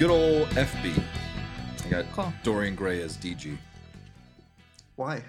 [0.00, 1.02] good old FB.
[1.84, 2.32] I got Cool.
[2.42, 3.56] Dorian Gray as DG.
[4.96, 5.22] Why?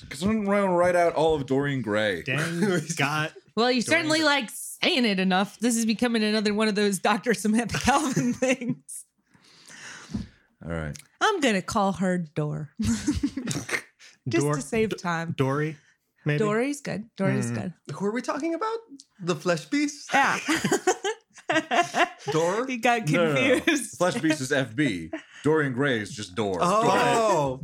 [0.00, 2.22] Because I'm going to write out all of Dorian Gray.
[2.22, 2.60] Dang,
[2.96, 4.26] got Well, you Dorian certainly Gray.
[4.26, 5.60] like saying it enough.
[5.60, 7.34] This is becoming another one of those Dr.
[7.34, 9.04] Samantha Calvin things.
[10.64, 10.96] All right.
[11.20, 12.70] I'm gonna call her Dor.
[12.82, 15.34] Just Dor- to save time.
[15.36, 15.76] Dory.
[16.24, 16.38] Maybe.
[16.38, 17.04] Dory's good.
[17.16, 17.54] Dory's Mm.
[17.54, 17.74] good.
[17.94, 18.78] Who are we talking about?
[19.20, 20.08] The flesh beast?
[20.12, 20.38] Yeah.
[22.32, 22.66] Door?
[22.66, 23.60] he got No, no, no.
[23.60, 23.96] confused.
[23.98, 25.12] Flesh Beast is FB.
[25.42, 26.58] Dorian Gray is just Dor.
[26.60, 27.60] Oh.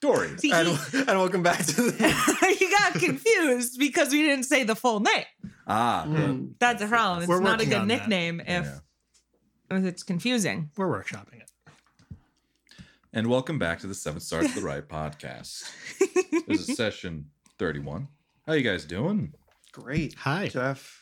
[0.00, 0.38] Dory.
[0.38, 2.56] See, and, he, and welcome back to the.
[2.58, 5.24] he got confused because we didn't say the full name.
[5.66, 6.06] Ah.
[6.08, 6.52] Mm.
[6.58, 7.20] That's a problem.
[7.22, 7.98] It's We're not a good on that.
[7.98, 8.78] nickname if, Yeah.
[9.70, 10.70] if it's confusing.
[10.78, 11.50] We're workshopping it.
[13.12, 15.68] And welcome back to the Seven Stars to the Right podcast.
[16.46, 17.26] This is session
[17.58, 18.08] 31.
[18.46, 19.34] How you guys doing?
[19.72, 20.14] Great.
[20.20, 20.48] Hi.
[20.48, 20.99] Jeff.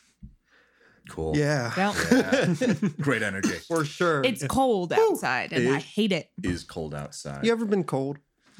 [1.09, 1.35] Cool.
[1.35, 1.73] Yeah.
[1.75, 2.53] Well, Yeah.
[3.01, 3.49] Great energy.
[3.67, 4.23] For sure.
[4.23, 6.29] it's cold outside and I hate it.
[6.43, 7.43] Is cold outside.
[7.45, 8.17] you ever been cold?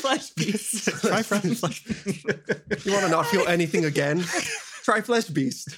[0.00, 0.88] Flesh beast.
[1.00, 1.86] Try fresh flesh.
[2.84, 4.22] You want to not feel anything again?
[4.84, 5.68] Try Flesh Beast.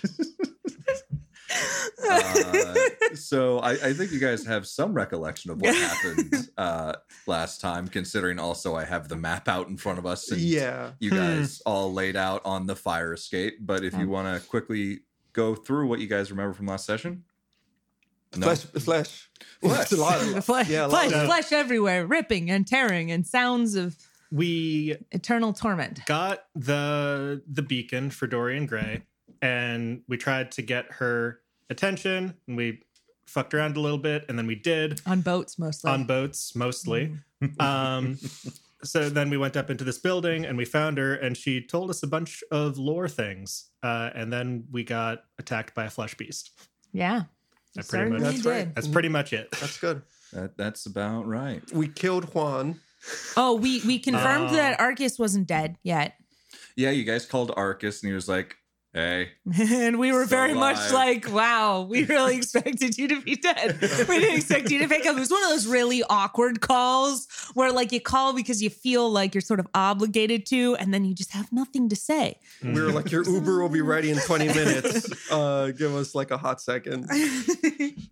[2.08, 2.74] Uh,
[3.14, 6.94] so I, I think you guys have some recollection of what happened uh,
[7.26, 10.92] last time, considering also I have the map out in front of us and Yeah.
[11.00, 13.58] you guys all laid out on the fire escape.
[13.60, 15.00] But if you want to quickly
[15.32, 17.24] go through what you guys remember from last session,
[18.36, 18.46] no?
[18.46, 18.60] Flesh.
[18.82, 19.30] Flesh.
[19.60, 19.92] Flesh.
[19.92, 23.24] A lot of- flesh, Yeah, a lot flesh, of- flesh everywhere, ripping and tearing, and
[23.26, 23.96] sounds of
[24.32, 26.00] We eternal torment.
[26.06, 29.02] got the the beacon for Dorian Gray,
[29.44, 31.40] and we tried to get her
[31.70, 32.80] attention, and we
[33.26, 35.90] fucked around a little bit, and then we did On boats mostly.
[35.90, 37.16] on boats mostly.
[37.60, 38.18] um,
[38.82, 41.90] so then we went up into this building and we found her, and she told
[41.90, 46.14] us a bunch of lore things, uh, and then we got attacked by a flesh
[46.16, 46.50] beast.
[46.92, 47.22] yeah.
[47.76, 48.72] That pretty much- That's right.
[48.72, 49.50] That's pretty much it.
[49.60, 50.02] That's good.
[50.32, 51.60] That, that's about right.
[51.72, 52.78] We killed Juan.
[53.36, 54.54] Oh, we we confirmed Oh.
[54.54, 56.14] that Arcus wasn't dead yet.
[56.76, 58.56] Yeah, you guys called Arcus and he was like,
[58.94, 63.36] hey, and we were Still very much like, wow, we really expected you to be
[63.36, 63.78] dead.
[63.80, 65.16] We didn't expect you to pick up.
[65.16, 69.10] It was one of those really awkward calls where like you call because you feel
[69.10, 72.38] like you're sort of obligated to, and then you just have nothing to say.
[72.62, 75.30] We were like, your Uber will be ready in 20 minutes.
[75.30, 77.10] Uh, give us like a hot second.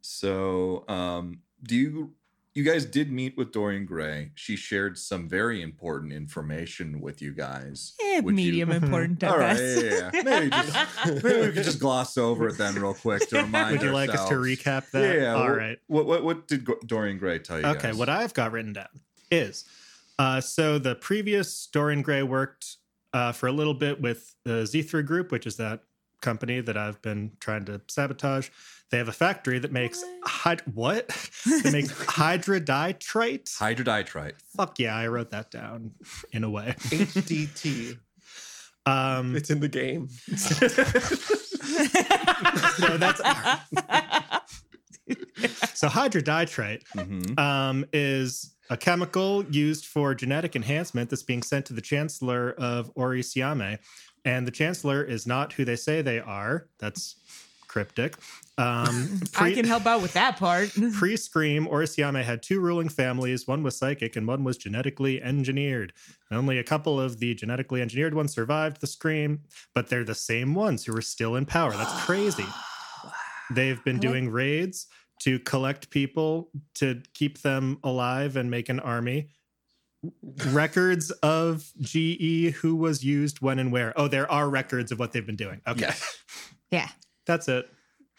[0.00, 2.14] So, um, do you
[2.58, 4.32] you guys did meet with Dorian Gray?
[4.34, 7.94] She shared some very important information with you guys.
[8.02, 9.82] Eh, Would you- medium important, I All right, guess.
[9.82, 10.22] yeah, yeah, yeah.
[10.24, 13.78] Maybe just maybe we could just gloss over it then real quick to remind.
[13.78, 15.14] Would you like us to recap that?
[15.16, 15.34] Yeah.
[15.34, 15.78] All what, right.
[15.86, 17.66] What, what what did Dorian Gray tell you?
[17.66, 17.96] Okay, guys?
[17.96, 18.88] what I've got written down
[19.30, 19.64] is
[20.18, 22.76] uh, so the previous Dorian Gray worked
[23.14, 25.82] uh, for a little bit with the Zethra Group, which is that
[26.20, 28.48] company that I've been trying to sabotage.
[28.90, 31.08] They have a factory that makes hyd- what?
[31.62, 33.44] they make hydroditrite.
[33.56, 34.32] hydroditrite.
[34.56, 35.92] Fuck yeah, I wrote that down
[36.32, 36.74] in a way.
[36.78, 37.98] HDT.
[38.86, 40.08] Um, It's in the game.
[40.36, 40.56] so
[42.96, 43.20] that's
[45.74, 47.38] so hydroditrite Mhm.
[47.38, 52.92] um, is a chemical used for genetic enhancement that's being sent to the Chancellor of
[52.94, 53.78] Orisiame.
[54.24, 56.68] And the Chancellor is not who they say they are.
[56.78, 57.16] That's
[57.68, 58.16] cryptic.
[58.56, 60.72] Um, I can help out with that part.
[60.94, 63.46] Pre Scream, Orisiame had two ruling families.
[63.46, 65.92] One was psychic and one was genetically engineered.
[66.30, 69.40] And only a couple of the genetically engineered ones survived the Scream,
[69.74, 71.72] but they're the same ones who are still in power.
[71.72, 72.46] That's crazy.
[73.50, 74.86] They've been doing raids
[75.20, 79.30] to collect people to keep them alive and make an army.
[80.50, 83.92] Records of GE, who was used when and where.
[83.96, 85.60] Oh, there are records of what they've been doing.
[85.66, 85.86] Okay.
[85.86, 85.94] Yeah.
[86.70, 86.88] yeah.
[87.28, 87.70] That's it.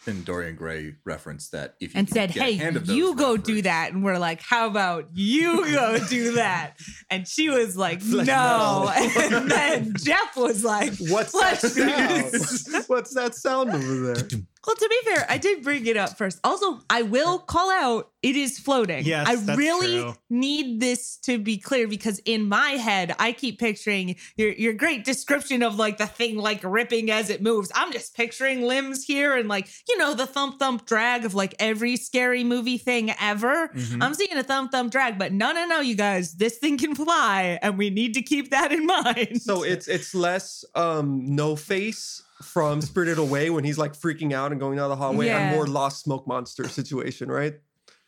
[0.06, 3.36] And Dorian Gray referenced that if you and said, "Hey, hand of those you go
[3.36, 6.78] do that." And we're like, "How about you go do that?"
[7.10, 8.90] And she was like, Flesh "No." metal.
[9.40, 12.84] and then Jeff was like, What's that sound?
[12.88, 14.28] What's that sound over there?
[14.68, 16.40] Well, to be fair, I did bring it up first.
[16.44, 19.06] Also, I will call out it is floating.
[19.06, 20.14] Yes, I that's really true.
[20.30, 25.06] need this to be clear because in my head, I keep picturing your your great
[25.06, 27.72] description of like the thing like ripping as it moves.
[27.74, 31.56] I'm just picturing limbs here and like, you know, the thump thump drag of like
[31.58, 33.70] every scary movie thing ever.
[33.70, 34.04] Mhm.
[34.04, 36.96] I'm seeing a thump thump drag, but no, no, no, you guys, this thing can
[36.96, 39.42] fly, and we need to keep that in mind.
[39.42, 44.52] So it's it's less um no face from Spirited Away when he's like freaking out
[44.52, 45.40] and going down the hallway Yeah.
[45.50, 47.56] and more Lost Smoke Monster situation, right?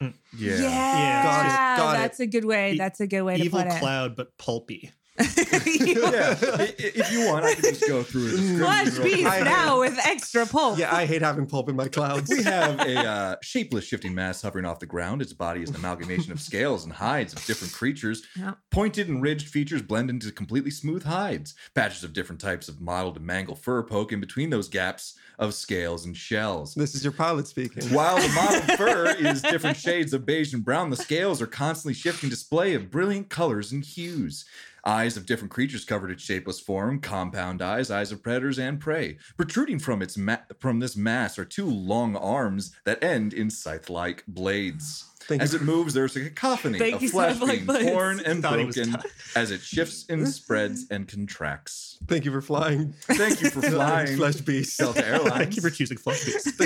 [0.02, 0.56] Mm, yeah.
[0.58, 1.98] yeah, Got it, got it.
[2.00, 2.78] that's a good way.
[2.78, 3.70] That's a good way to Evil put it.
[3.70, 4.92] Evil cloud, but pulpy.
[5.66, 9.16] yeah, i- i- if you want, I can just go through the Flesh description real
[9.16, 9.42] beast quick.
[9.42, 10.78] I- now with extra pulp.
[10.80, 12.30] Yeah, I hate having pulp in my clouds.
[12.30, 15.22] We have a uh, shapeless shifting mass hovering off the ground.
[15.22, 18.24] Its body is an amalgamation of scales and hides of different creatures.
[18.38, 18.58] Yep.
[18.72, 21.56] Pointed and ridged features blend into completely smooth hides.
[21.76, 25.54] Patches of different types of mottled and mangled fur poke in between those gaps of
[25.54, 26.76] scales and shells.
[26.76, 27.84] This is your pilot speaking.
[27.90, 31.94] While the mottled fur is different shades of beige and brown, the scales are constantly
[31.96, 34.46] shifting display of brilliant colors and hues.
[34.86, 39.18] Eyes of different creatures covered its shapeless form, compound eyes, eyes of predators and prey.
[39.38, 44.24] Protruding from its ma- from this mass are two long arms that end in scythe-like
[44.28, 45.06] blades.
[45.26, 45.60] Thank as you.
[45.60, 47.92] it moves, there's a cacophony Thank of you, flesh Scythe-like being blades.
[47.92, 49.04] torn and Thought he was broken done.
[49.36, 52.00] as it shifts and spreads and contracts.
[52.08, 52.94] Thank you for flying.
[53.04, 54.80] Thank you for flying, Flesh beast.
[54.80, 55.34] Delta Airlines.
[55.34, 56.60] Thank you for choosing Flesh Beast.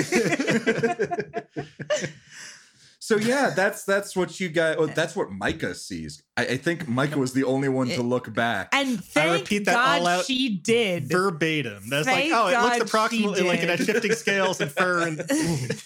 [3.06, 4.74] So yeah, that's that's what you guys.
[4.80, 6.24] Oh, that's what Micah sees.
[6.36, 8.68] I, I think Micah was the only one to look back.
[8.72, 11.08] And thank repeat that God all out she did.
[11.08, 11.88] Verbatim.
[11.88, 14.72] That's Thank like, oh, it God looks she approximately like it has shifting scales and
[14.72, 15.30] fur and also,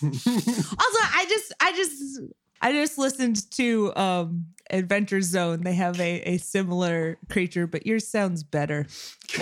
[0.02, 2.20] I just, I just,
[2.62, 5.60] I just listened to um Adventure Zone.
[5.60, 8.86] They have a a similar creature, but yours sounds better.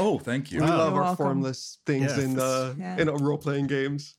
[0.00, 0.58] oh, thank you.
[0.58, 0.78] We Wow.
[0.78, 1.24] love You're our welcome.
[1.26, 2.24] formless things Yeah.
[2.24, 2.98] in uh, Yeah.
[2.98, 4.16] in role playing games.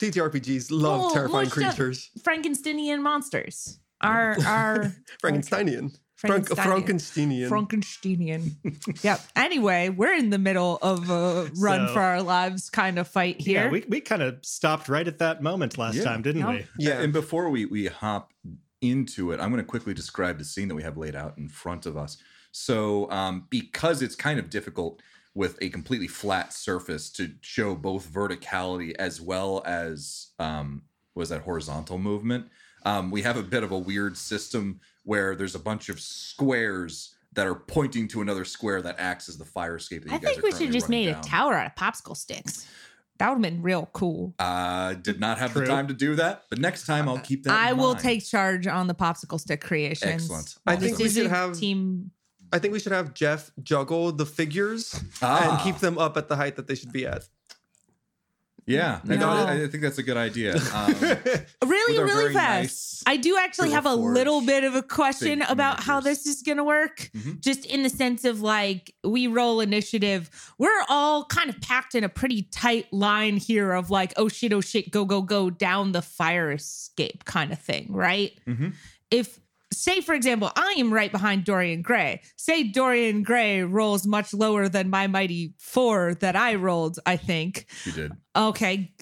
[0.00, 2.10] TTRPGs love Well, terrifying creatures.
[2.20, 3.78] Frankensteinian monsters.
[4.00, 4.92] Our our
[5.22, 5.96] Frankensteinian.
[6.16, 7.48] Frank- Frankensteinian.
[7.48, 7.48] Frankensteinian.
[7.50, 9.04] Frankensteinian.
[9.04, 9.20] yep.
[9.36, 13.40] Anyway, we're in the middle of a run So- for our lives kind of fight
[13.40, 13.64] here.
[13.64, 16.04] yeah, we, we kind of stopped right at that moment last Yeah.
[16.04, 16.50] time, didn't Yeah.
[16.50, 16.66] we?
[16.78, 17.00] yeah.
[17.00, 18.32] And before we we hop
[18.80, 21.48] into it, I'm going to quickly describe the scene that we have laid out in
[21.48, 22.16] front of us.
[22.52, 25.02] So, um, because it's kind of difficult
[25.36, 30.82] with a completely flat surface to show both verticality as well as um,
[31.14, 32.46] was that horizontal movement,
[32.86, 37.14] um, we have a bit of a weird system where there's a bunch of squares
[37.34, 40.04] that are pointing to another square that acts as the fire escape.
[40.04, 41.20] That you I guys think are we should currently just made down.
[41.20, 42.66] a tower out of popsicle sticks.
[43.18, 44.34] That would have been real cool.
[44.38, 45.62] Uh, did not have True.
[45.62, 47.52] the time to do that, but next time I'll keep that.
[47.52, 48.00] I in will mind.
[48.00, 50.10] take charge on the popsicle stick creations.
[50.24, 50.56] Excellent.
[50.66, 52.10] I This think we should have- team.
[52.52, 55.50] I think we should have Jeff juggle the figures Ah.
[55.54, 57.26] and keep them up at the height that they should be at.
[58.68, 59.28] Yeah, I, No.
[59.28, 60.56] I, I think that's a good idea.
[60.74, 60.94] Um,
[61.64, 62.62] Really, really fast.
[62.64, 66.42] nice I do actually have a little bit of a question about how this is
[66.42, 67.08] going to work.
[67.16, 67.40] Mhm.
[67.40, 70.28] Just in the sense of like, we roll initiative.
[70.58, 74.52] We're all kind of packed in a pretty tight line here of like, oh shit,
[74.52, 78.32] oh shit, go, go, go down the fire escape kind of thing, right?
[78.48, 78.72] Mhm.
[79.12, 79.38] If,
[79.72, 82.22] say, for example, I am right behind Dorian Gray.
[82.36, 87.66] Say Dorian Gray rolls much lower than my mighty four that I rolled, I think.
[87.84, 88.12] you did.
[88.36, 88.92] Okay,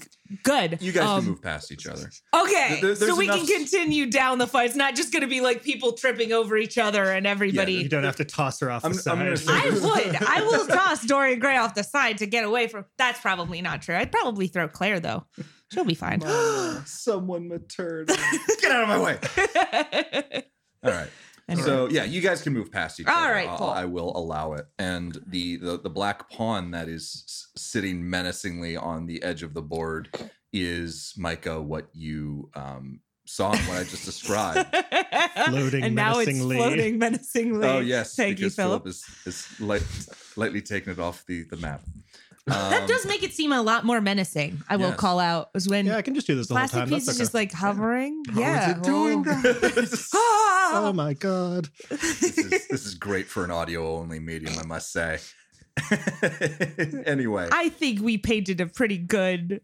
[0.43, 0.79] good.
[0.81, 2.09] You guys Um, can move past each other.
[2.35, 4.67] Okay, There- so there's we can continue down the fight.
[4.67, 7.89] It's not just going to be like people tripping over each other and everybody You
[7.89, 9.19] don't have to toss her off the I'm- side.
[9.19, 10.17] I'm I would.
[10.23, 12.85] I will toss Dorian Gray off the side to get away from.
[12.97, 13.97] That's probably not true.
[13.97, 15.27] I'd probably throw Claire though.
[15.73, 16.21] She'll be fine.
[16.87, 18.07] Someone maternal.
[18.61, 20.45] Get out of my way.
[20.85, 21.09] All right.
[21.49, 21.67] Anyway.
[21.67, 23.33] So yeah, you guys can move past each All other.
[23.33, 23.67] right, I'll- cool.
[23.69, 24.67] I will allow it.
[24.79, 29.61] And the, the the black pawn that is sitting menacingly on the edge of the
[29.63, 30.09] board
[30.53, 31.61] is Micah.
[31.61, 34.75] What you um, saw and what I just described.
[35.49, 36.57] Floating and now menacingly.
[36.57, 37.69] it's floating menacingly.
[37.69, 38.87] oh yes, thank you, because Philip.
[38.87, 39.83] is is light,
[40.37, 41.83] lightly taking it off the the map.
[42.47, 44.63] That Um, does make it seem a lot more menacing.
[44.69, 44.99] I will Yes.
[44.99, 46.89] call out is when yeah, I can just do this the whole plastic time.
[46.89, 47.25] piece That's is okay.
[47.25, 48.23] just like hovering.
[48.29, 49.33] How is yeah, it doing oh.
[49.43, 50.11] that?
[50.15, 50.89] Ah!
[50.89, 51.69] oh my god.
[51.91, 55.19] this is this is great for an audio only medium, I must say.
[57.07, 59.61] anyway, I think we painted a pretty good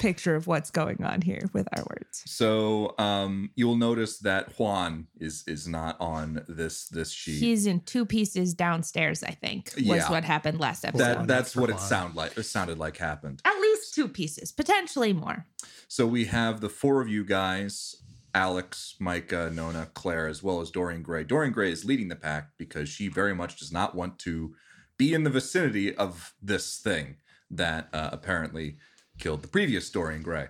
[0.00, 2.22] picture of what's going on here with our words.
[2.26, 7.38] so um, you'll notice that Juan is is not on this this sheet.
[7.38, 10.10] He's in two pieces downstairs, I think, was Yeah.
[10.10, 11.04] what happened last episode.
[11.04, 11.88] that that's for what it Juan.
[11.88, 12.36] sound like.
[12.36, 13.40] It sounded like happened.
[13.44, 15.46] At least two pieces, potentially more.
[15.86, 17.96] So we have the four of you guys.
[18.32, 21.24] Alex, Micah, Nona, Claire, as well as Dorian Gray.
[21.24, 24.54] Dorian Gray is leading the pack because she very much does not want to
[24.96, 27.16] be in the vicinity of this thing
[27.50, 28.76] that uh, apparently
[29.20, 30.48] killed the previous Dorian Gray.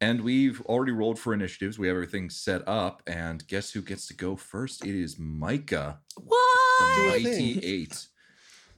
[0.00, 1.78] And we've already rolled for initiatives.
[1.78, 3.02] We have everything set up.
[3.06, 4.84] And guess who gets to go first?
[4.84, 6.98] It is Micah, What?
[6.98, 7.60] a mighty thing.
[7.62, 8.06] eight.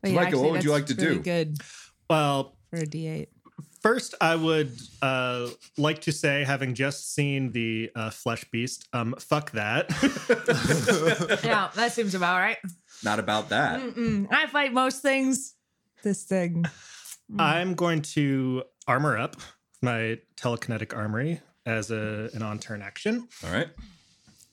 [0.02, 1.22] Wait, Micah, actually, what would you like to really do?
[1.22, 1.58] Good
[2.08, 3.28] Well, for a D8.
[3.82, 9.14] First, I would uh, like to say, having just seen the uh, Flesh Beast, um,
[9.18, 9.88] fuck that.
[11.44, 12.58] yeah, that seems about right.
[13.04, 13.80] Not about that.
[13.80, 14.26] Mm-mm.
[14.30, 15.54] I fight most things.
[16.02, 16.64] This thing.
[17.38, 19.36] I'm going to armor up
[19.82, 23.28] my telekinetic armory as a, an on turn action.
[23.44, 23.68] All right.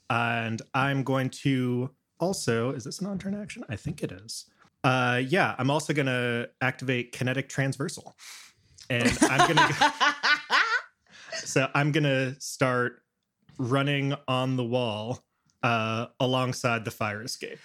[0.10, 1.90] And I'm going to
[2.20, 3.64] also, is this an on turn action?
[3.70, 4.46] I think it is.
[4.84, 8.16] Uh, yeah, I'm also gonna activate kinetic transversal,
[8.88, 9.94] and I'm gonna.
[11.34, 13.02] so I'm gonna start
[13.58, 15.24] running on the wall
[15.64, 17.58] uh, alongside the fire escape.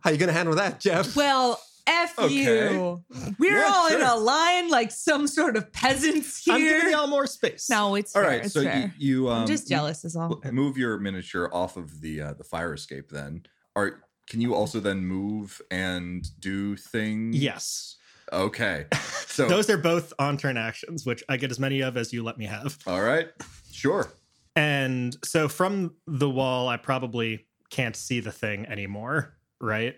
[0.00, 1.16] How you gonna handle that, Jeff?
[1.16, 2.34] well, F Okay.
[2.74, 3.02] you.
[3.38, 6.54] We're Yeah, all in a line like some sort of peasants here.
[6.54, 7.68] I'm giving y'all more space.
[7.70, 8.30] No, it's All fair.
[8.30, 8.94] right, it's so you, fair.
[8.98, 10.40] you um, I'm just jealous, is all.
[10.52, 13.08] move your miniature off of the uh, the fire escape.
[13.10, 17.36] Then, are can you also then move and do things?
[17.36, 17.96] Yes,
[18.32, 18.86] Okay.
[19.38, 22.24] So those are both on turn actions, which I get as many of as you
[22.24, 22.76] let me have.
[22.88, 23.28] all right,
[23.72, 24.10] sure.
[24.56, 29.94] And so from the wall, I probably can't see the thing anymore, right?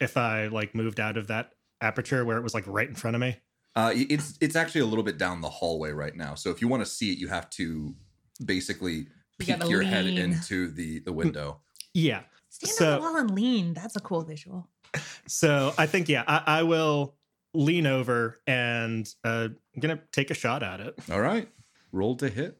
[0.00, 1.50] If I like moved out of that
[1.80, 3.36] aperture where it was like right in front of me.
[3.74, 6.34] Uh, it's it's actually a little bit down the hallway right now.
[6.34, 7.94] So if you want to see it, you have to
[8.44, 11.60] basically peek gotta your head into the the window.
[11.92, 12.22] Yeah.
[12.48, 13.74] Stand so- on the wall and lean.
[13.74, 14.68] That's a cool visual.
[15.26, 17.16] So I think, yeah, I, I will
[17.52, 20.94] lean over and uh, I'm going to take a shot at it.
[21.10, 21.48] All right,
[21.92, 22.58] roll to hit.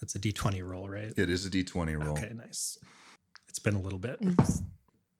[0.00, 1.12] That's a d20 roll, right?
[1.16, 2.12] It is a d twenty roll.
[2.12, 2.78] Okay, nice.
[3.48, 4.18] It's been a little bit.
[4.22, 4.62] Oops.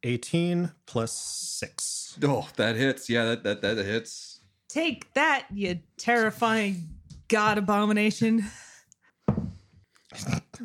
[0.04, 2.18] 18 plus 6.
[2.23, 3.08] Oh, that hits.
[3.08, 4.40] Yeah, that that that hits.
[4.68, 6.88] Take that, you terrifying
[7.28, 8.44] god abomination.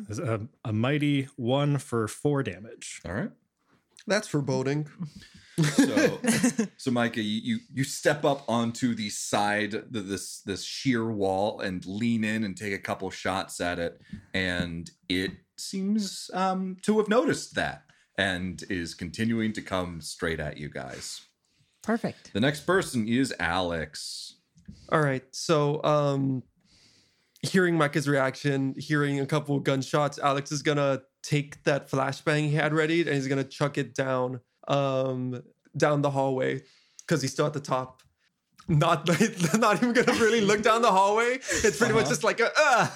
[0.08, 3.00] It's A, a mighty 1 for 4 damage.
[3.04, 3.30] All right.
[4.06, 4.88] That's foreboding.
[5.62, 6.18] So,
[6.76, 11.60] so Micah, you, you you step up onto the side, the, this this sheer wall,
[11.60, 14.00] and lean in and take a couple shots at it,
[14.32, 17.84] and it seems um, to have noticed that
[18.20, 21.22] and is continuing to come straight at you guys.
[21.82, 22.34] Perfect.
[22.34, 24.36] The next person is Alex.
[24.92, 25.24] All right.
[25.30, 26.42] So, um,
[27.40, 32.54] hearing Micah's reaction, hearing a couple of gunshots, Alex is gonna take that flashbang he
[32.54, 35.42] had ready and he's gonna chuck it down, um,
[35.74, 36.60] down the hallway
[36.98, 38.02] because he's still at the top.
[38.70, 39.08] Not,
[39.58, 41.38] not even gonna really look down the hallway.
[41.40, 42.10] It's pretty much Uh-huh.
[42.10, 42.88] just like a, uh,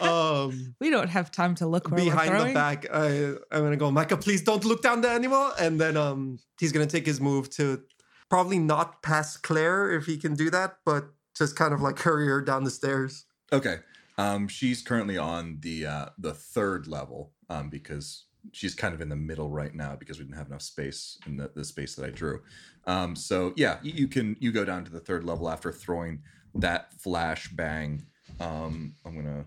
[0.48, 2.86] um, we don't have time to look where behind we're the back.
[2.90, 4.16] I, I'm gonna go, Micah.
[4.16, 5.52] Please don't look down there anymore.
[5.60, 7.82] And then um, he's gonna take his move to
[8.30, 11.04] probably not pass Claire if he can do that, but
[11.36, 13.26] just kind of like hurry her down the stairs.
[13.52, 13.76] Okay.
[14.18, 19.08] Um, she's currently on the uh, the third level um, because she's kind of in
[19.08, 22.04] the middle right now because we didn't have enough space in the, the space that
[22.04, 22.42] I drew.
[22.86, 26.20] Um, so yeah, you, you can you go down to the third level after throwing
[26.54, 28.06] that flash bang.
[28.40, 29.44] Um, I'm gonna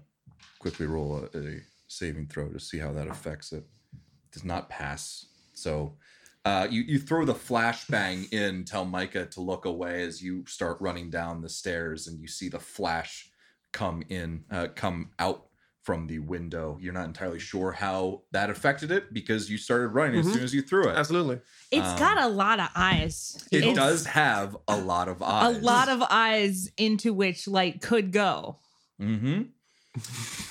[0.59, 3.65] quickly roll a, a saving throw to see how that affects it.
[4.31, 5.25] Does not pass.
[5.53, 5.95] So
[6.45, 10.77] uh, you you throw the flashbang in, tell Micah to look away as you start
[10.79, 13.29] running down the stairs, and you see the flash
[13.71, 15.48] come in, uh, come out
[15.89, 16.77] from the window.
[16.79, 20.33] You're not entirely sure how that affected it because you started running as Mhm.
[20.33, 20.95] soon as you threw it.
[20.95, 21.39] Absolutely.
[21.71, 23.43] It's Um, got a lot of eyes.
[23.51, 25.57] It It's does have a lot of eyes.
[25.57, 28.57] a lot of eyes into which light could go.
[29.01, 29.41] Mm-hmm.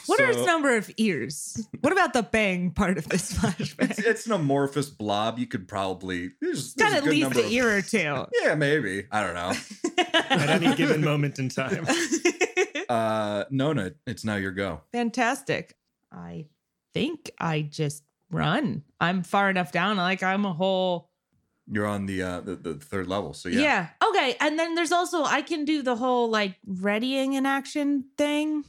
[0.07, 1.65] What are its number of ears?
[1.81, 3.99] What about the bang part of this It's, flashback?
[4.05, 5.39] it's an amorphous blob.
[5.39, 7.83] You could probably there's, Got there's a at good least number an of- ear or
[7.83, 8.27] two.
[8.43, 9.07] Yeah, maybe.
[9.13, 9.53] I don't know.
[10.15, 11.87] At any given moment in time.
[12.89, 14.81] Uh, Nona, it's now your go.
[14.93, 15.77] Fantastic.
[16.13, 16.47] I
[16.95, 18.83] think I just run.
[19.01, 19.97] I'm far enough down.
[19.99, 21.11] Like I'm a whole.
[21.71, 23.61] You're on the uh the, the third level, so Yeah.
[23.61, 24.09] yeah.
[24.09, 24.37] Okay.
[24.41, 28.65] And then there's also I can do the whole like readying an action thing.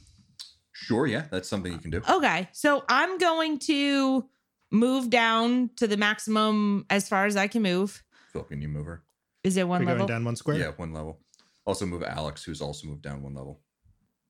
[0.82, 2.02] Sure, yeah, that's something you can do.
[2.08, 2.48] Okay.
[2.52, 4.26] So I'm going to
[4.70, 8.02] move down to the maximum as far as I can move.
[8.32, 9.02] Phil, can you move her?
[9.44, 10.06] Is it one We're going level?
[10.06, 10.56] down one square.
[10.58, 11.18] Yeah, one level.
[11.66, 13.60] Also move Alex, who's also moved down one level.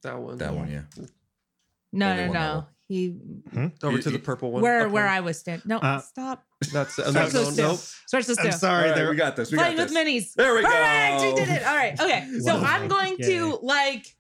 [0.02, 0.38] That one.
[0.38, 0.82] That one, yeah.
[1.92, 2.38] No, Only no, no.
[2.40, 2.68] level.
[2.88, 3.14] He
[3.84, 4.62] Over You- to the purple one.
[4.62, 5.06] where up where.
[5.06, 5.62] I was standing.
[5.68, 6.44] No, Uh, stop.
[6.72, 7.68] That's uh, Starts no, so no, still.
[7.70, 7.78] nope.
[8.06, 8.82] Starts so I'm sorry.
[8.82, 9.52] All right, there, we got this.
[9.52, 10.34] We Playing got with minis.
[10.34, 11.20] There we Perfect.
[11.20, 11.28] go.
[11.28, 11.66] You did it.
[11.66, 12.00] All right.
[12.00, 12.28] Okay.
[12.40, 12.64] So Wow.
[12.66, 13.28] I'm going Yay.
[13.38, 14.16] to like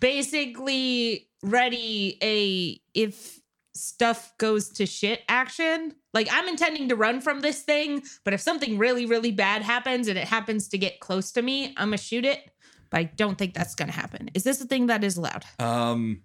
[0.00, 3.40] basically ready a if
[3.74, 5.94] stuff goes to shit action.
[6.12, 10.08] Like I'm intending to run from this thing, but if something really, really bad happens
[10.08, 12.50] and it happens to get close to me, I'm gonna shoot it.
[12.90, 14.30] But I don't think that's gonna happen.
[14.34, 15.44] Is this a thing that is allowed?
[15.58, 16.22] Um,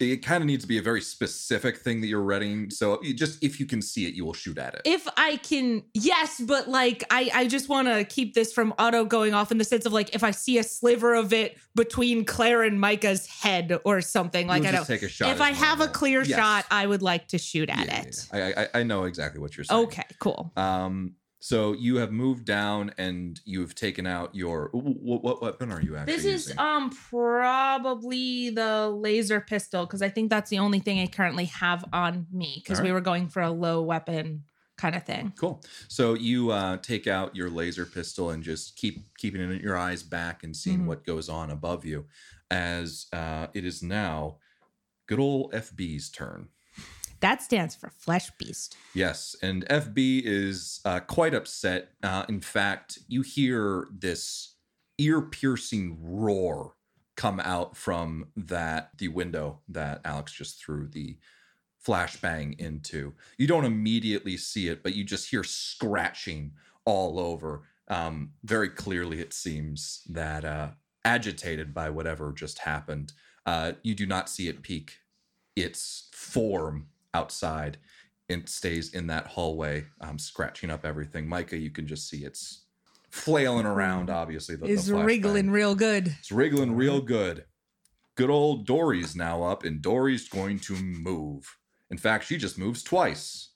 [0.00, 2.70] it kind of needs to be a very specific thing that you're reading.
[2.70, 4.82] So just if you can see it, you will shoot at it.
[4.84, 9.04] If I can, yes, but like I, I just want to keep this from auto
[9.04, 12.24] going off in the sense of like if I see a sliver of it between
[12.24, 14.86] Claire and Micah's head or something, like You'll I don't.
[14.86, 15.30] take a shot.
[15.30, 16.38] If I have a clear Yes.
[16.38, 18.26] shot, I would like to shoot at Yeah, it.
[18.32, 18.54] yeah, yeah.
[18.56, 19.84] I, I I know exactly what you're saying.
[19.84, 20.52] Okay, cool.
[20.56, 21.14] Um.
[21.44, 25.94] So you have moved down and you've taken out your what, what weapon are you
[25.94, 26.58] actually This is using?
[26.58, 31.84] um probably the laser pistol because I think that's the only thing I currently have
[31.92, 34.44] on me because we were going for a low weapon
[34.78, 35.34] kind of thing.
[35.38, 35.62] Cool.
[35.88, 40.02] So you uh, take out your laser pistol and just keep keeping it- your eyes
[40.02, 40.86] back and seeing Mhm.
[40.86, 42.06] what goes on above you,
[42.50, 44.38] as uh, it is now
[45.06, 46.48] good old FB's turn.
[47.20, 48.76] That stands for flesh beast.
[48.94, 51.90] Yes, and FB is uh, quite upset.
[52.02, 54.54] Uh, in fact, you hear this
[54.98, 56.76] ear-piercing roar
[57.16, 61.16] come out from that the window that Alex just threw the
[61.86, 63.14] flashbang into.
[63.38, 66.52] You don't immediately see it, but you just hear scratching
[66.84, 67.62] all over.
[67.88, 70.70] Um, very clearly, it seems that uh,
[71.04, 73.12] agitated by whatever just happened.
[73.44, 74.98] Uh, you do not see it peak
[75.54, 77.78] its form outside
[78.28, 81.28] and stays in that hallway, um, scratching up everything.
[81.28, 82.64] Micah, you can just see it's
[83.10, 84.10] flailing around.
[84.10, 85.04] Obviously, the, the Is flashbang.
[85.04, 86.14] wriggling real good.
[86.18, 87.44] It's wriggling real good.
[88.16, 91.56] Good old Dory's now up, and Dory's going to move.
[91.90, 93.50] In fact, she just moves twice.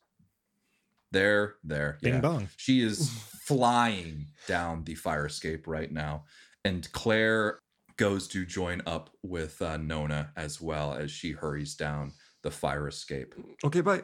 [1.11, 1.99] There, there.
[2.03, 2.21] Bing yeah.
[2.21, 2.49] bong.
[2.57, 3.11] She is
[3.49, 6.25] flying down the fire escape right now.
[6.65, 7.61] And Claire
[7.97, 12.13] goes to join up with uh, Nona as well as she hurries down
[12.43, 13.35] the fire escape.
[13.65, 14.03] Okay, bye.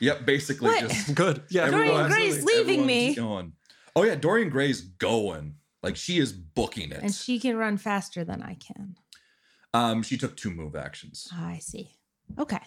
[0.00, 0.88] Yep, basically What?
[0.88, 1.42] just Good.
[1.48, 1.70] Yeah.
[1.70, 3.14] Dorian everyone- Gray's leaving me.
[3.14, 3.52] Going.
[3.96, 5.54] Oh yeah, Dorian Gray's going.
[5.82, 7.00] Like she is booking it.
[7.02, 8.96] And she can run faster than I can.
[9.72, 11.28] um, she took two move actions.
[11.32, 11.90] I see.
[12.38, 12.60] Okay.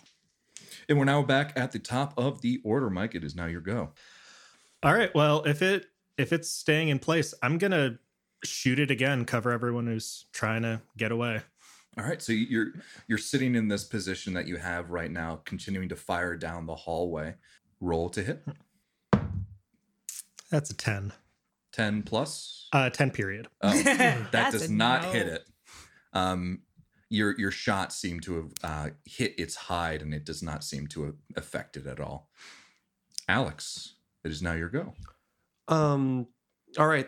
[0.89, 3.15] And we're now back at the top of the order, Mike.
[3.15, 3.91] It is now your go.
[4.83, 5.13] All right.
[5.15, 5.87] Well, if it
[6.17, 7.99] if it's staying in place, I'm gonna
[8.43, 9.25] shoot it again.
[9.25, 11.41] Cover everyone who's trying to get away.
[11.97, 12.73] All right, so you're
[13.07, 16.75] you're sitting in this position that you have right now, continuing to fire down the
[16.75, 17.35] hallway.
[17.81, 18.45] Roll to hit.
[20.51, 21.13] That's a ten.
[21.71, 22.67] Ten plus.
[22.71, 23.47] Uh, ten period.
[23.61, 25.11] Oh, that does not no.
[25.11, 25.47] hit it.
[26.13, 26.61] Um,
[27.09, 30.87] your your shot seemed to have uh, hit its hide, and it does not seem
[30.87, 32.29] to have affected at all.
[33.27, 34.93] Alex, it is now your go.
[35.67, 36.27] Um.
[36.77, 37.07] All right.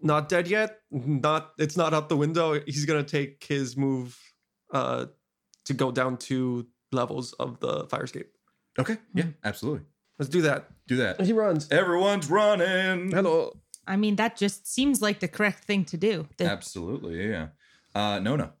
[0.00, 0.78] Not dead yet.
[0.90, 1.52] Not.
[1.58, 2.60] It's not out the window.
[2.66, 4.18] He's gonna take his move,
[4.72, 5.06] uh,
[5.64, 8.30] to go down two levels of the fire escape.
[8.78, 9.84] Okay, yeah, absolutely.
[10.18, 10.68] Let's do that.
[10.86, 11.20] Do that.
[11.20, 11.70] He runs.
[11.70, 13.10] Everyone's running.
[13.12, 13.52] Hello.
[13.86, 16.26] I mean, that just seems like the correct thing to do.
[16.36, 17.48] The- Absolutely, yeah.
[17.94, 18.52] Uh, Nona.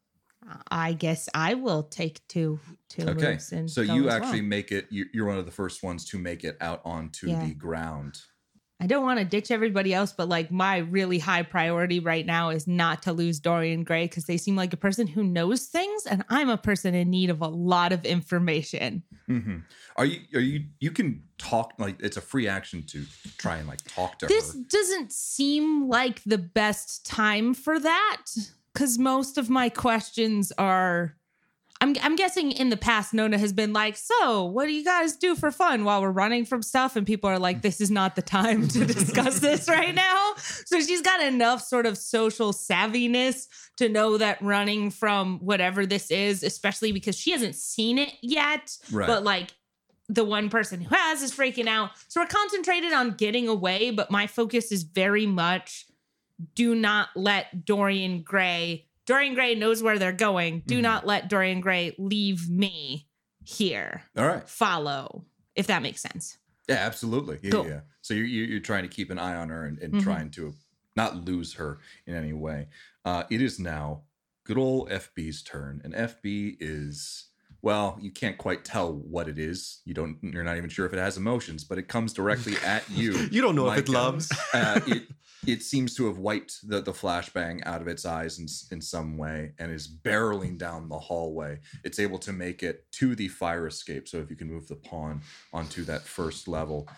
[0.70, 4.40] I guess I will take two two Okay, moves and so go you as actually
[4.40, 4.48] well.
[4.48, 4.86] make it.
[4.90, 7.44] you- You're one of the first ones to make it out onto Yeah.
[7.44, 8.18] the ground.
[8.80, 12.50] I don't want to ditch everybody else, but like my really high priority right now
[12.50, 16.06] is not to lose Dorian Gray because they seem like a person who knows things,
[16.06, 19.02] and I'm a person in need of a lot of information.
[19.26, 19.58] hmm
[19.96, 20.20] Are you?
[20.34, 20.66] Are you?
[20.78, 23.04] You can talk like it's a free action to
[23.36, 24.60] try and like talk to This her.
[24.68, 28.22] doesn't seem like the best time for that
[28.72, 31.16] because most of my questions are.
[31.80, 35.14] I'm, I'm guessing in the past, Nona has been like, So, what do you guys
[35.16, 36.96] do for fun while we're running from stuff?
[36.96, 40.32] And people are like, This is not the time to discuss this right now.
[40.36, 46.10] So, she's got enough sort of social savviness to know that running from whatever this
[46.10, 49.06] is, especially because she hasn't seen it yet, Right.
[49.06, 49.50] but like
[50.08, 51.90] the one person who has is freaking out.
[52.08, 55.84] So we're concentrated on getting away, but my focus is very much
[56.54, 58.86] do not let Dorian Gray.
[59.08, 60.62] Dorian Gray knows where they're going.
[60.66, 60.82] Do Mhm.
[60.82, 63.08] not let Dorian Gray leave me
[63.42, 64.02] here.
[64.16, 64.46] All right.
[64.48, 65.24] Follow,
[65.56, 66.36] if that makes sense.
[66.68, 67.40] Yeah, absolutely.
[67.42, 67.66] Yeah, Cool.
[67.66, 67.80] yeah.
[68.02, 70.02] So you're you're you're trying to keep an eye on her and, and Mhm.
[70.02, 70.54] trying to
[70.94, 72.68] not lose her in any way.
[73.04, 74.04] Uh, it is now
[74.44, 77.27] good old FB's turn, and FB is
[77.60, 79.80] well, you can't quite tell what it is.
[79.84, 80.18] You don't.
[80.22, 83.12] You're not even sure if it has emotions, but it comes directly at you.
[83.30, 84.30] You don't know if it loves.
[84.54, 85.04] uh, it
[85.46, 89.16] it seems to have wiped the, the flashbang out of its eyes in, in some
[89.16, 91.58] way and is barreling down the hallway.
[91.84, 94.08] It's able to make it to the fire escape.
[94.08, 96.88] So if you can move the pawn onto that first level.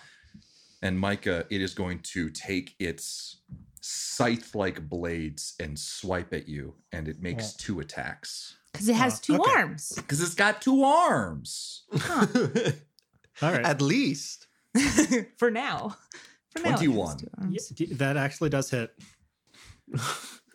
[0.83, 3.37] And Micah, it is going to take its
[3.83, 8.57] scythe like blades and swipe at you, and it makes two attacks.
[8.73, 9.53] Because it has Oh, two okay.
[9.61, 9.93] arms.
[9.97, 11.85] Because it's got two arms.
[12.11, 13.65] All right.
[13.65, 14.47] At least.
[15.39, 15.97] For now.
[16.53, 16.77] For now.
[16.77, 17.17] 21.
[17.19, 18.91] two Yeah, that actually does hit.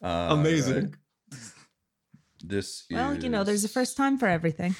[0.03, 0.83] Uh, Amazing.
[1.31, 1.39] right.
[2.43, 4.75] This Well, you know, there's a first time for everything.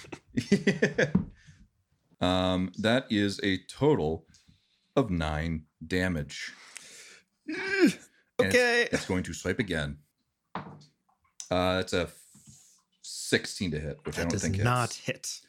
[2.21, 4.26] um, that is a total
[4.95, 6.52] of nine damage.
[7.48, 8.88] And it's- Okay.
[8.91, 9.98] It's, going to swipe again.
[11.50, 12.19] Uh, it's a f-
[13.36, 15.06] 16 to hit, which I don't does think not hits.
[15.06, 15.48] hit.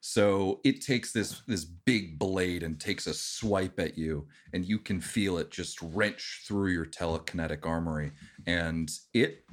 [0.00, 4.78] So it takes this this big blade and takes a swipe at you, and you
[4.78, 8.12] can feel it just wrench through your telekinetic armory,
[8.46, 9.44] and it,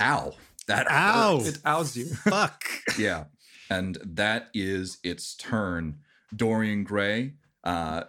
[0.00, 0.32] ow,
[0.66, 1.38] that Ow.
[1.38, 1.46] hurt.
[1.48, 2.06] It ows you.
[2.14, 2.64] Fuck.
[2.98, 3.24] yeah
[3.68, 5.98] and that is its turn
[6.36, 7.32] dorian gray
[7.64, 8.04] uh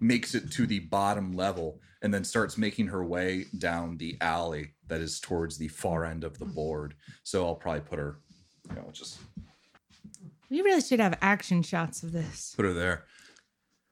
[0.00, 4.74] makes it to the bottom level and then starts making her way down the alley
[4.88, 6.94] that is towards the far end of the board.
[7.22, 8.18] So I'll probably put her,
[8.68, 9.18] you know, just
[10.50, 12.54] We really should have action shots of this.
[12.56, 13.04] put her there.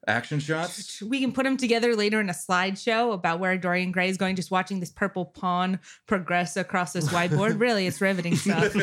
[0.09, 1.01] Action shots.
[1.01, 4.35] We can put them together later in a slideshow about where Dorian Gray is going,
[4.35, 7.61] just watching this purple pawn progress across this whiteboard.
[7.61, 8.75] really, it's riveting stuff.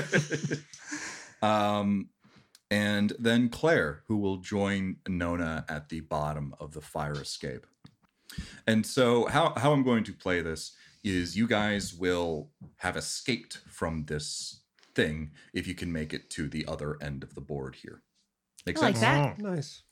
[1.43, 2.07] um,
[2.71, 7.65] and then Claire, who will join Nona at the bottom of the fire escape.
[8.65, 10.73] And so, how, how I'm going to play this
[11.03, 14.58] is you guys will have escaped from this
[14.99, 18.01] thing if you can make it to the other end of the board here.
[18.65, 19.37] Make I like sense?
[19.37, 19.39] that.
[19.39, 19.83] Nice.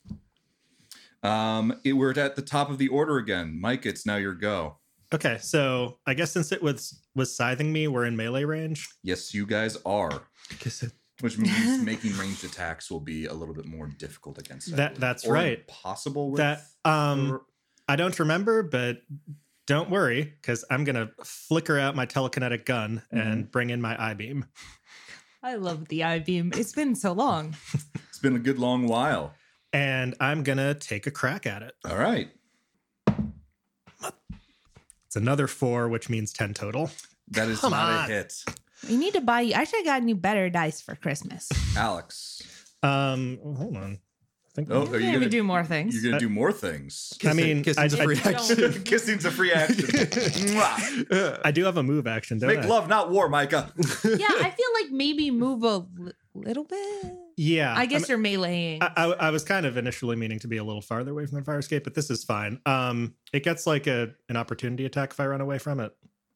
[1.23, 3.57] Um, it, we're at the top of the order again.
[3.59, 4.77] Mike, it's now your go.
[5.13, 8.89] Okay, so I guess since it was was scything me, we're in melee range.
[9.03, 10.23] Yes, you guys are,
[10.59, 10.91] Guess it.
[11.21, 14.99] which means making ranged attacks will be a little bit more difficult against That- you.
[14.99, 15.65] that's Or right.
[15.67, 17.39] Possible with That um
[17.87, 18.97] I don't remember, but
[19.65, 24.13] don't worry, because I'm gonna flicker out my telekinetic gun and bring in my I
[24.13, 24.45] beam.
[25.47, 26.51] I love the I beam.
[26.55, 27.55] It's been so long.
[28.09, 29.33] It's been a good long while.
[29.71, 31.75] And I'm gonna take a crack at it.
[31.87, 32.29] All right.
[35.05, 36.89] It's another four, which means 10 total.
[37.29, 38.05] That is Come not on.
[38.09, 38.43] a hit.
[38.89, 39.53] We need to buy you.
[39.53, 41.47] I should have gotten you better dice for Christmas.
[41.77, 42.41] Alex.
[42.81, 43.99] Um hold on.
[44.57, 45.93] I think Oh, We're you gonna gonna do more things.
[45.93, 47.13] You're gonna do more things.
[47.23, 48.83] I mean, kiss I- is free I action.
[48.85, 49.85] Kissing's a free action.
[51.43, 52.67] I do have a move action, don't Make I?
[52.67, 53.71] love, not war, Micah.
[53.77, 55.85] yeah, I feel like maybe move a
[56.33, 57.13] little bit.
[57.37, 57.73] Yeah.
[57.77, 58.81] I guess mean, you're meleeing.
[58.81, 61.37] I, I, I was kind of initially meaning to be a little farther away from
[61.37, 62.59] the fire escape, but this is fine.
[62.65, 65.95] Um, it gets like a an opportunity attack if I run away from it.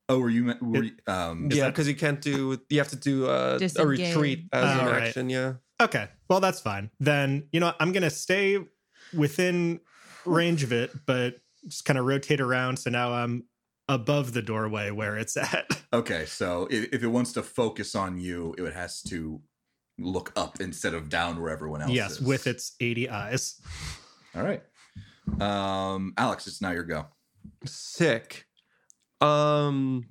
[0.09, 0.53] Oh, were you?
[0.61, 2.59] Were you um, yeah, because you can't do.
[2.69, 5.03] You have to do uh, a retreat as Oh, an right.
[5.03, 5.29] action.
[5.29, 5.53] Yeah.
[5.81, 6.91] Okay, well that's fine.
[6.99, 8.59] Then you know I'm gonna stay
[9.13, 9.79] within
[10.25, 12.77] range of it, but just kind of rotate around.
[12.77, 13.45] So now I'm
[13.89, 15.65] above the doorway where it's at.
[15.93, 19.41] Okay, so if, if it wants to focus on you, it has to
[19.99, 22.21] look up instead of down where everyone else yes, is.
[22.21, 23.59] with its 80 eyes.
[24.33, 24.63] All right.
[25.41, 27.07] Um, Alex, it's now your go.
[27.65, 28.45] Sick.
[29.19, 30.05] Um,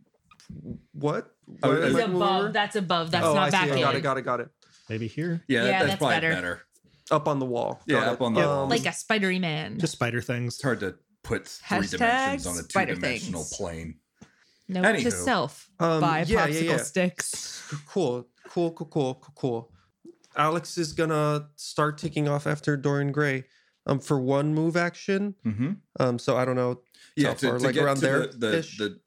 [0.92, 1.34] what?
[1.62, 2.52] Oh, Where is am It's I moving above.
[2.52, 3.10] That's above.
[3.10, 3.70] That's oh, not I back see.
[3.70, 3.78] in.
[3.78, 4.00] I got it.
[4.02, 4.22] Got it.
[4.22, 4.48] Got it.
[4.90, 6.34] Maybe here, Yeah, Yeah, that, that's, that's probably better.
[6.34, 6.62] better.
[7.10, 7.80] Up on the wall.
[7.86, 8.24] Yeah, Got up it.
[8.24, 8.68] on the Um, wall.
[8.68, 9.78] Like a spidery man.
[9.78, 10.54] just spider things.
[10.54, 13.56] It's hard to put three Hashtag dimensions on a spider two-dimensional things.
[13.56, 13.94] plane.
[14.68, 15.02] Note Anywho.
[15.04, 16.76] to self: Um, buy yeah, popsicle yeah, yeah.
[16.76, 17.62] sticks.
[17.88, 18.28] Cool.
[18.48, 18.70] Cool.
[18.72, 18.86] Cool.
[18.86, 19.14] Cool.
[19.14, 19.32] Cool.
[19.34, 19.72] Cool.
[20.36, 23.44] Alex is gonna start taking off after Dorian Gray.
[23.86, 25.34] Um, for one move action.
[25.44, 25.72] Mm-hmm.
[25.98, 26.82] Um, so I don't know.
[27.16, 27.58] Yeah, How to, far?
[27.58, 28.46] to Like get around to there The, the,
[28.78, 29.00] the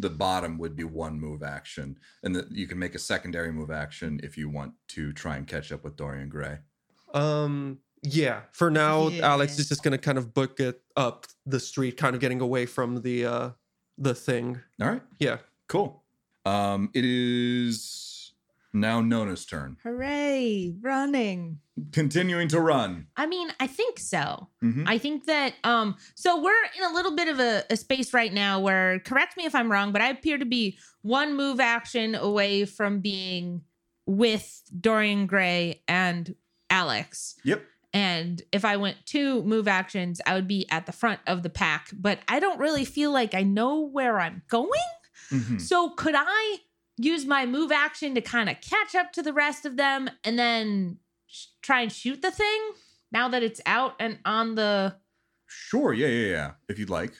[0.00, 3.70] the bottom would be one move action, and that you can make a secondary move
[3.70, 6.58] action if you want to try and catch up with Dorian Gray.
[7.14, 8.42] Um, yeah.
[8.52, 12.20] For now, Alex is just gonna kind of book it up the street, kind of
[12.20, 13.50] getting away from the uh
[13.96, 14.60] the thing.
[14.80, 15.38] All right, Yeah.
[15.68, 16.04] cool.
[16.46, 18.17] Um, it is
[18.72, 19.76] now Nona's turn.
[19.82, 20.74] Hooray!
[20.80, 21.58] Running.
[21.92, 23.06] Continuing to run.
[23.16, 24.48] I mean, I think so.
[24.62, 24.84] Mhm.
[24.86, 28.32] I think that um so we're in a little bit of a, a space right
[28.32, 32.14] now where correct me if I'm wrong, but I appear to be one move action
[32.14, 33.62] away from being
[34.06, 36.34] with Dorian Gray and
[36.70, 37.36] Alex.
[37.44, 37.62] Yep.
[37.94, 41.48] And if I went two move actions, I would be at the front of the
[41.50, 41.88] pack.
[41.94, 44.70] But I don't really feel like I know where I'm going.
[45.30, 45.60] Mhm.
[45.60, 46.58] So could I
[46.98, 50.38] use my move action to kind of catch up to the rest of them and
[50.38, 52.70] then sh- try and shoot the thing
[53.12, 54.96] now that it's out and on the
[55.50, 55.94] Sure.
[55.94, 56.50] Yeah, yeah, yeah.
[56.68, 57.14] If you'd like.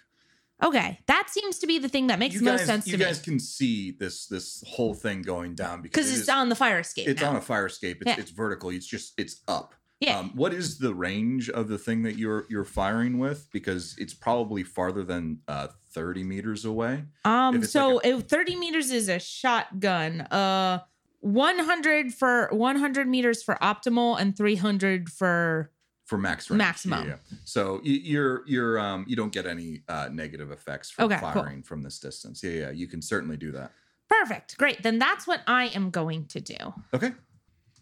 [0.62, 2.98] Okay, that seems to be the thing that makes you guys, most sense you to
[2.98, 6.28] me guys can see this this whole thing going down because because it it's is-
[6.28, 7.08] on the fire escape.
[7.08, 7.30] it's now.
[7.30, 7.98] on a fire escape.
[8.02, 8.16] It's, Yeah.
[8.18, 8.70] it's vertical.
[8.70, 9.74] It's just it's up.
[10.00, 10.18] Yeah.
[10.18, 13.48] Um, what is the range of the thing that you're you're firing with?
[13.52, 17.04] Because it's probably farther than uh, thirty meters away.
[17.24, 20.20] Um, so like if 30 meters is a shotgun.
[20.22, 20.80] Uh,
[21.20, 25.70] 100 for 100 meters for optimal and 300 for
[26.04, 26.58] For max range.
[26.58, 27.08] Maximum.
[27.08, 27.38] Yeah, yeah.
[27.44, 31.32] So you, you're you're um you don't get any uh, negative effects from Okay, cool.
[31.32, 32.42] firing from this distance.
[32.44, 32.70] Yeah, yeah.
[32.70, 33.72] You can certainly do that.
[34.08, 34.56] perfect.
[34.58, 34.82] Great.
[34.84, 36.56] Then that's what I am going to do.
[36.94, 37.10] Okay.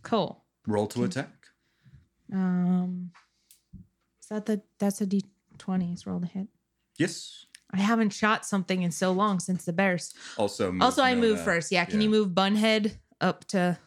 [0.03, 0.43] Cool.
[0.67, 1.29] Roll to attack.
[2.33, 3.11] Um,
[4.21, 5.95] is that the that's a d20?
[5.95, 6.49] Is rolled a hit.
[6.99, 7.47] Yes.
[7.73, 10.15] I haven't shot something in so long since the bears.
[10.37, 10.71] Also.
[10.71, 11.73] move Also, I Nona- move first.
[11.73, 11.85] Yeah.
[11.85, 13.79] Can you move Bunhead up to?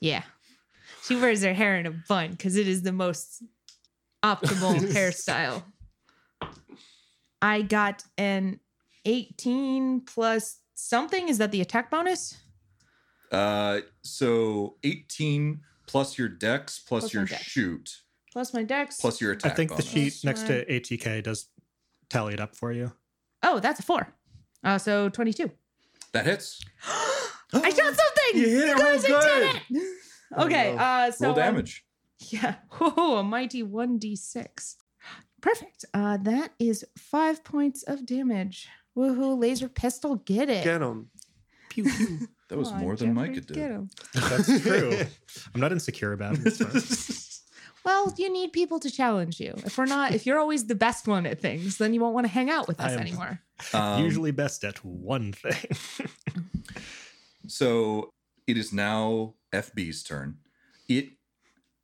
[0.00, 0.22] Yeah.
[1.04, 3.42] She wears her hair in a bun because it is the most
[4.24, 5.62] optimal hairstyle.
[7.40, 8.60] I got an
[9.04, 11.28] 18 plus something.
[11.28, 12.36] Is that the attack bonus?
[13.30, 17.42] Uh, so 18 plus your dex plus, Plus your dex.
[17.42, 17.96] shoot
[18.32, 19.00] plus my dex.
[19.00, 19.52] plus your attack.
[19.52, 19.56] I attack.
[19.56, 21.48] think the sheet That's next to ATK does
[22.08, 22.92] tally it up for you.
[23.42, 24.12] Oh, that's a four.
[24.62, 25.50] Uh, so 22.
[26.12, 26.60] that hits.
[27.54, 28.34] I shot something.
[28.34, 29.52] You hit it guys, real good.
[29.70, 29.82] did it.
[30.38, 30.74] Okay.
[30.76, 30.82] no.
[30.82, 31.84] Uh, so Roll um, damage.
[32.30, 32.56] yeah.
[32.80, 34.74] Oh, a mighty 1d6.
[35.40, 35.84] Perfect.
[35.94, 38.68] Uh, that is five points of damage.
[38.96, 39.38] Woohoo!
[39.40, 40.64] Laser pistol, get it.
[40.64, 41.10] Get him.
[41.70, 42.28] Pew pew.
[42.48, 43.54] That was Come on, more than Jeffrey, Micah did.
[43.54, 43.90] Get him.
[44.14, 45.00] That's true.
[45.54, 46.60] I'm not insecure about it.
[47.84, 49.54] Well, you need people to challenge you.
[49.64, 52.26] If we're not, if you're always the best one at things, then you won't want
[52.26, 53.40] to hang out with us I am- anymore.
[53.72, 55.56] Um, Usually best at one thing.
[57.48, 58.10] So
[58.46, 60.36] it is now FB's turn.
[60.88, 61.12] It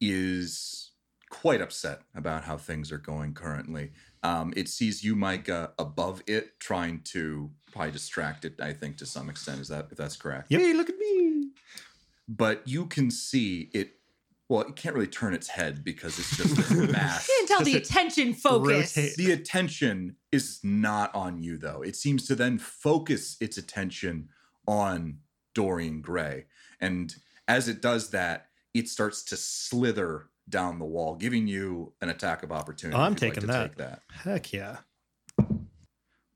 [0.00, 0.90] is
[1.30, 3.92] quite upset about how things are going currently.
[4.24, 8.58] Um, it sees you, Micah, above it, trying to probably distract it.
[8.60, 10.46] I think to some extent is that if that's correct.
[10.50, 10.60] Yep.
[10.60, 11.50] Hey, look at me.
[12.26, 13.92] But you can see it.
[14.48, 17.28] Well, it can't really turn its head because it's just this mass.
[17.28, 18.96] You can tell the attention focus.
[18.96, 19.16] rotate?
[19.16, 21.82] The attention is not on you, though.
[21.82, 24.30] It seems to then focus its attention
[24.66, 25.18] on
[25.54, 26.46] Dorian Gray.
[26.80, 27.14] And
[27.46, 32.42] as it does that, it starts to slither down the wall, giving you an attack
[32.42, 32.96] of opportunity.
[32.96, 33.68] Oh, I'm if you'd like taking to that.
[33.68, 34.00] Take that.
[34.12, 34.76] Heck yeah.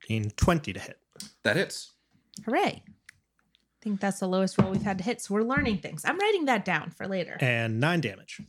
[0.08, 0.98] In 20 to hit.
[1.44, 1.92] That hits.
[2.46, 2.82] Hooray.
[2.86, 5.20] I think that's the lowest roll we've had to hit.
[5.20, 6.04] So we're learning things.
[6.04, 7.36] I'm writing that down for later.
[7.40, 8.40] And nine damage.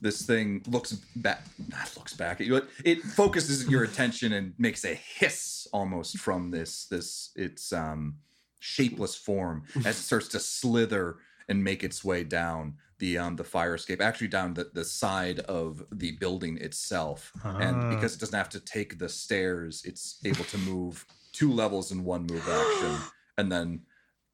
[0.00, 2.56] This thing looks back, not looks back at you.
[2.56, 8.16] It, it focuses your attention and makes a hiss almost from this this its um,
[8.58, 13.42] shapeless form as it starts to slither and make its way down the um, the
[13.44, 17.32] fire escape, actually down the, the side of the building itself.
[17.44, 17.88] And Ah.
[17.94, 22.04] because it doesn't have to take the stairs, it's able to move two levels in
[22.04, 22.94] one move action,
[23.38, 23.80] and then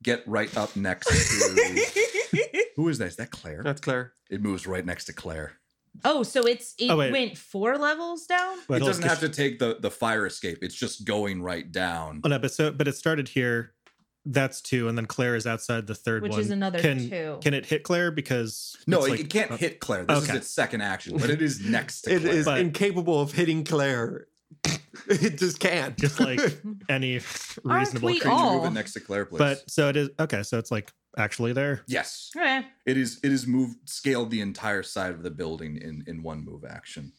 [0.02, 1.14] get right up next to
[2.76, 3.06] who is that?
[3.08, 3.62] Is that Claire?
[3.64, 4.12] That's Claire.
[4.30, 5.52] It moves right next to Claire.
[6.04, 8.58] oh, so it's it Oh, went four levels down?
[8.68, 10.58] But it doesn't have to take the the fire escape.
[10.62, 12.20] It's just going right down.
[12.24, 13.72] Oh, no, but so but it started here.
[14.30, 16.40] That's two, and then Claire is outside the third Which one.
[16.40, 17.38] is another can, two.
[17.40, 18.10] Can it hit Claire?
[18.10, 20.04] Because No, it, like- it can't uh, hit Claire.
[20.04, 22.34] This is its second action, but it is next to It Claire.
[22.34, 24.26] is But- incapable of hitting Claire.
[25.08, 25.96] it just can't.
[25.96, 26.40] just like
[26.90, 27.20] any
[27.64, 28.28] reasonable we creature.
[28.34, 29.38] all- Move it next to Claire, please.
[29.38, 30.42] But so it is okay.
[30.42, 31.82] So it's like actually there.
[31.86, 32.66] yes, Okay.
[32.84, 33.20] it is.
[33.22, 37.12] It is moved, scaled the entire side of the building in in one move action.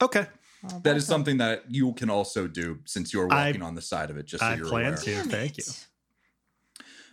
[0.00, 0.26] Okay,
[0.62, 3.82] Well, That is something that you can also do since you're I- walking on the
[3.82, 4.26] side of it.
[4.26, 4.96] Just so I you're plan aware.
[4.96, 5.22] to.
[5.24, 5.64] Thank you.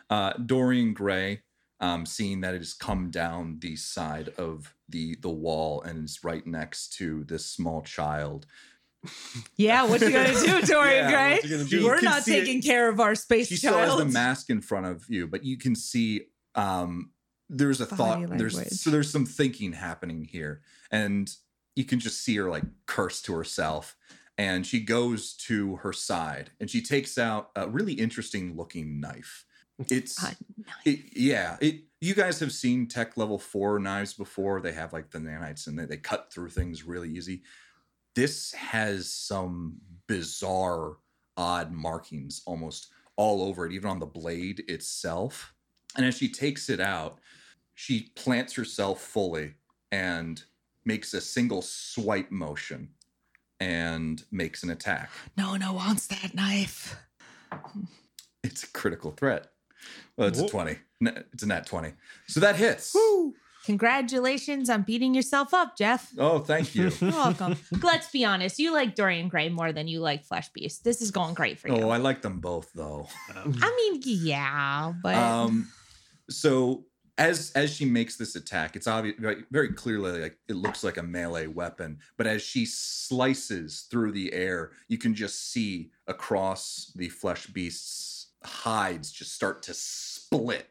[0.10, 1.42] uh, Dorian Gray,
[1.80, 6.24] um, seeing that it has come down the side of the the wall and is
[6.24, 8.46] right next to this small child.
[9.56, 11.50] Yeah, what you gonna do, Dorian Yeah, Gray?
[11.50, 11.80] gonna do?
[11.80, 11.86] do?
[11.86, 14.62] We're not see it- taking care of our space She still has the mask in
[14.62, 17.12] front of you, but you can see um,
[17.50, 18.38] there's a Body thought.
[18.38, 21.32] There's so there's some thinking happening here, and
[21.76, 23.96] you can just see her like curse to herself.
[24.38, 29.46] And she goes to her side and she takes out a really interesting looking knife.
[29.90, 30.24] It's
[30.86, 31.82] it, yeah, it.
[32.02, 34.62] You guys have seen tech level four knives before.
[34.62, 37.44] They have like the nanites and they, they cut through things really easy.
[38.16, 39.78] This has some
[40.08, 40.98] bizarre,
[41.36, 45.54] odd markings almost all over it, even on the blade itself.
[45.98, 47.20] And as she takes it out,
[47.76, 49.56] she plants herself fully
[49.92, 50.42] and
[50.90, 52.90] makes a single swipe motion
[53.60, 55.12] and makes an attack.
[55.38, 56.96] No one wants that knife.
[58.44, 59.52] It's a critical threat.
[60.18, 60.48] Well, it's Whoa.
[60.48, 60.78] a 20.
[61.32, 61.94] It's a nat 20.
[62.28, 62.96] So that hits.
[62.96, 63.36] Woo.
[63.66, 66.12] Congratulations on beating yourself up, Jeff.
[66.18, 66.90] Oh, thank you.
[67.00, 67.56] You're welcome.
[67.84, 70.84] Let's be honest, you like Dorian Gray more than you like Flesh Beast.
[70.84, 71.76] This is going great for you.
[71.76, 73.08] oh, I like them both though.
[73.36, 75.72] I mean, yeah, but Um
[76.32, 76.86] so
[77.20, 80.98] as as she makes this attack, it's obvious very, very clearly like it looks like
[80.98, 86.92] a melee weapon, but as she slices through the air, you can just see across
[86.96, 90.70] the flesh beast's hides just start to split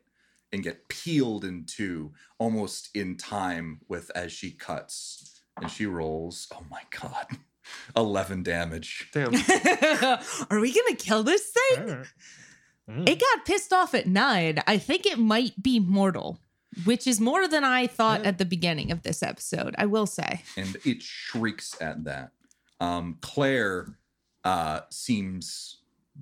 [0.53, 6.49] and get peeled in two almost in time with as she cuts and she rolls
[6.55, 7.27] oh my god
[7.97, 9.35] 11 damage Damn.
[10.51, 12.07] are we gonna kill this thing?
[12.89, 13.09] Mm.
[13.09, 14.63] It got pissed off at nine.
[14.67, 16.41] I think it might be mortal,
[16.85, 18.29] which is more than I thought Yeah.
[18.29, 19.75] at the beginning of this episode.
[19.79, 20.43] I will say.
[20.57, 22.33] and it shrieks at that.
[22.81, 23.99] Um, Claire
[24.45, 25.79] uh, seems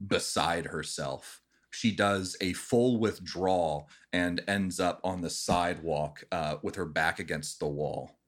[0.07, 1.41] beside herself.
[1.71, 7.19] She does a full withdrawal and ends up on the sidewalk uh, with her back
[7.19, 8.19] against the wall.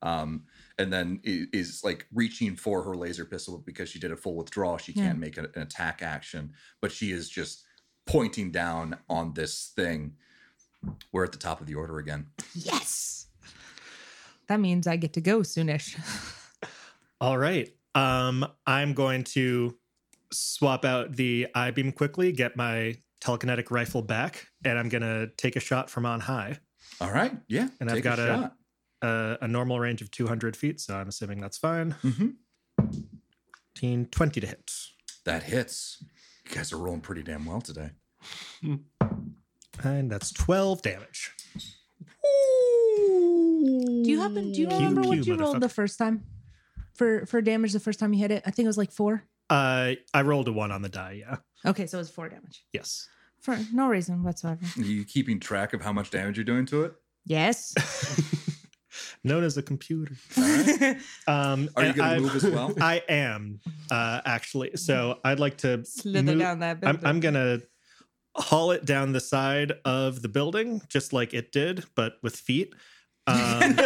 [0.00, 0.44] Um,
[0.78, 4.76] and then is like reaching for her laser pistol because she did a full withdrawal.
[4.78, 5.06] She Yeah.
[5.06, 7.64] can't make an attack action, but she is just
[8.06, 10.14] pointing down on this thing.
[11.12, 12.26] We're at the top of the order again.
[12.54, 13.26] Yes.
[14.48, 15.98] that means I get to go soonish.
[17.20, 17.68] All right.
[17.94, 19.76] Um, I'm going to
[20.32, 25.56] swap out the I beam quickly, get my telekinetic rifle back, and I'm gonna take
[25.56, 26.58] a shot from on high.
[27.00, 27.32] All right.
[27.48, 27.68] Yeah.
[27.80, 28.56] And I've got a- shot.
[29.02, 31.94] Uh, a normal range of 200 feet, so I'm assuming that's fine.
[32.02, 32.36] Mhm.
[34.10, 34.72] 20 to hit.
[35.24, 36.02] That hits.
[36.48, 37.90] You guys are rolling pretty damn well today.
[39.82, 41.32] And that's 12 damage.
[42.22, 44.52] Do you happen?
[44.52, 46.24] Do you Pew, remember what you rolled the first time
[46.94, 47.72] for for damage?
[47.72, 49.24] The first time you hit it, I think it was like four.
[49.50, 51.36] Uh, I rolled a one on the die, yeah.
[51.66, 53.08] Okay, so it was four damage Yes.
[53.40, 54.60] for no reason whatsoever.
[54.78, 56.94] Are you keeping track of how much damage you're doing to it?
[57.26, 57.74] Yes.
[59.26, 60.14] Known as a computer.
[60.30, 62.74] Slither Um, Are you going to move as well?
[62.80, 63.60] I am,
[63.90, 64.76] uh, actually.
[64.76, 66.78] So I'd like to move- down that.
[66.82, 67.00] I'm.
[67.02, 67.60] I'm gonna
[68.36, 72.74] haul it down the side of the building, just like it did, but with feet.
[73.26, 73.36] Um,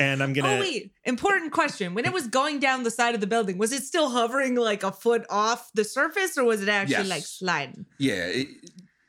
[0.00, 0.56] and I'm gonna.
[0.56, 0.90] Oh wait!
[1.04, 1.94] Important question.
[1.94, 4.82] When it was going down the side of the building, was it still hovering like
[4.82, 7.08] a foot off the surface, or was it actually Yes.
[7.08, 7.86] like sliding?
[7.98, 8.48] Yeah, it,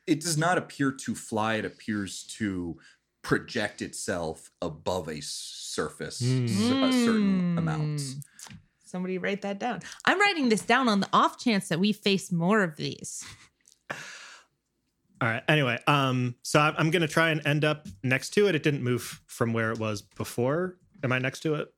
[0.05, 1.55] it does not appear to fly.
[1.55, 2.77] It appears to
[3.29, 6.45] project itself above a surface, Hmm.
[6.45, 7.99] s- a certain amount.
[7.99, 8.23] Mm.
[8.83, 9.81] Somebody write that down.
[10.03, 13.23] I'm writing this down on the off chance that we face more of these.
[15.21, 15.43] All right.
[15.47, 18.55] Anyway, um, so I'm, I'm gonna try and end up next to it.
[18.55, 20.77] It didn't move from where it was before.
[21.03, 21.71] Am I next to it?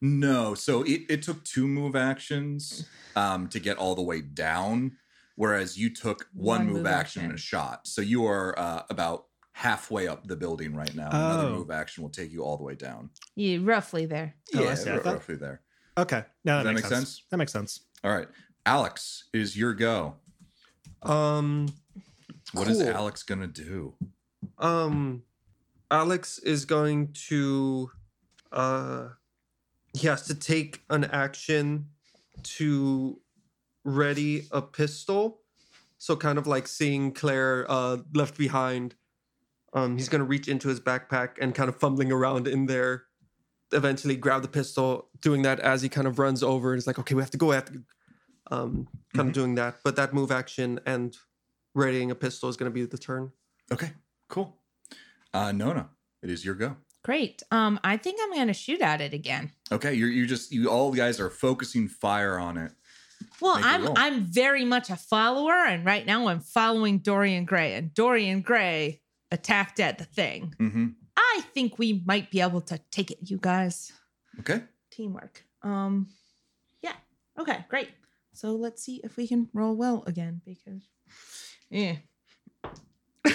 [0.00, 4.92] No, so it, it took two move actions um, to get all the way down,
[5.34, 7.88] whereas you took one, One move, move action and a shot.
[7.88, 9.24] So you are uh, about
[9.64, 11.08] halfway up the building right now.
[11.08, 11.52] Another Oh.
[11.58, 13.08] move action will take you all the way down.
[13.36, 14.34] Yeah, roughly there.
[14.54, 14.90] Oh, I yeah, see.
[14.90, 15.62] I r- roughly there.
[15.96, 16.24] Okay.
[16.44, 17.08] Now that, Does that makes make sense.
[17.08, 17.22] sense?
[17.30, 17.80] That makes sense.
[18.02, 18.28] All right,
[18.66, 20.16] Alex is your go.
[21.02, 21.68] Um,
[22.52, 22.90] What is Cool.
[22.90, 23.94] Alex gonna do?
[24.58, 25.22] um,
[25.90, 27.90] Alex is going to,
[28.50, 29.10] uh,
[29.92, 31.90] he has to take an action
[32.42, 33.20] to
[33.84, 35.42] ready a pistol.
[35.98, 38.96] So kind of like seeing Claire uh, left behind.
[39.74, 43.04] Um, he's gonna reach into his backpack and kind of fumbling around in there.
[43.72, 45.08] Eventually, grab the pistol.
[45.20, 47.38] Doing that as he kind of runs over and is like, "Okay, we have to
[47.38, 47.82] go." We have to.
[48.50, 49.28] Um, kind Mhm.
[49.28, 51.16] of doing that, but that move action and
[51.74, 53.32] readying a pistol is gonna be the turn.
[53.72, 53.92] Okay,
[54.28, 54.60] cool.
[55.32, 55.88] Uh, Nona,
[56.22, 56.76] it is your go.
[57.02, 57.42] Great.
[57.50, 59.50] Um, I think I'm gonna shoot at it again.
[59.72, 62.72] Okay, you're you just you all guys are focusing fire on it.
[63.40, 63.94] Well, Make a I'm roll.
[63.96, 69.00] I'm very much a follower, and right now I'm following Dorian Gray, and Dorian Gray
[69.34, 70.54] attacked at the thing.
[70.58, 70.86] Mm-hmm.
[71.16, 73.92] I think we might be able to take it, you guys.
[74.40, 74.62] Okay.
[74.90, 75.44] Teamwork.
[75.62, 76.08] Um,
[76.82, 76.94] yeah.
[77.38, 77.88] Okay, great.
[78.32, 80.82] So let's see if we can roll well again because,
[81.70, 81.96] yeah.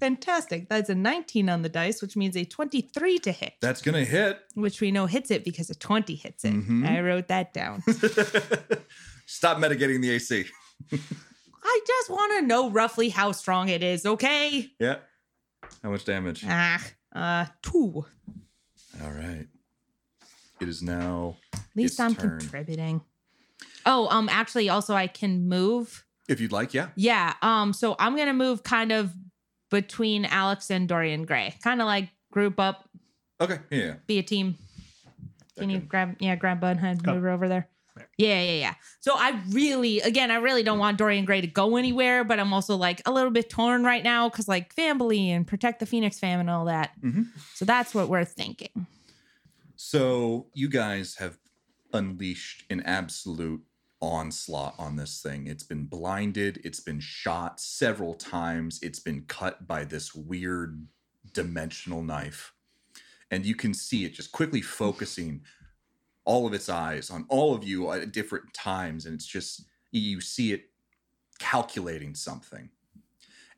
[0.00, 0.68] Fantastic.
[0.68, 4.38] That's a 19 on the dice, which means a 23 to hit, That's gonna hit.
[4.54, 6.54] which we know hits it because a 20 hits it.
[6.54, 6.88] Mhm.
[6.88, 7.82] I wrote that down.
[9.26, 10.44] Stop mitigating the AC.
[10.92, 14.70] I just want to know roughly how strong it is, okay?
[14.78, 14.98] Yeah.
[15.82, 16.44] How much damage?
[16.46, 16.82] Ah,
[17.14, 18.04] uh, two.
[19.02, 19.46] All right.
[20.60, 21.36] It is now.
[21.54, 22.38] At least Its I'm turn.
[22.40, 23.00] contributing.
[23.86, 26.04] Oh, um, actually, also I can move.
[26.28, 26.88] If you'd like, yeah.
[26.96, 27.34] Yeah.
[27.42, 27.72] Um.
[27.72, 29.14] So I'm gonna move kind of
[29.70, 31.54] between Alex and Dorian Gray.
[31.62, 32.88] Kind of like group up,
[33.40, 33.58] Okay.
[33.70, 33.94] Yeah.
[34.06, 34.56] be a team.
[35.58, 36.16] Can you grab?
[36.20, 37.14] Yeah, grab Bunhead, Oh.
[37.14, 37.68] move her over there.
[38.18, 38.74] Yeah, yeah, yeah.
[38.98, 42.52] So I really, again, I really don't want Dorian Gray to go anywhere, but I'm
[42.52, 46.18] also like a little bit torn right now because like family and protect the Phoenix
[46.18, 47.00] fam and all that.
[47.00, 47.28] Mhm.
[47.54, 48.86] So that's what we're thinking.
[49.76, 51.38] So you guys have
[51.92, 53.62] unleashed an absolute
[54.00, 55.46] onslaught on this thing.
[55.46, 60.88] It's been blinded, it's been shot several times, it's been cut by this weird
[61.32, 62.52] dimensional knife.
[63.30, 65.42] And you can see it just quickly focusing
[66.28, 69.06] all of its eyes on all of you at different times.
[69.06, 70.66] And it's just, you see it
[71.38, 72.68] calculating something.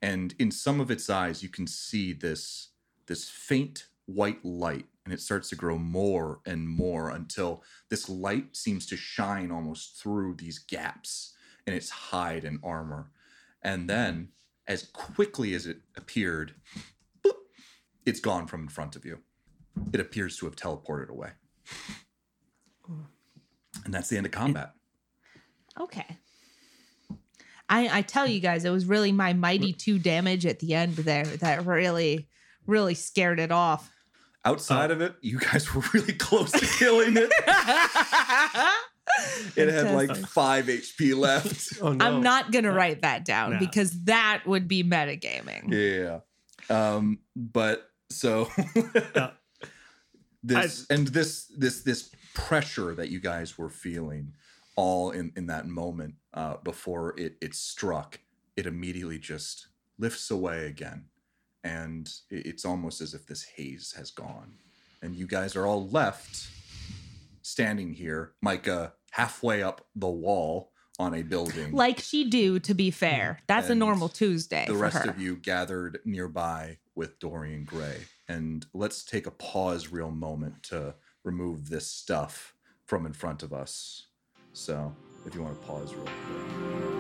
[0.01, 2.69] And in some of its eyes, you can see this,
[3.07, 8.57] this faint white light and it starts to grow more and more until this light
[8.57, 11.35] seems to shine almost through these gaps
[11.67, 13.11] in its hide and armor.
[13.63, 14.29] And then,
[14.69, 16.55] as quickly as it appeared,
[18.07, 19.19] it's gone from in front of you.
[19.93, 21.31] It appears to have teleported away.
[23.85, 24.73] And that's the end of combat.
[25.79, 26.07] Okay.
[27.69, 30.97] I I tell you guys, it was really my mighty two damage at the end
[30.97, 32.29] there that really,
[32.67, 33.91] really scared it off.
[34.45, 37.31] Outside of it, you guys were really close to killing it.
[39.57, 41.79] It had like five HP left.
[41.83, 42.05] Oh no!
[42.05, 43.59] I'm not gonna write that down No.
[43.59, 45.73] because that would be metagaming.
[45.73, 46.21] Yeah.
[46.75, 48.51] Um, but so
[50.43, 54.33] this and this this this pressure that you guys were feeling
[54.77, 58.21] all in in that moment uh, before it it struck,
[58.57, 59.69] it immediately just
[59.99, 61.05] lifts away again,
[61.65, 64.55] and it- it's almost as if this haze has gone,
[65.03, 66.49] and you guys are all left
[67.43, 71.73] standing here, Micah halfway up the wall on a building.
[71.73, 73.41] Like she do, to be fair.
[73.47, 74.67] That's a normal Tuesday.
[74.69, 75.11] the rest her.
[75.11, 78.03] of you gathered nearby with Dorian Gray.
[78.29, 82.55] And let's take a pause, real moment to remove this stuff
[82.87, 84.07] from in front of us.
[84.53, 84.95] So,
[85.27, 87.00] if you want to pause real quick.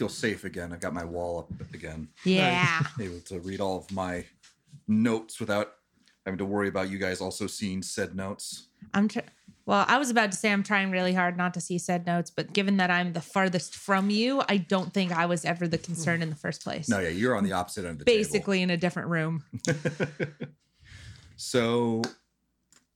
[0.00, 0.72] Feel safe again.
[0.72, 2.08] I've got my wall up again.
[2.24, 2.80] Yeah.
[2.98, 4.24] Able to read all of my
[4.88, 5.74] notes without
[6.24, 8.68] having to worry about you guys also seeing said notes.
[8.94, 9.18] I'm tr-
[9.66, 12.30] well, I was about to say I'm trying really hard not to see said notes,
[12.30, 15.76] but given that I'm the farthest from you, I don't think I was ever the
[15.76, 16.88] concern in the first place.
[16.88, 18.18] No, yeah, you're on the opposite end of the table.
[18.18, 19.44] Basically in a different room.
[21.42, 22.02] So,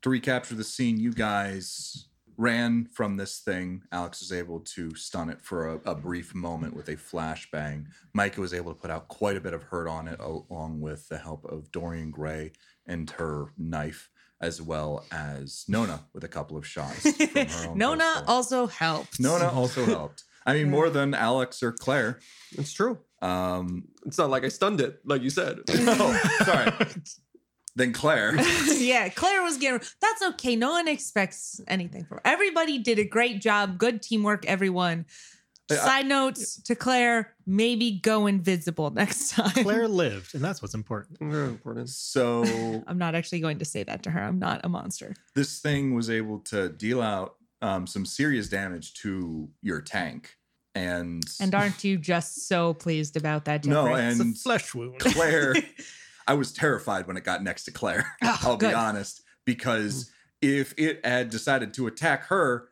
[0.03, 3.83] to recapture the scene, you guys ran from this thing.
[3.93, 7.87] Alex was able to stun it for a, a brief moment with a flashbang.
[8.13, 11.09] Micah was able to put out quite a bit of hurt on it, along with
[11.09, 12.53] the help of Dorian Gray
[12.87, 14.11] and her knife,
[14.41, 17.01] as well as Nona with a couple of shots.
[17.17, 18.25] From her own Nona pistol.
[18.29, 19.21] also helped.
[19.21, 20.25] Nona also helped.
[20.47, 22.19] I mean, more than Alex or Claire.
[22.53, 22.99] It's true.
[23.23, 25.61] Um, It's not like I stunned it, like you said.
[25.71, 26.71] oh, sorry.
[27.77, 28.35] Then Claire.
[28.77, 29.81] yeah, Claire was getting.
[30.01, 30.57] That's okay.
[30.57, 32.79] No one expects anything from everybody.
[32.79, 33.79] Did a great job.
[33.79, 35.07] Good teamwork, everyone.
[35.71, 39.51] I- I- Side notes to Claire: maybe go invisible next time.
[39.65, 41.19] Claire lived, and that's what's important.
[41.21, 41.89] Very important.
[41.89, 42.45] So
[42.87, 44.21] I'm not actually going to say that to her.
[44.21, 45.15] I'm not a monster.
[45.35, 50.37] this thing was able to deal out um, some serious damage to your tank,
[50.75, 53.65] and And aren't you just so pleased about that?
[53.65, 54.05] no, Jeffrey?
[54.05, 54.99] It's a and flesh wound.
[55.01, 55.55] Claire.
[56.27, 58.07] I was terrified when it got next to Claire.
[58.23, 58.71] Oh, I'll good.
[58.71, 60.11] be honest, because mm.
[60.43, 62.69] if it had decided to attack her,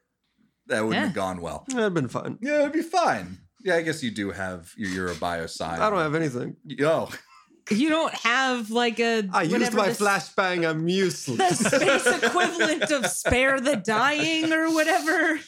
[0.66, 1.07] that wouldn't Yeah.
[1.07, 1.64] have gone well.
[1.68, 2.38] That'd been fun.
[2.40, 3.38] Yeah, it'd be fine.
[3.64, 5.78] Yeah, I guess you do have you're, you're a biocide.
[5.78, 6.57] I don't have anything.
[6.80, 7.11] Oh,
[7.70, 9.28] you don't have like a.
[9.32, 10.68] I used my the- flashbang.
[10.68, 11.59] I'm useless.
[11.59, 15.38] The space equivalent of spare the dying or whatever.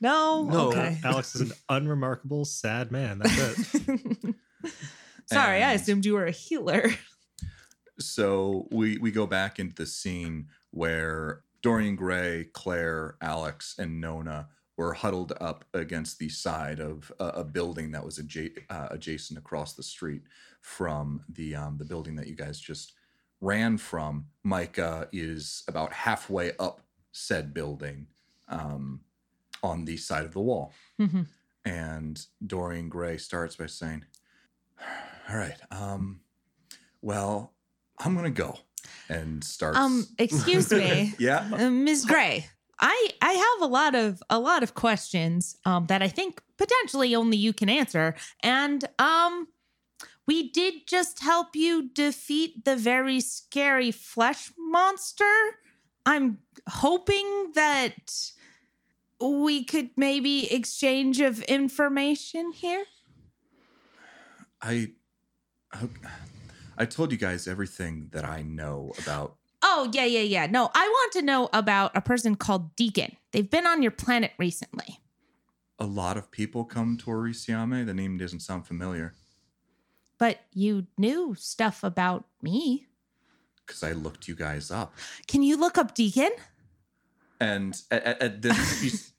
[0.00, 0.44] No.
[0.44, 0.68] No.
[0.68, 0.98] Okay.
[1.02, 3.18] Alex is an unremarkable, sad man.
[3.18, 4.34] That's it.
[5.32, 6.90] Sorry, I assumed you were a healer.
[7.98, 14.48] so we we go back into the scene where Dorian Gray, Claire, Alex, and Nona
[14.76, 19.38] were huddled up against the side of a, a building that was adja- uh, adjacent
[19.38, 20.22] across the street
[20.60, 22.92] from the um, the building that you guys just
[23.40, 24.26] ran from.
[24.44, 26.80] Micah is about halfway up
[27.12, 28.06] said building
[28.48, 29.00] um,
[29.62, 30.72] on the side of the wall.
[31.00, 31.26] Mhm.
[31.64, 34.04] And Dorian Gray starts by saying,
[35.28, 36.20] All right, um,
[37.02, 37.52] well,
[37.98, 38.58] I'm gonna go.
[39.08, 39.76] And start.
[39.76, 41.14] Um, excuse me.
[41.18, 41.48] Yeah.
[41.52, 42.04] Uh, Ms.
[42.04, 42.46] Gray,
[42.78, 47.14] I I have a lot of a lot of questions um, that I think potentially
[47.14, 49.48] only you can answer, and um,
[50.26, 55.34] we did just help you defeat the very scary flesh monster.
[56.06, 58.32] I'm hoping that
[59.20, 62.84] we could maybe exchange of information here.
[64.60, 64.92] I
[66.76, 70.46] I told you guys everything that I know about Oh yeah yeah yeah.
[70.46, 73.16] No, I want to know about a person called Deacon.
[73.32, 75.00] They've been on your planet recently.
[75.80, 77.84] a lot of people come to Orisiame.
[77.86, 79.14] The name doesn't sound familiar
[80.18, 82.86] But you knew stuff about me.
[83.66, 84.94] because I looked you guys up.
[85.26, 86.30] Can you look up Deacon?
[87.40, 89.12] And at, at, at this, he's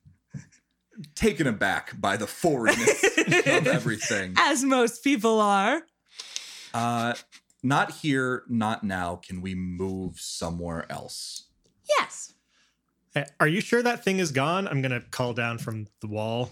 [1.15, 4.33] taken aback by the foreignness of everything.
[4.37, 5.83] As most people are.
[6.73, 7.13] Uh,
[7.63, 9.17] not here, not now.
[9.17, 11.47] Can we move somewhere else?
[11.87, 12.33] Yes.
[13.39, 14.67] Are you sure that thing is gone?
[14.67, 16.51] I'm gonna call down from the wall.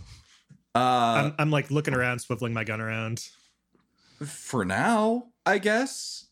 [0.76, 3.28] Uh, I'm, I'm like looking around, swiveling my gun around.
[4.26, 6.26] for now, I guess.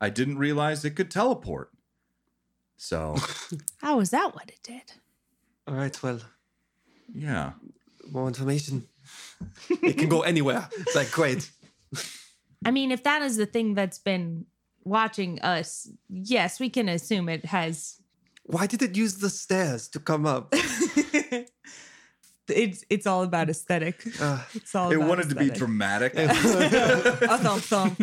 [0.00, 1.70] I didn't realize it could teleport.
[2.76, 3.16] So,
[3.78, 4.82] How is that what it did?
[5.66, 6.20] All right, well,
[7.14, 7.52] yeah.
[8.10, 8.86] more information.
[9.82, 10.68] It can go anywhere.
[10.78, 11.50] It's like great.
[12.64, 14.46] I mean, if that is the thing that's been
[14.84, 18.00] watching us, yes, we can assume it has.
[18.44, 20.52] Why did it use the stairs to come up?
[22.48, 24.04] it's it's all about aesthetic.
[24.20, 26.12] Uh, It's all It about wanted to be dramatic.
[26.14, 26.28] a
[27.38, 28.02] thump thump.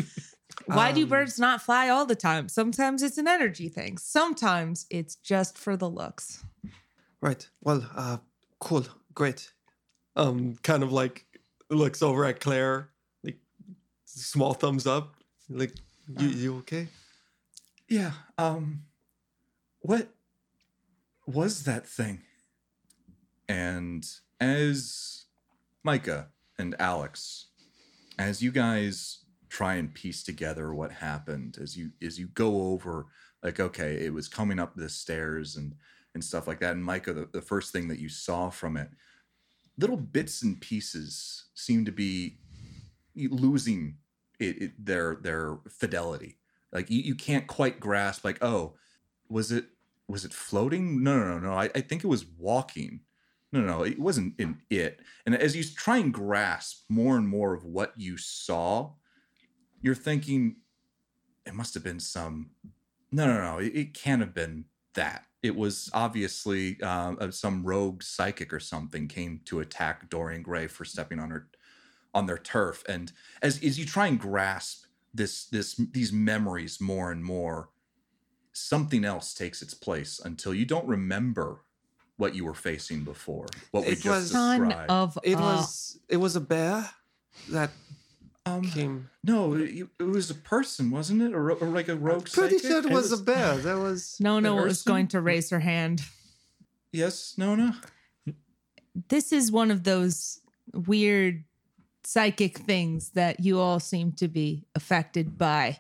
[0.66, 2.47] Why do Um, birds not fly all the time?
[2.49, 3.97] Sometimes it's an energy thing.
[3.97, 6.43] Sometimes it's just for the looks.
[7.22, 7.47] right.
[7.62, 8.18] Well, uh,
[8.59, 8.86] cool.
[9.14, 9.53] Great.
[10.16, 11.26] Um, kind of like
[11.70, 12.90] looks over at Claire, like
[14.22, 15.15] small thumbs up.
[15.49, 15.74] Like,
[16.19, 16.88] you, you okay?
[17.88, 18.11] Yeah.
[18.38, 18.84] Um
[19.82, 20.09] what
[21.26, 22.22] was that thing?
[23.49, 24.05] And
[24.39, 25.26] as
[25.84, 27.47] Micah and Alex,
[28.17, 33.07] as you guys try and piece together what happened, as you as you go over
[33.43, 35.76] like, okay, it was coming up the stairs and
[36.13, 36.74] and stuff like that.
[36.74, 38.89] And Micah, the, the first thing that you saw from it,
[39.78, 42.38] little bits and pieces seem to be
[43.15, 43.97] losing
[44.41, 46.37] it, it their their fidelity.
[46.71, 48.75] Like you, you can't quite grasp like oh
[49.29, 49.65] was it
[50.07, 51.03] was it floating?
[51.03, 51.53] No no no no.
[51.53, 53.01] I, I think it was walking.
[53.53, 55.01] No no no, it wasn't in it.
[55.25, 58.93] And as you try and grasp more and more of what you saw
[59.81, 60.57] you're thinking
[61.45, 62.51] it must have been some
[63.11, 65.25] no no no it, it can't have been that.
[65.41, 70.67] It was obviously uh, uh, some rogue psychic or something came to attack dorian gray
[70.67, 71.49] for stepping on her
[72.14, 77.12] on their turf and as as you try and grasp this this these memories more
[77.12, 77.70] and more
[78.53, 81.62] something else takes its place until you don't remember
[82.18, 85.41] what you were facing before what we It just was- Son described of It a-
[85.41, 86.89] was it was a bear
[87.49, 87.72] that
[88.45, 89.09] um came.
[89.24, 92.62] no it, it was a person wasn't it or, or like a rogue Pretty psychic?
[92.72, 93.55] sure it It was a bear.
[93.57, 96.01] That was no no An was going to raise her hand.
[96.91, 97.72] yes no no
[99.07, 100.41] This is one of those
[100.74, 101.43] weird
[102.03, 105.79] psychic things that you all seem to be affected by.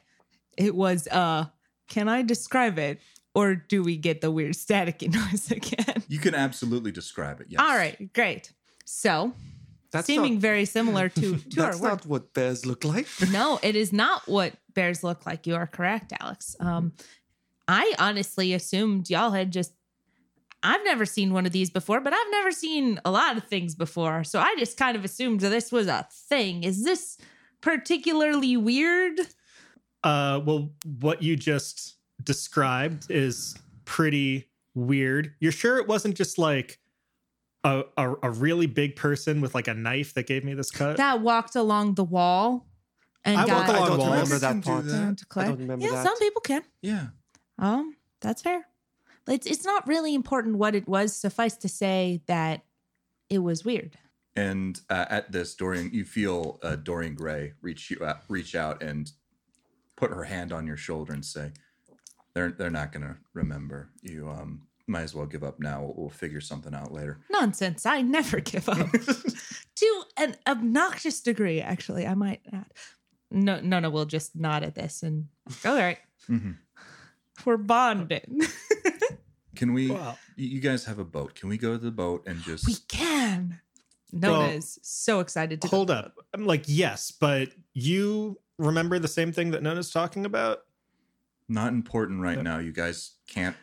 [0.57, 1.45] It was uh
[1.87, 2.99] can I describe it?
[3.33, 6.03] Or do we get the weird staticky noise again?
[6.07, 8.51] you can absolutely describe it yes All right, great.
[8.85, 9.33] So
[9.91, 11.91] that's seeming not, very similar to, to our that's work.
[11.91, 13.07] not what bears look like.
[13.31, 15.47] no, it is not what bears look like.
[15.47, 16.55] You are correct, Alex.
[16.59, 16.93] Um,
[17.67, 19.73] I honestly assumed y'all had just.
[20.63, 23.75] I've never seen one of these before, but I've never seen a lot of things
[23.75, 24.23] before.
[24.23, 26.63] So I just kind of assumed that this was a thing.
[26.63, 27.17] Is this
[27.61, 29.19] particularly weird?
[30.03, 33.55] Uh, well, what you just described is
[33.85, 35.33] pretty weird.
[35.39, 36.79] You're sure it wasn't just like
[37.63, 40.97] a, a, a really big person with like a knife that gave me this cut?
[40.97, 42.67] That walked along the wall
[43.23, 44.09] and I got walk I don't walls.
[44.09, 44.85] remember that do part.
[44.85, 44.91] that.
[44.91, 45.45] down to Claire.
[45.45, 46.03] I don't remember yeah, that.
[46.05, 46.63] some people can.
[46.81, 47.07] yeah
[47.59, 48.65] Um, that's fair.
[49.31, 51.15] It's it's not really important what it was.
[51.15, 52.63] Suffice to say that
[53.29, 53.97] it was weird.
[54.35, 58.81] And uh, at this, Dorian, you feel uh, Dorian Gray reach you out, reach out
[58.81, 59.11] and
[59.97, 61.51] put her hand on your shoulder and say,
[62.33, 63.89] "They're they're not going to remember.
[64.01, 65.81] You um, might as well give up now.
[65.81, 67.85] We'll, we'll figure something out later." Nonsense.
[67.85, 68.89] I never give up.
[68.91, 72.71] to an obnoxious degree, actually, I might add.
[73.31, 73.89] No, no, no.
[73.89, 75.27] We'll just nod at this and
[75.65, 75.99] all right.
[76.29, 76.57] Mhm.
[77.45, 78.41] We're bonding.
[79.55, 79.91] Can we?
[79.91, 80.17] Wow.
[80.35, 81.35] You you guys have a boat.
[81.35, 82.65] Can we go to the boat and just?
[82.67, 83.59] we can.
[84.13, 86.15] Nona Well, is so excited to Hold up.
[86.33, 90.59] I'm like, yes, but you remember the same thing that Nona's talking about?
[91.47, 92.43] not important right Yeah.
[92.43, 92.57] now.
[92.59, 93.57] You guys can't.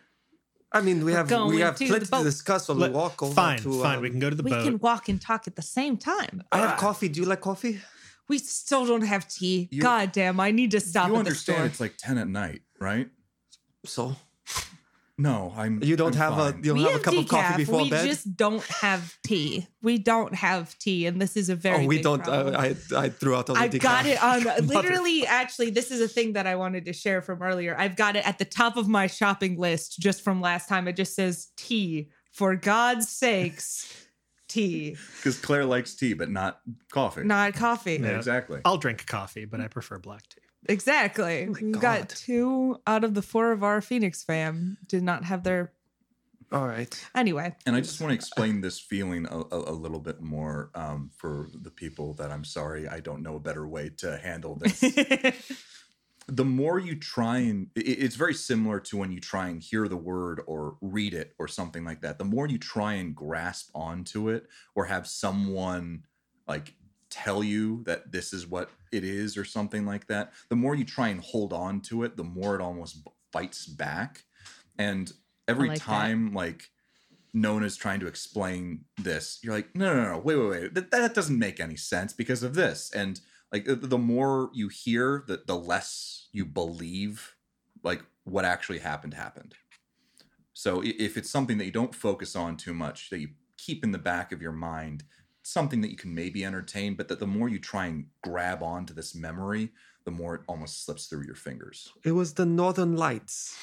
[0.72, 2.22] I mean, we We're have going we have to the plenty to boat.
[2.24, 3.80] discuss when Let- we walk over fine, to.
[3.82, 3.97] fine.
[3.97, 4.59] um, we can go to the We boat.
[4.59, 6.43] We can walk and talk at the same time.
[6.53, 7.09] I have coffee.
[7.09, 7.80] Do you like coffee?
[8.28, 9.68] We still don't have tea.
[9.70, 11.57] You- God damn, I need to stop you at the understand?
[11.57, 11.66] store.
[11.66, 13.09] It's like ten at night, right?
[13.86, 14.16] So
[15.21, 15.83] No, I'm.
[15.83, 16.55] you don't I'm have fine.
[16.55, 18.05] a you don't we have, have a cup of coffee before we bed.
[18.05, 19.66] We just don't have tea.
[19.83, 21.85] We don't have tea, and this is a very.
[21.85, 22.21] oh, we big don't.
[22.21, 22.57] Uh, problem.
[22.57, 22.66] I,
[22.97, 24.09] I I threw out all the I got decaf.
[24.12, 25.27] it on literally.
[25.27, 27.75] Actually, this is a thing that I wanted to share from earlier.
[27.77, 30.87] I've got it at the top of my shopping list just from last time.
[30.87, 32.11] It just says tea.
[32.31, 33.93] For God's sakes,
[34.49, 36.61] tea, because Claire likes tea, but not
[36.93, 37.25] coffee.
[37.25, 37.95] not coffee.
[37.95, 38.16] Yeah, Yeah.
[38.19, 38.61] exactly.
[38.64, 40.43] I'll drink coffee, but I prefer black tea.
[40.66, 41.44] Exactly.
[41.48, 41.80] Oh my We've God.
[41.82, 45.72] got two out of the four of our Phoenix fam did not have their.
[46.50, 47.06] All right.
[47.14, 50.70] Anyway, And I just want to explain this feeling a, a, a little bit more
[50.74, 54.54] um, for the people that I'm sorry I don't know a better way to handle
[54.56, 54.80] this.
[56.26, 59.88] the more you try and it- it's very similar to when you try and hear
[59.88, 62.18] the word or read it or something like that.
[62.18, 66.04] The more you try and grasp onto it or have someone
[66.46, 66.74] like
[67.11, 70.84] tell you that this is what it is or something like that, the more you
[70.84, 74.24] try and hold on to it, the more it almost fights back.
[74.78, 75.12] And
[75.46, 75.84] every like that.
[75.84, 76.70] time like
[77.34, 80.74] Nona's trying to explain this, you're like, no, no, no, wait, wait, wait.
[80.74, 82.90] That, that doesn't make any sense because of this.
[82.94, 83.20] And
[83.52, 87.34] like the, the more you hear, the, the less you believe
[87.82, 89.54] like what actually happened happened.
[90.52, 93.92] So if it's something that you don't focus on too much, that you keep in
[93.92, 95.04] the back of your mind
[95.49, 98.92] something that you can maybe entertain, but that the more you try and grab onto
[98.94, 99.70] this memory,
[100.05, 101.92] the more it almost slips through your fingers.
[102.05, 103.57] It was the Northern Lights.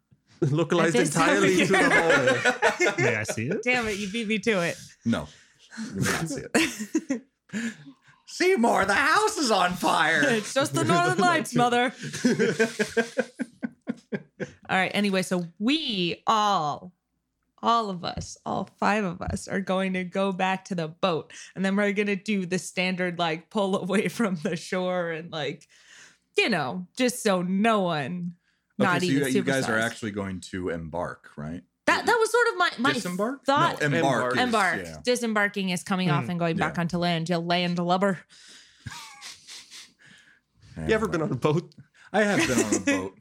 [0.40, 2.86] Localized this time of entirely to the year.
[2.86, 2.94] hole.
[2.98, 3.62] May I see it?
[3.62, 4.76] Damn it, you beat me to it.
[5.04, 5.26] No,
[5.94, 7.22] you may not see it.
[8.26, 10.20] Seymour, the house is on fire.
[10.24, 11.92] it's just the Northern Lights, mother.
[14.68, 14.90] all right.
[14.94, 16.92] Anyway, so we all,
[17.62, 21.32] all of us, all five of us are going to go back to the boat.
[21.56, 25.32] And then we're going to do the standard like pull away from the shore and
[25.32, 25.66] like,
[26.36, 28.34] you know, just so no one,
[28.78, 31.62] not okay, so you, even you guys are actually going to embark, right?
[31.86, 33.44] That, that was sort of my, my Disembark?
[33.46, 33.80] thought.
[33.80, 34.02] no, embark.
[34.02, 34.34] Embark.
[34.36, 34.80] is- Embark.
[34.84, 34.96] yeah.
[35.04, 37.28] Disembarking is coming off Hmm, and going back onto land.
[37.28, 38.18] You land lubber.
[40.86, 41.74] You ever been on a boat?
[42.12, 43.18] I have been on a boat.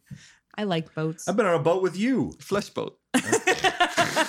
[0.55, 1.27] I like boats.
[1.27, 2.33] I've been on a boat with you.
[2.39, 2.99] Flesh boat.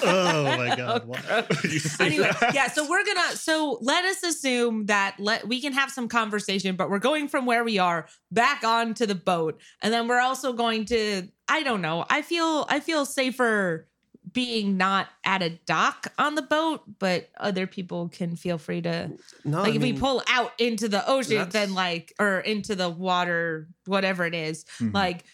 [0.03, 1.07] Oh my god!
[1.07, 2.55] Why would you say anyway, that?
[2.55, 2.69] yeah.
[2.69, 3.37] So we're gonna.
[3.37, 7.47] So let us assume that let we can have some conversation, but we're going from
[7.47, 11.29] where we are back onto the boat, and then we're also going to.
[11.49, 12.05] I don't know.
[12.11, 13.87] I feel I feel safer
[14.31, 19.11] being not at a dock on the boat, but other people can feel free to
[19.43, 22.91] No, like I if we pull out into the ocean, then like or into the
[22.91, 24.93] water, whatever it is, Mhm.
[24.93, 25.25] like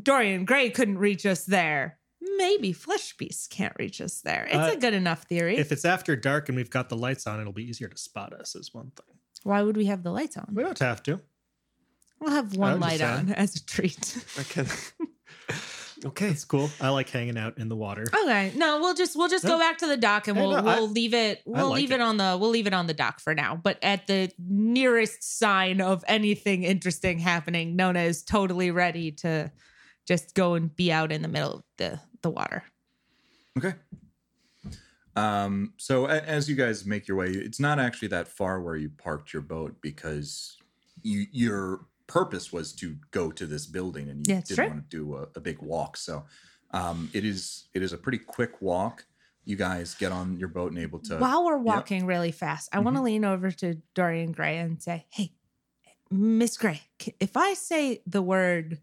[0.00, 1.98] Dorian Gray couldn't reach us there.
[2.36, 4.44] Maybe Flesh Beast can't reach us there.
[4.46, 5.56] It's Uh, a good enough theory.
[5.58, 8.32] If it's after dark and we've got the lights on, it'll be easier to spot
[8.32, 8.54] us.
[8.54, 9.16] Is one thing.
[9.42, 10.48] Why would we have the lights on?
[10.52, 11.20] We don't have to.
[12.20, 14.24] We'll have one light on as a treat.
[14.38, 14.66] I can.
[16.04, 16.28] okay.
[16.28, 16.70] It's cool.
[16.80, 18.04] I like hanging out in the water.
[18.22, 20.62] okay, no, we'll just we'll just go back to the dock and Hey, we'll no,
[20.62, 21.96] we'll leave it we'll like leave it.
[21.96, 22.00] it.
[22.00, 23.56] on the we'll leave it on the dock for now.
[23.56, 29.50] But at the nearest sign of anything interesting happening, Nona is totally ready to
[30.06, 32.62] just go and be out in the middle of the the water.
[33.58, 33.74] Okay.
[35.14, 38.76] Um, so a- as you guys make your way, it's not actually that far where
[38.76, 40.56] you parked your boat because
[41.02, 44.68] you your purpose was to go to this building and you Yeah, didn't true.
[44.68, 45.96] want to do a, a big walk.
[45.96, 46.24] So
[46.70, 49.04] um, it is it is a pretty quick walk.
[49.44, 52.78] You guys get on your boat and able to While we're walking really fast, I
[52.78, 55.32] want to lean over to Dorian Gray and say, "Hey,
[56.10, 56.80] Miss Gray,
[57.20, 58.78] if I say the word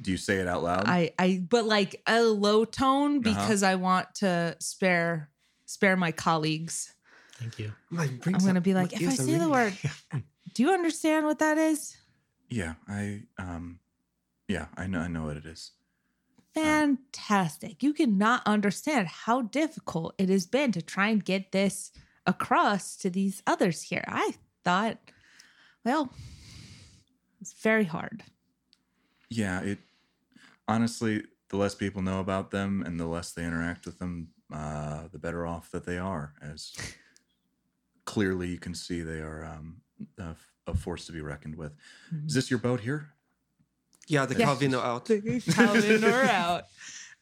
[0.00, 0.84] do you say it out loud?
[0.86, 3.40] I I but like a low tone Uh-huh.
[3.40, 5.30] because I want to spare
[5.66, 6.92] spare my colleagues.
[7.38, 7.72] Thank you.
[7.96, 9.72] I'm gonna be like, if I say the word,
[10.54, 11.96] do you understand what that is?
[12.50, 13.78] yeah, I um
[14.48, 15.72] yeah, I know I know what it is.
[16.54, 17.82] Fantastic.
[17.82, 21.92] You cannot understand how difficult it has been to try and get this
[22.26, 24.04] across to these others here.
[24.08, 24.34] I
[24.64, 24.98] thought,
[25.84, 26.12] well,
[27.40, 28.24] it's very hard.
[29.30, 29.78] Yeah, it
[30.66, 35.08] honestly, the less people know about them and the less they interact with them, uh,
[35.12, 36.34] the better off that they are.
[36.42, 36.72] As
[38.04, 39.80] clearly you can see, they are um,
[40.18, 40.34] a,
[40.66, 41.72] a force to be reckoned with.
[42.26, 43.08] Is this your boat here?
[44.06, 44.46] Yeah, the Yeah.
[44.46, 45.04] Calvino out.
[45.54, 46.64] Calvin or out.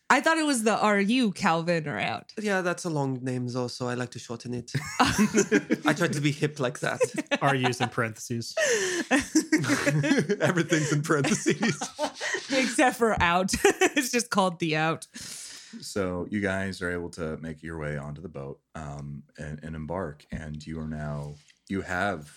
[0.08, 2.32] I thought it was the RU Calvin or out.
[2.40, 4.72] Yeah, that's a long name though, so I like to shorten it.
[5.00, 7.00] I try to be hip like that.
[7.42, 8.54] Are used in parentheses.
[10.40, 11.82] Everything's in parentheses.
[12.50, 13.50] Except for out.
[13.64, 15.06] it's just called the out.
[15.80, 19.74] So you guys are able to make your way onto the boat um, and, and
[19.74, 21.34] embark, and you are now
[21.68, 22.30] you have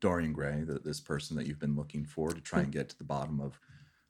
[0.00, 2.98] Dorian Gray, the, this person that you've been looking for to try and get to
[2.98, 3.58] the bottom of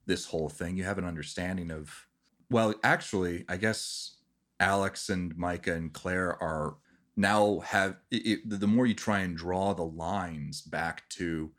[0.07, 0.77] this whole thing.
[0.77, 2.07] You have an understanding of,
[2.55, 4.19] well, actually, I guess
[4.61, 6.77] Alex and Micah and Claire are
[7.17, 11.51] now have it, it- the more you try and draw the lines back to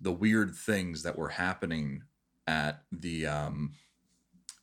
[0.00, 2.04] the weird things that were happening
[2.46, 3.74] at the um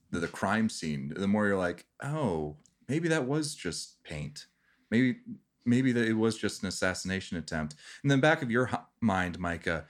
[0.09, 2.57] the, the crime scene the more you're like oh
[2.89, 4.47] maybe that was just paint.
[4.89, 5.19] Maybe
[5.63, 7.75] maybe that it was just an assassination attempt.
[8.01, 8.67] And then back of your
[9.01, 9.85] mind micah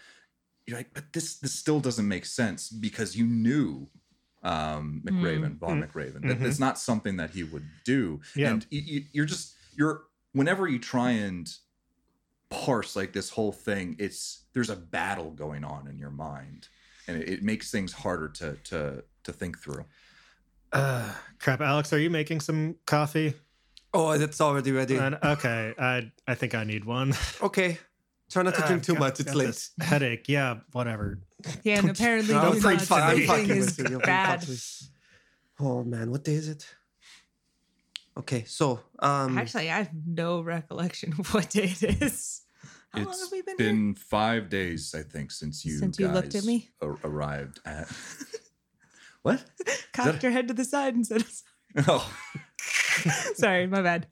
[0.65, 3.87] you're like but this this still doesn't make sense because you knew
[4.43, 5.91] um mcraven Vaughn Mm.
[5.91, 6.45] mcraven that Mhm.
[6.45, 8.49] it's not something that he would do Yeah.
[8.51, 11.47] and you, you, you're just you're whenever you try and
[12.49, 16.67] parse like this whole thing it's there's a battle going on in your mind
[17.07, 19.85] and it, it makes things harder to to to think through
[20.73, 23.33] Uh, crap, Alex, are you making some coffee?
[23.93, 24.95] oh, it's already ready.
[24.97, 27.13] And- okay, I I think I need one.
[27.41, 27.77] Okay.
[28.31, 29.19] Try not to drink I've too got- much.
[29.19, 29.69] It's late.
[29.85, 31.19] Headache, yeah, whatever.
[31.63, 33.99] Yeah, and apparently I'm too afraid I'm everything fucking is with you.
[33.99, 34.45] Bad.
[35.59, 36.65] Oh man, what day is it?
[38.17, 42.41] Okay, so um Actually, I have no recollection of what day it is.
[42.93, 46.35] How long have we been, been five days i think since you Since you looked
[46.35, 46.71] at me?
[46.81, 47.87] ar- arrived at
[49.21, 49.75] what here?
[49.93, 51.23] Cocked your head to the side and said,
[51.87, 52.11] oh
[53.35, 54.07] Sorry, my bad.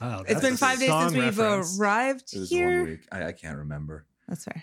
[0.00, 1.78] Wow, It's that's been five days since we've reference.
[1.78, 2.80] arrived It was here.
[2.80, 3.00] one week.
[3.12, 4.06] I, I can't remember.
[4.28, 4.62] That's fair.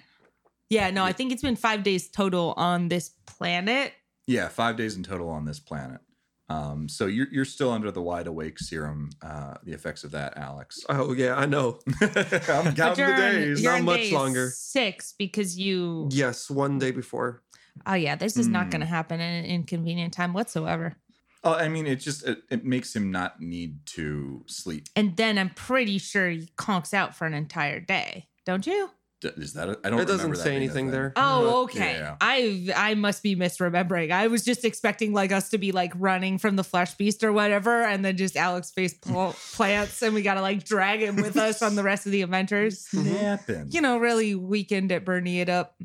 [0.70, 3.94] Yeah, no, I think it's been five days total on this planet.
[4.28, 6.02] Yeah, five days in total on this planet.
[6.50, 9.12] Um, so you're you're still under the wide awake serum.
[9.22, 10.80] Uh, the effects of that, Alex.
[10.90, 11.80] Oh yeah, I know.
[12.02, 13.64] I'm But counting the days.
[13.64, 14.50] Not much day longer.
[14.56, 16.10] Six because you.
[16.12, 17.44] Yes, one day before.
[17.86, 18.70] Oh yeah, this is not Hmm.
[18.72, 20.96] going to happen in an inconvenient time whatsoever.
[21.44, 24.88] Oh, I mean, it just it, it makes him not need to sleep.
[24.96, 28.90] And then I'm pretty sure he conks out for an entire day, don't you?
[29.22, 29.70] D- Is that?
[29.70, 30.00] A, I don't.
[30.00, 31.12] It doesn't that say anything there.
[31.16, 31.94] Oh, uh, okay.
[32.00, 32.16] Yeah.
[32.22, 34.12] I I must be misremembering.
[34.12, 37.32] I was just expecting like us to be like running from the flesh beast or
[37.34, 41.36] whatever, and then just Alex face pl- plants, and we gotta like drag him with
[41.38, 42.80] us on the rest of the adventures.
[42.88, 43.68] Snapping.
[43.72, 45.76] You know, really weekend at burning it up.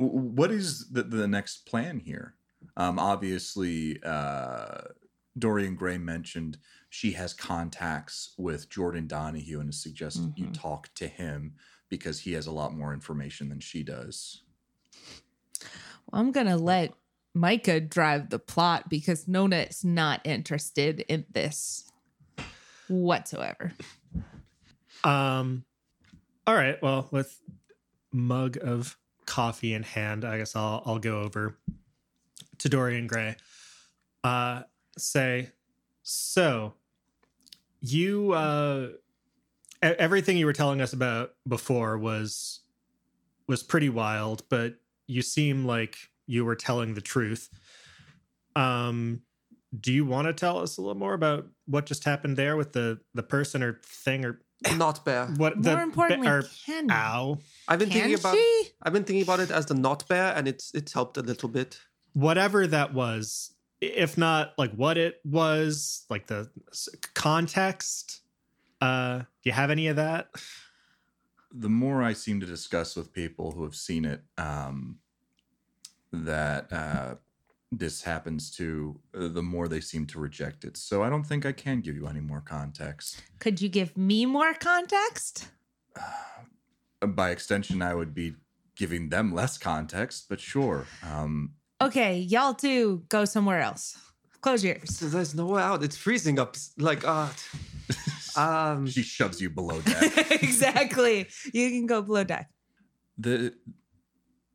[0.00, 2.34] W- what is the, the next plan here?
[2.76, 4.82] Um, obviously, uh,
[5.38, 6.58] Dorian Gray mentioned
[6.90, 10.54] she has contacts with Jordan Donahue and has suggested you Mhm.
[10.60, 11.54] talk to him
[11.88, 14.42] because he has a lot more information than she does.
[16.10, 16.94] Well, I'm gonna let
[17.34, 21.90] Micah drive the plot because Nona is not interested in this
[22.88, 23.72] whatsoever.
[25.04, 25.64] Um,
[26.46, 26.80] all right.
[26.82, 27.40] Well, with
[28.12, 28.96] mug of
[29.26, 31.58] coffee in hand, I guess I'll I'll go over
[32.58, 33.36] to Dorian Gray.
[34.24, 34.62] Uh,
[34.98, 35.50] say,
[36.02, 36.74] so
[37.80, 38.88] you uh,
[39.82, 42.60] everything you were telling us about before was
[43.46, 44.74] was pretty wild, but
[45.06, 45.96] you seem like
[46.26, 47.48] you were telling the truth.
[48.56, 49.22] Um,
[49.78, 52.72] do you want to tell us a little more about what just happened there with
[52.72, 54.40] the the person or thing or
[54.76, 55.26] Not bear.
[55.36, 57.38] what the More importantly, or can ow
[57.68, 58.34] I've been can thinking about.
[58.34, 58.68] she?
[58.82, 61.48] I've been thinking about it as the not bear, and it's it's helped a little
[61.48, 61.78] bit.
[62.16, 66.48] Whatever that was if not like what it was like the
[67.14, 68.22] context
[68.80, 70.28] uh do you have any of that
[71.58, 74.98] the more I seem to discuss with people who have seen it, um,
[76.12, 77.14] that uh,
[77.72, 80.76] this happens to, uh, the more they seem to reject it.
[80.76, 83.22] So I don't think I can give you any more context.
[83.38, 85.48] Could you give me more context?
[85.98, 88.34] Uh, By extension, I would be
[88.76, 90.86] giving them less context, but sure.
[91.02, 93.96] Um, Okay, y'all two go somewhere else.
[94.40, 94.98] Close your ears.
[95.00, 95.82] There's no way out.
[95.82, 96.56] It's freezing up.
[96.78, 97.28] Like uh,
[98.36, 100.30] um, she shoves you below deck.
[100.42, 101.26] exactly.
[101.52, 102.50] You can go below deck.
[103.18, 103.54] the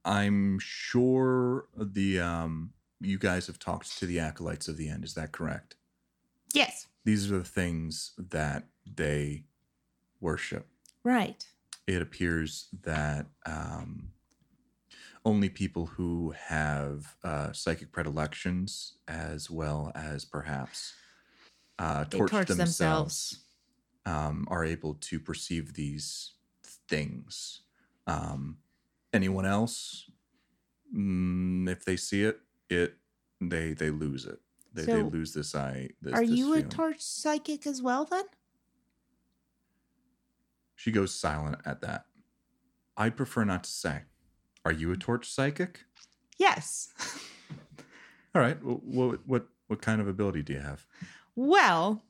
[0.04, 5.04] I'm sure the um, you guys have talked to the acolytes of the end.
[5.04, 5.76] Is that correct?
[6.54, 6.88] Yes.
[7.06, 9.44] These are the things that they
[10.20, 10.68] worship.
[11.04, 11.46] Right.
[11.88, 14.10] It appears that um,
[15.24, 20.94] only people who have uh, psychic predilections, as well as perhaps
[21.80, 23.40] uh, torch, torch themselves,
[24.06, 26.34] um, are able to perceive these
[26.88, 27.62] things.
[28.08, 28.58] Um,
[29.14, 30.10] anyone else,
[30.96, 32.96] mm, if they see it, it
[33.40, 34.40] they they lose it.
[34.74, 35.90] They, they lose this eye.
[36.02, 38.24] This, Are this you a torch psychic as well then?
[40.76, 42.06] She goes silent at that.
[42.96, 44.02] I'd prefer not to say.
[44.66, 45.86] Are you a torch psychic?
[46.38, 46.90] Yes.
[48.36, 48.62] All right.
[48.64, 50.86] What what what kind of ability do you have?
[51.36, 52.04] Well,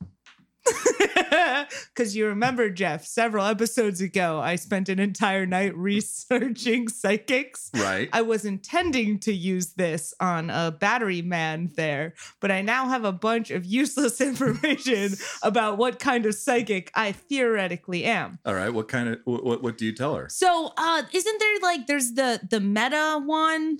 [1.94, 7.70] because you remember, Jeff, several episodes ago, I spent an entire night researching psychics.
[7.74, 8.10] Right.
[8.14, 13.06] I was intending to use this on a battery man there, but I now have
[13.06, 18.40] a bunch of useless information about what kind of psychic I theoretically am.
[18.46, 18.74] All right.
[18.74, 20.28] What kind of what what, what do you tell her?
[20.30, 23.80] So, uh, isn't there like there's the the meta one,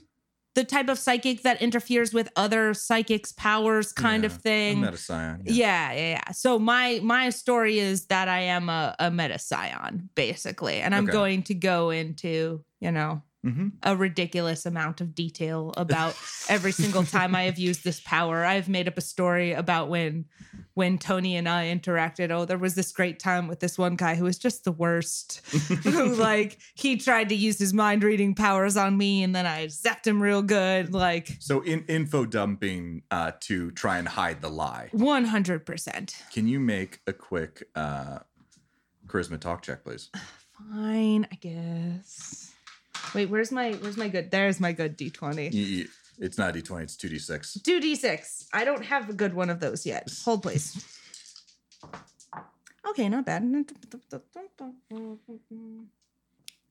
[0.54, 4.80] the type of psychic that interferes with other psychics' powers, kind of thing.
[4.84, 5.42] A meta scion.
[5.46, 6.32] Yeah, yeah, yeah.
[6.32, 10.76] So my my story is that I am a, a meta scion, basically.
[10.82, 11.12] And I'm Okay.
[11.12, 13.70] going to go into, you know, Mm-hmm.
[13.82, 16.16] a ridiculous amount of detail about
[16.48, 18.46] every single time I have used this power.
[18.46, 20.26] I've made up a story about when
[20.76, 22.30] when Tony and I interacted.
[22.30, 25.42] Oh, there was this great time with this one guy who was just the worst.
[25.84, 29.66] who like he tried to use his mind reading powers on me and then I
[29.66, 30.94] zapped him real good.
[30.94, 34.90] Like So in info dumping uh, to try and hide the lie.
[34.94, 36.32] 100%.
[36.32, 38.20] Can you make a quick uh,
[39.08, 40.12] charisma talk check, please?
[40.72, 42.51] Fine, I guess.
[43.14, 44.32] Wait, where's my where's my good?
[44.32, 45.54] There's my good D20.
[45.54, 45.90] You- you-
[46.20, 46.84] it's not d twenty.
[46.84, 47.54] It's two d six.
[47.64, 48.48] Two D six.
[48.54, 50.08] I don't have a good one of those yet.
[50.24, 50.84] Hold please.
[52.88, 53.44] Okay, not bad.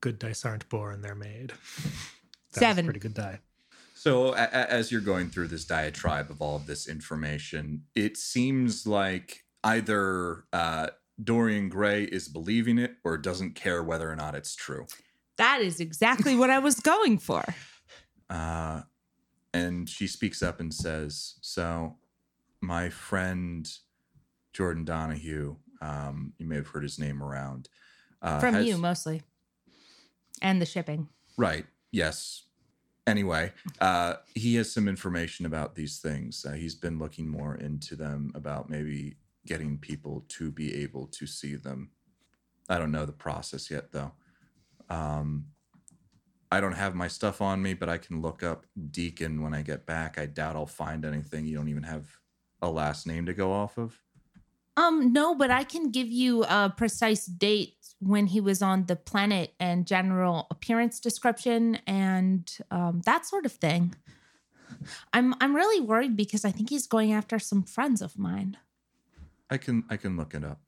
[0.00, 1.52] good dice aren't born they're made
[2.52, 2.84] That Seven.
[2.86, 3.40] pretty good die
[3.94, 8.16] So a- a- as you're going through this diatribe of all of this information, it
[8.16, 10.88] seems like either uh,
[11.22, 14.86] Dorian Gray is believing it or doesn't care whether or not it's true.
[15.40, 17.42] That is exactly what I was going for.
[18.28, 18.82] Uh,
[19.52, 21.96] and she speaks up and says, "So,
[22.60, 23.68] my friend
[24.52, 27.68] Jordan Donahue, um, you may have heard his name around.
[28.22, 29.22] Uh, From has- you mostly.
[30.40, 31.08] And the shipping.
[31.36, 31.66] Right.
[31.90, 32.44] Yes.
[33.04, 36.46] Anyway, uh, he has some information about these things.
[36.48, 41.26] Uh, he's been looking more into them about maybe getting people to be able to
[41.26, 41.90] see them.
[42.68, 44.12] I don't know the process yet, though.
[44.90, 45.46] Um,
[46.52, 49.62] I don't have my stuff on me, but I can look up Deacon when I
[49.62, 50.18] get back.
[50.18, 51.46] I doubt I'll find anything.
[51.46, 52.08] You don't even have
[52.60, 54.02] a last name to go off of.
[54.76, 58.96] Um, no, but I can give you a precise date when he was on the
[58.96, 63.94] planet and general appearance description and um, that sort of thing.
[65.12, 68.56] I'm I'm really worried because I think he's going after some friends of mine.
[69.50, 70.60] I can I can look it up.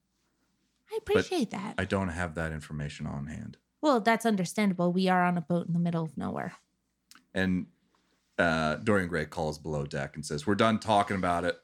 [0.93, 1.75] I appreciate that.
[1.79, 3.57] I don't have that information on hand.
[3.83, 4.93] Well, that's understandable.
[4.93, 6.55] We are on a boat in the middle of nowhere.
[7.35, 7.67] And
[8.39, 11.57] uh, Dorian Gray calls below deck and says, "We're done talking about it,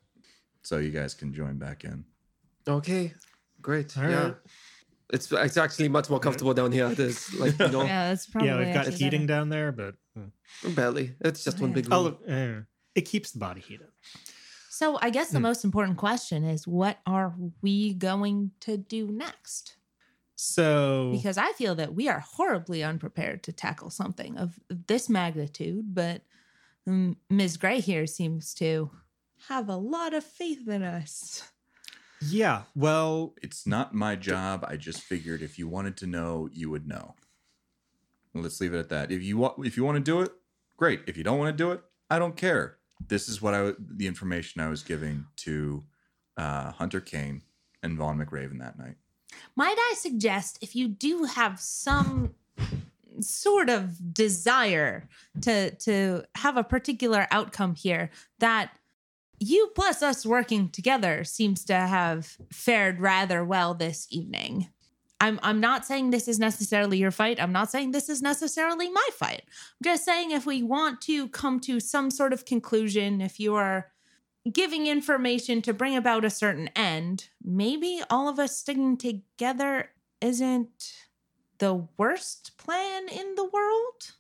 [0.63, 2.05] so you guys can join back in."
[2.69, 3.15] Okay,
[3.63, 3.97] great.
[3.97, 4.23] All yeah.
[4.25, 4.35] right.
[5.11, 6.89] It's it's actually much more comfortable down here.
[6.95, 9.39] There's like you know Yeah, that's probably yeah, we've got actually heating better.
[9.41, 11.15] down there, but uh, barely.
[11.23, 11.75] It's just one Yeah.
[11.77, 12.19] big room.
[12.29, 12.63] oh, uh,
[12.95, 13.89] it keeps the body heated.
[14.71, 15.45] So I guess the Hmm.
[15.45, 19.77] most important question is what are we going to do next?
[20.41, 25.93] So because I feel that we are horribly unprepared to tackle something of this magnitude.
[25.93, 26.23] But
[26.87, 27.57] um, Ms.
[27.57, 28.89] Gray here seems to
[29.49, 31.43] have a lot of faith in us.
[32.21, 34.65] yeah, well, It's not my job.
[34.69, 37.17] I just figured if you wanted to know, you would know.
[38.33, 39.11] Let's leave it at that.
[39.11, 40.31] If you want, if you want to do it,
[40.77, 41.01] great.
[41.09, 42.77] If you don't want to do it, I don't care.
[43.09, 45.83] This is what I the information I was giving to
[46.37, 47.43] uh, Hunter Kane
[47.83, 48.95] and Vaughn McRaven that night.
[49.57, 52.35] Might I suggest if you do have some
[53.21, 55.09] sort of desire
[55.41, 58.71] to to have a particular outcome here that
[59.41, 64.69] you plus us working together seems to have fared rather well this evening.
[65.21, 67.41] I'm I'm not saying this is necessarily your fight.
[67.41, 69.43] I'm not saying this is necessarily my fight.
[69.47, 73.55] I'm just saying if we want to come to some sort of conclusion, if you
[73.57, 73.91] are
[74.53, 79.91] giving information to bring about a certain end, maybe all of us sticking together
[80.21, 80.93] isn't
[81.59, 84.13] the worst plan in the world.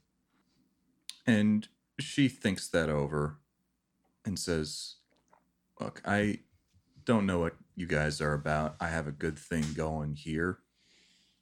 [1.26, 1.68] And
[2.00, 3.38] she thinks that over
[4.24, 4.96] and says,
[5.80, 6.40] Look, I
[7.04, 8.76] don't know what you guys are about.
[8.80, 10.58] I have a good thing going here.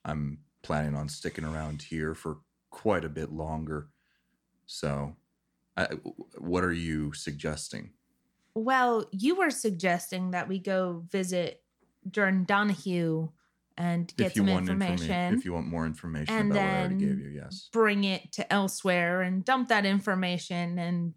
[0.05, 2.39] I'm planning on sticking around here for
[2.71, 3.89] quite a bit longer.
[4.67, 5.17] So,
[5.77, 5.87] I,
[6.39, 7.93] what are you suggesting?
[8.59, 11.63] Well, you were suggesting that we go visit
[12.11, 13.29] Jordan Donahue
[13.77, 16.63] and get if you some want information, informa- if you want more information and about
[16.63, 17.69] what I already gave you, yes.
[17.71, 21.13] bring it to elsewhere and dump that information and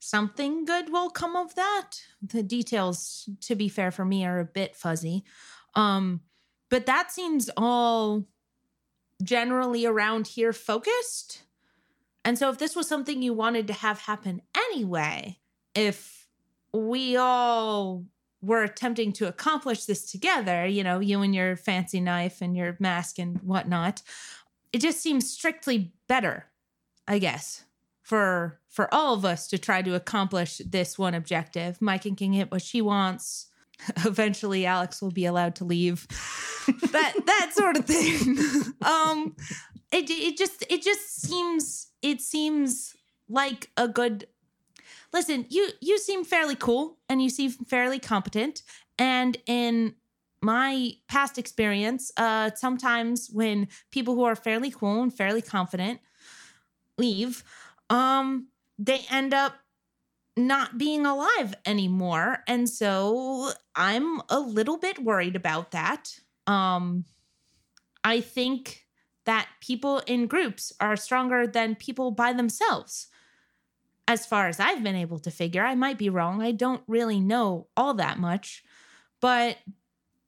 [0.00, 1.92] something good will come of that.
[2.22, 5.24] The details to be fair for me are a bit fuzzy.
[5.74, 6.20] Um
[6.68, 8.26] but that seems all
[9.24, 11.44] generally around here focused.
[12.22, 15.38] And so if this was something you wanted to have happen anyway,
[15.74, 16.19] if
[16.72, 18.04] we all
[18.42, 22.76] were attempting to accomplish this together, you know, you and your fancy knife and your
[22.78, 24.02] mask and whatnot,
[24.72, 26.46] it just seems strictly better,
[27.06, 27.64] I guess,
[28.02, 31.82] for for all of us to try to accomplish this one objective.
[31.82, 33.48] Mike can get what she wants.
[34.04, 36.06] Eventually, Alex will be allowed to leave.
[36.92, 38.38] that that sort of thing.
[38.82, 39.34] um,
[39.92, 42.94] it it just it just seems it seems
[43.28, 44.26] like a good.
[45.12, 48.62] Listen, you you seem fairly cool and you seem fairly competent,
[48.98, 49.94] and in
[50.42, 56.00] my past experience, uh, sometimes when people who are fairly cool and fairly confident
[56.96, 57.44] leave,
[57.90, 58.48] um,
[58.78, 59.54] they end up
[60.36, 62.38] not being alive anymore.
[62.46, 66.18] And so I'm a little bit worried about that.
[66.46, 67.04] Um,
[68.02, 68.86] I think
[69.26, 73.08] that people in groups are stronger than people by themselves.
[74.10, 76.42] As far as I've been able to figure, I might be wrong.
[76.42, 78.64] I don't really know all that much.
[79.20, 79.58] But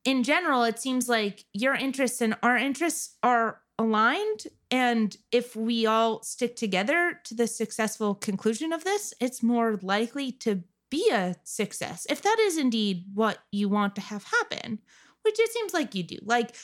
[0.05, 4.47] in general, it seems like your interests and our interests are aligned.
[4.71, 10.31] And if we all stick together to the successful conclusion of this, it's more likely
[10.31, 12.07] to be a success.
[12.09, 14.79] If that is indeed what you want to have happen,
[15.23, 16.19] which it seems like you do.
[16.23, 16.55] Like,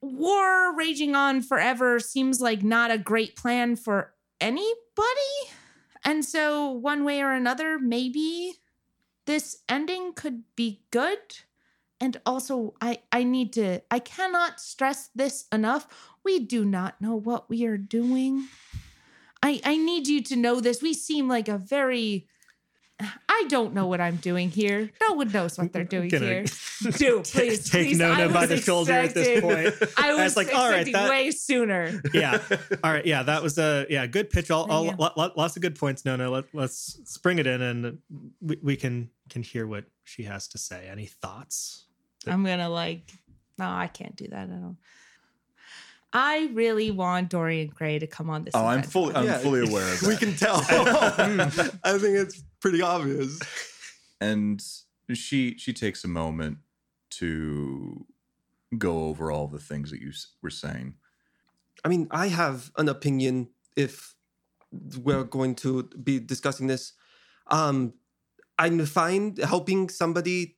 [0.00, 4.72] war raging on forever seems like not a great plan for anybody.
[6.04, 8.54] And so, one way or another, maybe
[9.26, 11.18] this ending could be good
[12.00, 15.86] and also I I need to I cannot stress this enough.
[16.24, 18.48] We do not know what we are doing.
[19.42, 20.82] I I need you to know this.
[20.82, 22.28] We seem like a very
[23.28, 24.90] I don't know what I'm doing here.
[25.08, 26.44] No one knows what they're doing Gonna here.
[26.96, 27.98] Do please take please.
[27.98, 29.74] Nona by the shoulder at this point.
[29.98, 32.00] I was was like, all right, expecting that- way sooner.
[32.14, 32.40] yeah.
[32.84, 33.04] All right.
[33.06, 34.50] Yeah, that was a yeah good pitch.
[34.50, 34.94] All, all Yeah.
[34.98, 36.04] lo- lo- lots of good points.
[36.04, 36.30] No, no.
[36.30, 37.98] Let, let's spring it in, and
[38.40, 40.88] we, we can can hear what she has to say.
[40.90, 41.84] Any thoughts?
[42.26, 43.10] I'm gonna like,
[43.58, 44.76] no, I can't do that at all.
[46.14, 48.52] I really want Dorian Gray to come on this.
[48.54, 49.24] Oh, I'm fully, I'm.
[49.24, 50.06] Yeah, fully aware of that.
[50.08, 50.56] We can tell.
[51.84, 53.38] I think it's pretty obvious.
[54.20, 54.62] and
[55.12, 56.58] she she takes a moment
[57.10, 58.06] to
[58.78, 60.94] go over all the things that you were saying.
[61.84, 64.14] I mean, I have an opinion if
[65.02, 66.94] we're going to be discussing this.
[67.48, 67.94] Um,
[68.58, 70.56] I'm fine helping somebody,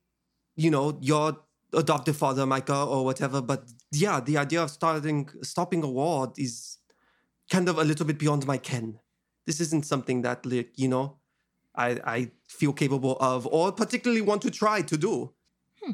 [0.55, 1.39] you know, your
[1.73, 3.41] adoptive father, Micah, or whatever.
[3.41, 6.79] But yeah, the idea of starting stopping a war is
[7.51, 9.01] kind of a little bit beyond my ken.
[9.47, 11.19] This isn't something that, like, you know,
[11.75, 15.33] I I feel capable of, or particularly want to try to do.
[15.83, 15.93] Hmm.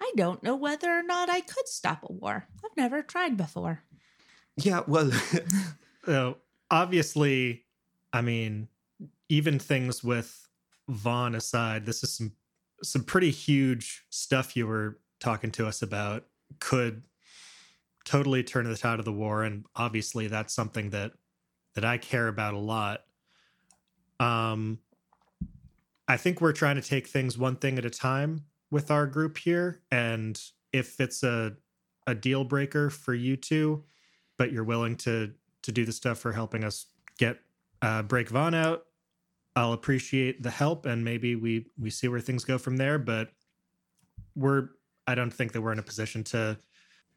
[0.00, 2.46] I don't know whether or not I could stop a war.
[2.64, 3.82] I've never tried before.
[4.56, 5.10] Yeah, well,
[6.08, 6.38] So
[6.70, 7.66] obviously,
[8.14, 8.68] I mean,
[9.28, 10.48] even things with
[10.88, 12.32] Vaughn aside, this is some
[12.82, 16.24] some pretty huge stuff you were talking to us about.
[16.60, 17.02] Could
[18.06, 21.12] totally turn the tide of the war, and obviously that's something that
[21.74, 23.02] that I care about a lot.
[24.20, 24.78] Um,
[26.06, 29.38] I think we're trying to take things one thing at a time with our group
[29.38, 30.40] here, and
[30.72, 31.54] if it's a
[32.06, 33.84] a deal breaker for you two,
[34.38, 36.86] but you're willing to to do the stuff for helping us
[37.18, 37.38] get
[37.82, 38.84] uh, break Vaughn out,
[39.54, 42.98] I'll appreciate the help, and maybe we we see where things go from there.
[42.98, 43.30] But
[44.34, 44.70] we're
[45.06, 46.58] I don't think that we're in a position to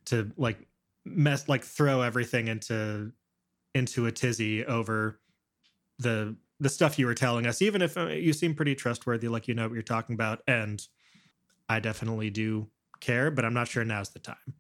[0.06, 0.68] to like
[1.06, 3.12] mess like throw everything into
[3.74, 5.20] into a tizzy over
[6.00, 9.48] the the stuff you were telling us even if uh, you seem pretty trustworthy like
[9.48, 10.88] you know what you're talking about and
[11.68, 12.68] i definitely do
[13.00, 14.54] care but i'm not sure now's the time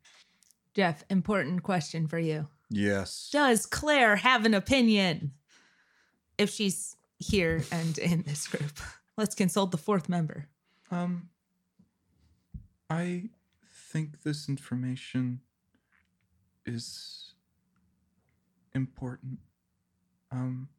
[0.73, 2.47] Jeff, important question for you.
[2.69, 3.29] Yes.
[3.31, 5.33] Does Claire have an opinion?
[6.37, 8.79] If she's here and in this group,
[9.17, 10.47] let's consult the fourth member.
[10.89, 11.29] Um,
[12.89, 13.29] I
[13.91, 15.41] think this information
[16.65, 17.33] is
[18.73, 19.39] important.
[20.31, 20.69] Um,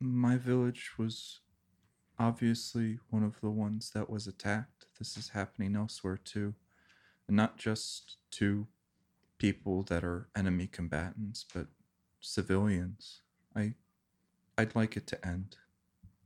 [0.00, 1.40] my village was
[2.18, 4.86] obviously one of the ones that was attacked.
[4.98, 6.54] This is happening elsewhere too,
[7.26, 8.66] and not just to
[9.38, 11.66] people that are enemy combatants, but
[12.20, 13.22] civilians.
[13.54, 13.74] I,
[14.56, 15.56] I'd like it to end,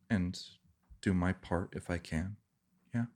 [0.09, 0.39] and
[1.01, 2.37] do my part if I can.
[2.95, 3.07] Yeah.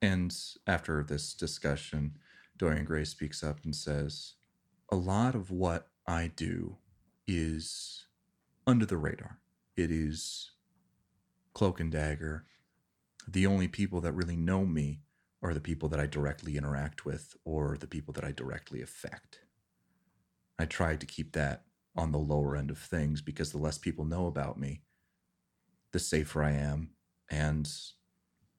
[0.00, 0.34] And
[0.66, 2.16] after this discussion,
[2.56, 4.34] Dorian Gray speaks up and says,
[4.90, 6.76] A lot of what I do
[7.26, 8.06] is
[8.66, 9.38] under the radar.
[9.76, 10.52] It is
[11.54, 12.44] cloak and dagger.
[13.26, 15.00] The only people that really know me
[15.42, 19.40] are the people that I directly interact with or the people that I directly affect.
[20.58, 21.64] I tried to keep that
[21.96, 24.82] on the lower end of things because the less people know about me,
[25.92, 26.90] the safer I am.
[27.30, 27.68] And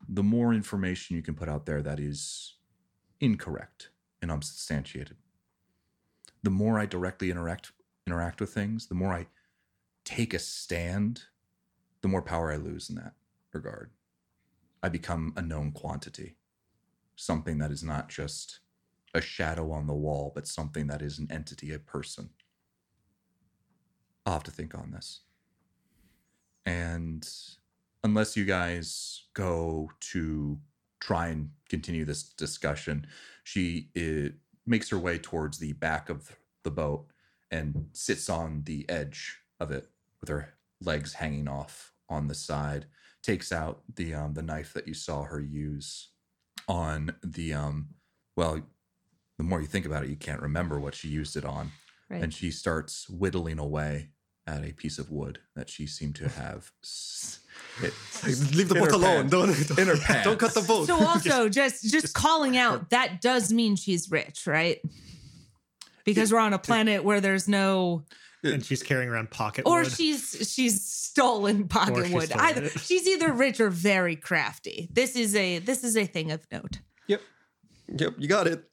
[0.07, 2.55] the more information you can put out there that is
[3.19, 3.89] incorrect
[4.21, 5.17] and unsubstantiated,
[6.41, 7.71] the more I directly interact
[8.05, 9.27] interact with things, the more I
[10.05, 11.23] take a stand,
[12.01, 13.13] the more power I lose in that
[13.53, 13.91] regard.
[14.81, 16.35] I become a known quantity,
[17.15, 18.59] something that is not just
[19.13, 22.29] a shadow on the wall, but something that is an entity, a person.
[24.25, 25.21] I'll have to think on this.
[26.65, 27.27] And
[28.03, 30.59] unless you guys go to
[30.99, 33.05] try and continue this discussion,
[33.43, 34.33] she uh,
[34.65, 37.05] makes her way towards the back of the boat
[37.51, 39.87] and sits on the edge of it
[40.23, 42.85] with her legs hanging off on the side.
[43.23, 46.09] Takes out the um, the knife that you saw her use
[46.67, 47.89] on the um.
[48.37, 48.61] Well,
[49.37, 51.71] the more you think about it, you can't remember what she used it on,
[52.09, 52.21] Right.
[52.23, 54.09] and she starts whittling away
[54.47, 56.71] at a piece of wood that she seemed to have.
[57.81, 57.93] it-
[58.53, 59.29] leave the boat alone.
[59.29, 59.67] pants.
[59.67, 60.87] Don't In her don't cut the boat.
[60.87, 64.79] So also just just, calling out that does mean she's rich, right?
[66.03, 68.03] Because we're on a planet where there's no
[68.43, 69.91] and she's carrying around pocket or wood.
[69.91, 72.29] she's she's stolen pocket she's wood.
[72.29, 72.79] stolen Either it.
[72.79, 74.89] she's either rich or very crafty.
[74.91, 76.79] This is a this is a thing of note.
[77.07, 77.21] Yep,
[77.97, 78.63] Yep, you got it.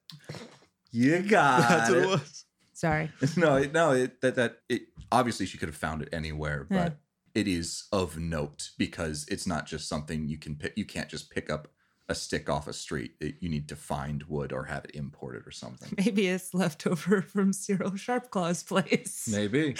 [0.90, 2.08] You got That's what it it.
[2.08, 2.44] was.
[2.72, 3.10] Sorry.
[3.36, 6.74] No, it, no, it, that that it obviously she could have found it anywhere, but
[6.74, 7.40] Yeah.
[7.40, 10.72] it is of note because it's not just something you can pick.
[10.76, 11.68] You can't just pick up
[12.11, 13.12] a stick off a street.
[13.20, 15.94] It- you need to find wood or have it imported or something.
[15.96, 19.26] Maybe it's leftover from Cyril Sharpclaw's place.
[19.32, 19.76] Maybe.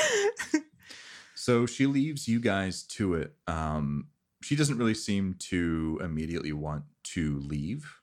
[1.35, 3.35] so she leaves you guys to it.
[3.47, 4.09] Um,
[4.43, 8.01] she doesn't really seem to immediately want to leave.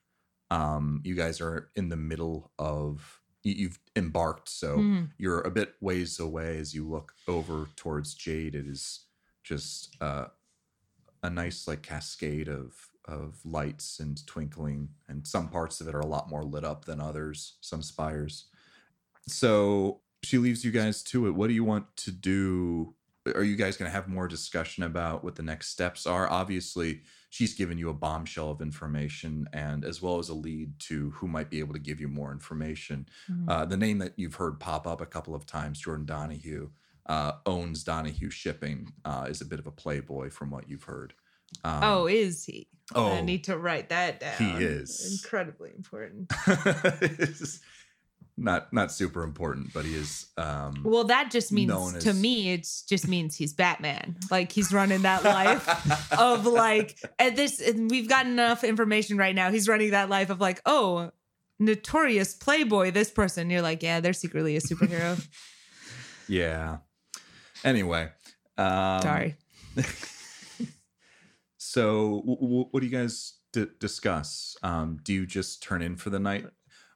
[0.52, 5.12] Um, you guys are in the middle of you- you've embarked, so Mhm.
[5.18, 8.56] you're a bit ways away as you look over towards Jade.
[8.56, 9.06] It is
[9.44, 10.28] just uh,
[11.24, 16.02] a nice like cascade of of lights and twinkling, and some parts of it are
[16.02, 17.58] a lot more lit up than others.
[17.62, 18.46] Some spires.
[19.28, 21.36] So she leaves you guys to it.
[21.36, 22.96] What do you want to do?
[23.36, 26.30] Are you guys going to have more discussion about what the next steps are?
[26.30, 31.12] Obviously, she's given you a bombshell of information and as well as a lead to
[31.12, 33.06] who might be able to give you more information.
[33.30, 33.50] Mhm.
[33.50, 36.70] Uh, the name that you've heard pop up a couple of times, Jordan Donahue,
[37.06, 41.14] uh, owns Donahue Shipping, uh, is a bit of a playboy from what you've heard.
[41.64, 42.68] Um, oh, is he?
[42.96, 44.38] oh, I need to write that down.
[44.38, 45.22] He is.
[45.24, 46.32] incredibly important.
[48.40, 50.28] Not not super important, but he is.
[50.38, 51.72] Um, Well, that just means
[52.04, 54.16] to as- me, it just means he's Batman.
[54.30, 57.60] Like he's running that life of like at this.
[57.60, 59.50] And we've got enough information right now.
[59.50, 61.10] He's running that life of like, oh,
[61.58, 62.92] notorious playboy.
[62.92, 63.50] This person.
[63.50, 65.20] You're like, yeah, they're secretly a superhero.
[66.28, 66.78] yeah.
[67.64, 68.08] Anyway,
[68.60, 69.36] um, Sorry.
[71.78, 74.56] So, w- w- what do you guys d- discuss?
[74.64, 76.48] Um, do you just turn in for the night,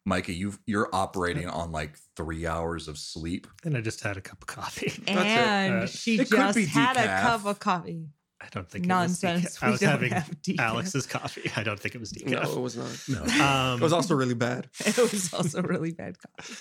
[0.06, 0.34] Micah?
[0.34, 3.46] You you're operating on like three hours of sleep.
[3.64, 4.92] And I just had a cup of coffee.
[5.08, 8.08] And Uh, she it just be had a cup of coffee.
[8.42, 9.62] I don't think Nonsense.
[9.62, 10.00] It was decaf.
[10.02, 10.58] We I was having.
[10.58, 11.52] Alex's coffee.
[11.56, 12.98] I don't think it was No, it was not.
[13.08, 13.22] No.
[13.46, 14.68] Um, It was also really bad.
[14.84, 16.56] It was also really bad coffee.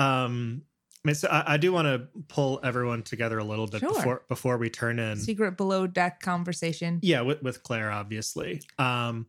[0.00, 0.62] um,
[1.04, 3.92] I, mean, so I, I do want to pull everyone together a little bit Sure.
[3.92, 5.16] before before we turn in.
[5.18, 7.00] Secret below deck conversation.
[7.02, 8.62] Yeah, with, with Claire, obviously.
[8.78, 9.26] Um,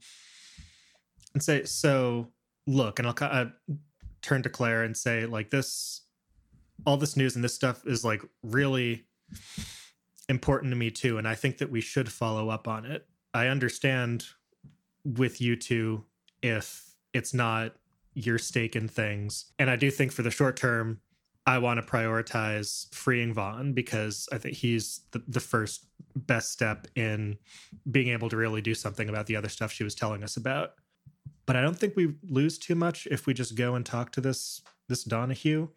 [1.33, 2.27] and say, so
[2.67, 3.45] look, and I'll uh,
[4.21, 6.01] turn to Claire and say, like, this,
[6.85, 9.05] all this news and this stuff is like really
[10.29, 11.17] important to me too.
[11.17, 13.07] And I think that we should follow up on it.
[13.33, 14.25] I understand
[15.03, 16.05] with you two
[16.41, 17.75] if it's not
[18.13, 19.51] your stake in things.
[19.57, 20.99] And I do think for the short term,
[21.45, 25.85] I want to prioritize freeing Vaughn because I think he's the, the first
[26.15, 27.37] best step in
[27.91, 30.75] being able to really do something about the other stuff she was telling us about.
[31.45, 34.21] But I don't think we lose too much if we just go and talk to
[34.21, 35.69] this this Donahue,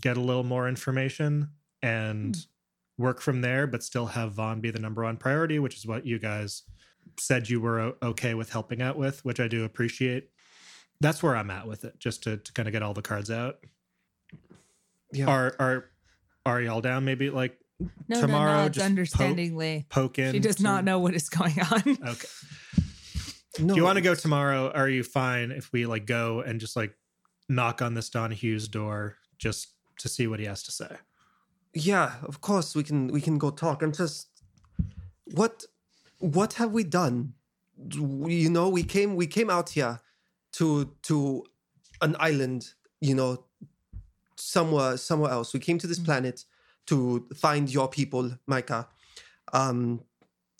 [0.00, 1.50] get a little more information,
[1.82, 3.02] and hmm.
[3.02, 3.66] work from there.
[3.66, 6.62] But still have Vaughn be the number one priority, which is what you guys
[7.18, 10.28] said you were uh, okay with helping out with, which I do appreciate.
[11.00, 13.30] That's where I'm at with it, just to, to kind of get all the cards
[13.30, 13.64] out.
[15.12, 15.26] Yeah.
[15.26, 15.84] Are are
[16.46, 17.04] are y'all down?
[17.04, 17.58] Maybe like
[18.08, 18.68] No, Tomorrow, no, no.
[18.68, 19.86] Just understandingly.
[19.88, 20.32] poke in.
[20.32, 21.82] She does not to- know what is going on.
[22.08, 22.28] Okay.
[23.58, 24.70] No, Do you want to go tomorrow?
[24.70, 26.94] Are you fine if we like go and just like
[27.50, 30.96] knock on this Donahue's door just to see what he has to say?
[31.74, 33.08] Yeah, of course we can.
[33.08, 33.82] We can go talk.
[33.82, 34.28] I'm just.
[35.34, 35.64] What,
[36.18, 37.34] what have we done?
[37.90, 39.16] You know, we came.
[39.16, 40.00] We came out here,
[40.52, 41.44] to to,
[42.00, 42.68] an island.
[43.00, 43.44] You know,
[44.52, 45.52] somewhere somewhere else.
[45.52, 46.44] We came to this planet
[46.86, 48.88] to find your people, Micah.
[49.52, 50.02] Um,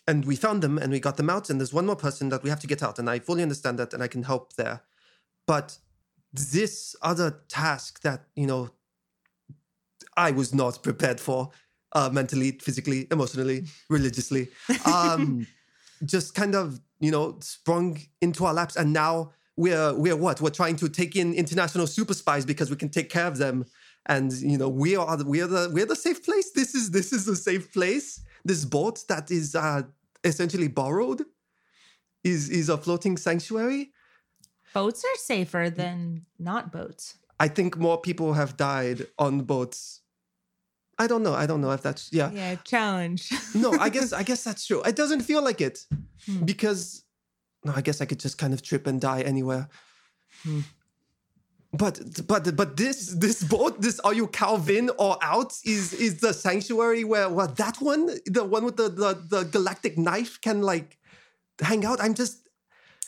[0.06, 1.50] and we found them and we got them out.
[1.50, 2.98] And there's one more person that we have to get out.
[2.98, 4.82] And I fully understand that, and I can help there.
[5.46, 5.78] But
[6.32, 8.70] this other task that you know
[10.16, 11.50] I was not prepared for
[11.92, 14.48] uh, mentally, physically, emotionally, religiously.
[14.86, 15.46] Um,
[16.04, 18.76] just kind of, you know, sprung into our laps.
[18.76, 20.40] And now we're, we're what?
[20.40, 23.66] We're trying to take in international super spies because we can take care of them.
[24.06, 26.50] And, you know, we are the, we are the, we're the safe place.
[26.52, 28.20] This is, this is a safe place.
[28.44, 29.82] This boat that is uh,
[30.24, 31.22] essentially borrowed
[32.24, 33.92] is, is a floating sanctuary.
[34.74, 37.18] Boats are safer than not boats.
[37.38, 40.00] I think more people have died on boats.
[40.98, 41.34] I don't know.
[41.34, 42.30] I don't know if that's yeah.
[42.32, 43.30] Yeah, challenge.
[43.54, 44.82] No, I guess I guess that's true.
[44.82, 45.86] It doesn't feel like it
[46.26, 46.44] Hmm.
[46.44, 47.02] because
[47.64, 49.68] no, I guess I could just kind of trip and die anywhere.
[50.44, 50.60] Hmm.
[51.74, 56.34] But but but this this boat, this are you Calvin or out is is the
[56.34, 60.98] sanctuary where what that one, the one with the the, the galactic knife can like
[61.60, 61.98] hang out.
[62.02, 62.46] I'm just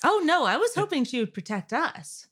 [0.02, 2.26] oh no, I was hoping she would protect us.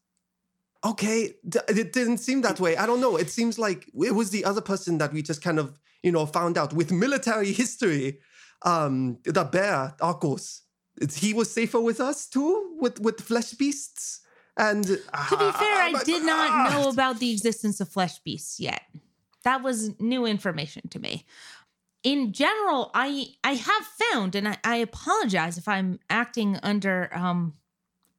[0.85, 1.35] okay.
[1.47, 2.77] d- It didn't seem that way.
[2.79, 3.17] I don't know.
[3.19, 6.25] It seems like it was the other person that we just kind of you know
[6.27, 8.21] found out with military history.
[8.63, 10.63] Um, the bear Arcos.
[11.15, 14.21] He was safer with us too, with with flesh beasts.
[14.57, 18.83] And To be fair, I did not know about the existence of flesh beasts yet.
[19.45, 21.25] That was new information to me.
[22.03, 27.55] In general, I I have found, and I, I apologize if I'm acting under um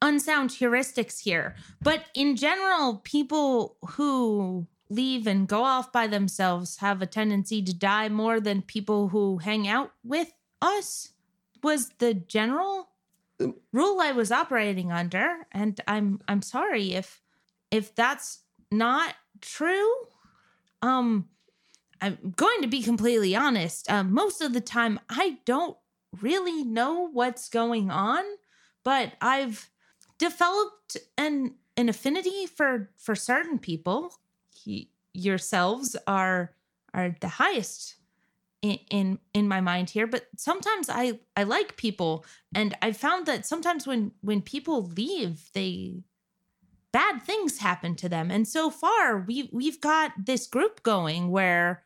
[0.02, 1.54] unsound heuristics here.
[1.80, 7.74] But in general, people who leave and go off by themselves have a tendency to
[7.74, 11.12] die more than people who hang out with us.
[11.62, 12.90] Was the general
[13.38, 17.20] rule I was operating under, and I'm I'm sorry if
[17.70, 18.40] if that's
[18.70, 19.90] not true.
[20.82, 21.28] Um,
[22.00, 23.90] I'm going to be completely honest.
[23.90, 25.76] Um, most of the time, I don't
[26.20, 28.22] really know what's going on,
[28.84, 29.70] but I've
[30.18, 34.14] developed an an affinity for for certain people.
[34.54, 36.52] He, yourselves are
[36.92, 37.96] are the highest
[38.72, 42.24] in, in my mind here, but sometimes I I like people,
[42.54, 46.02] and I found that sometimes when when people leave, they
[46.92, 48.30] bad things happen to them.
[48.30, 51.84] And so far, we we've got this group going where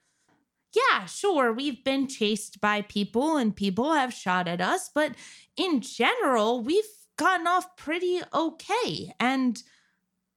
[0.75, 5.15] yeah, sure, we've been chased by people and people have shot at us, but
[5.57, 6.85] in general, we've
[7.17, 9.13] gotten off pretty okay.
[9.19, 9.63] And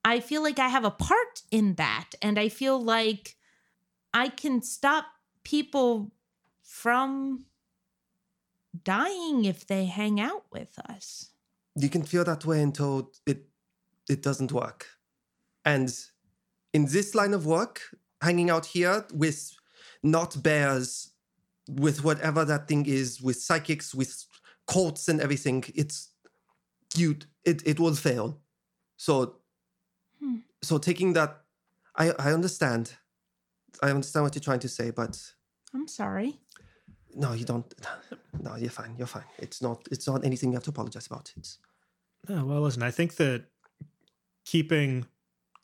[0.04, 2.12] I feel like I have a part in that.
[2.22, 3.36] And I feel like
[4.14, 5.06] I can stop
[5.44, 6.12] people
[6.72, 7.46] from
[8.84, 11.32] dying if they hang out with us.
[11.76, 13.40] you can feel that way until it
[14.14, 14.82] it doesn't work
[15.66, 15.90] and
[16.74, 17.76] in this line of work
[18.22, 19.40] hanging out here with
[20.04, 21.12] not bears
[21.84, 24.12] with whatever that thing is with psychics with
[24.68, 25.98] cults and everything it's
[26.96, 27.16] you
[27.46, 28.28] it, it will fail
[28.98, 29.14] so
[30.20, 30.40] Hmm.
[30.62, 31.32] so taking that
[32.04, 32.84] i i understand
[33.86, 35.14] i understand what you're trying to say but
[35.74, 36.41] I'm sorry.
[37.16, 37.74] No you don't
[38.42, 41.32] no you're fine you're fine it's not it's not anything you have to apologize about
[41.38, 41.60] it's
[42.30, 43.46] Oh, well, listen, I think that
[44.46, 45.06] keeping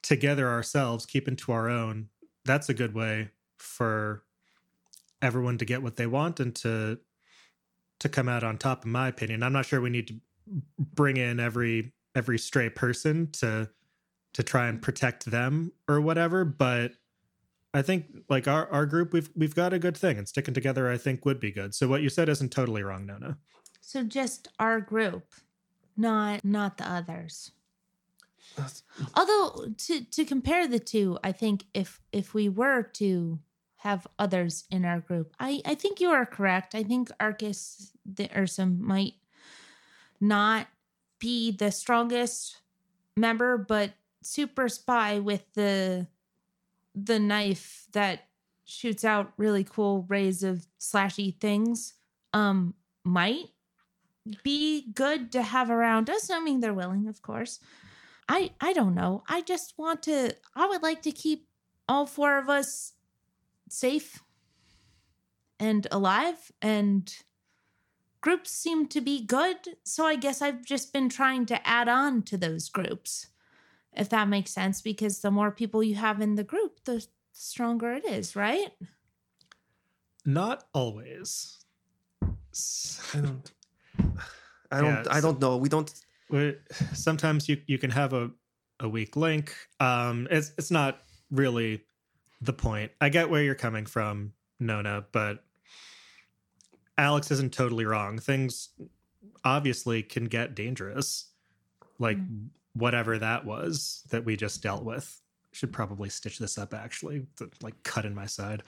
[0.02, 2.10] together ourselves, keeping to our own,
[2.46, 4.24] that's a good way for
[5.22, 7.00] everyone to get what they want and to
[8.00, 9.42] to come out on top in my opinion.
[9.42, 10.16] I'm not sure we need to
[10.80, 13.70] bring in every every stray person to
[14.34, 16.94] to try and protect them or whatever, but
[17.78, 20.90] I think like our our group we've we've got a good thing and sticking together
[20.90, 21.76] I think would be good.
[21.76, 23.38] So what you said isn't totally wrong, Nona.
[23.82, 25.34] So just our group,
[25.96, 27.52] not not the others.
[29.16, 33.40] Although to to compare the two, I think if if we were to
[33.78, 36.74] have others in our group, I I think you are correct.
[36.74, 39.14] I think Arcus the Ursum might
[40.20, 40.68] not
[41.20, 42.62] be the strongest
[43.16, 43.92] member, but
[44.24, 46.08] super spy with the
[47.06, 48.28] the knife that
[48.66, 51.94] shoots out really cool rays of slashy things
[52.34, 53.46] um might
[54.44, 56.10] be good to have around.
[56.10, 57.60] Assuming they're willing of course.
[58.28, 59.24] I i don't know.
[59.30, 61.48] I just want to i would like to keep
[61.88, 62.94] all four of us
[63.70, 64.22] safe
[65.60, 67.14] and alive and
[68.22, 69.78] groups seem to be good.
[69.84, 73.28] So i guess i've just been trying to add on to those groups
[73.98, 77.94] if that makes sense because the more people you have in the group the stronger
[77.94, 78.72] it is right
[80.26, 81.64] Not always.
[83.14, 83.52] I don't.
[84.72, 84.94] I don't.
[84.94, 85.56] Yeah, I don't know.
[85.56, 85.90] We don't.
[86.30, 86.58] we-
[86.94, 88.32] sometimes you you can have a
[88.82, 89.56] a weak link.
[89.80, 91.00] Um, it's it's not
[91.32, 91.82] really
[92.42, 92.92] the point.
[93.00, 95.46] I get where you're coming from, Nona, but
[96.98, 98.20] Alex isn't totally wrong.
[98.20, 98.70] Things
[99.46, 101.32] obviously can get dangerous,
[102.00, 102.18] like
[102.78, 105.22] whatever that was that we just dealt with.
[105.52, 108.64] Should probably stitch this up actually, the, like cut in my side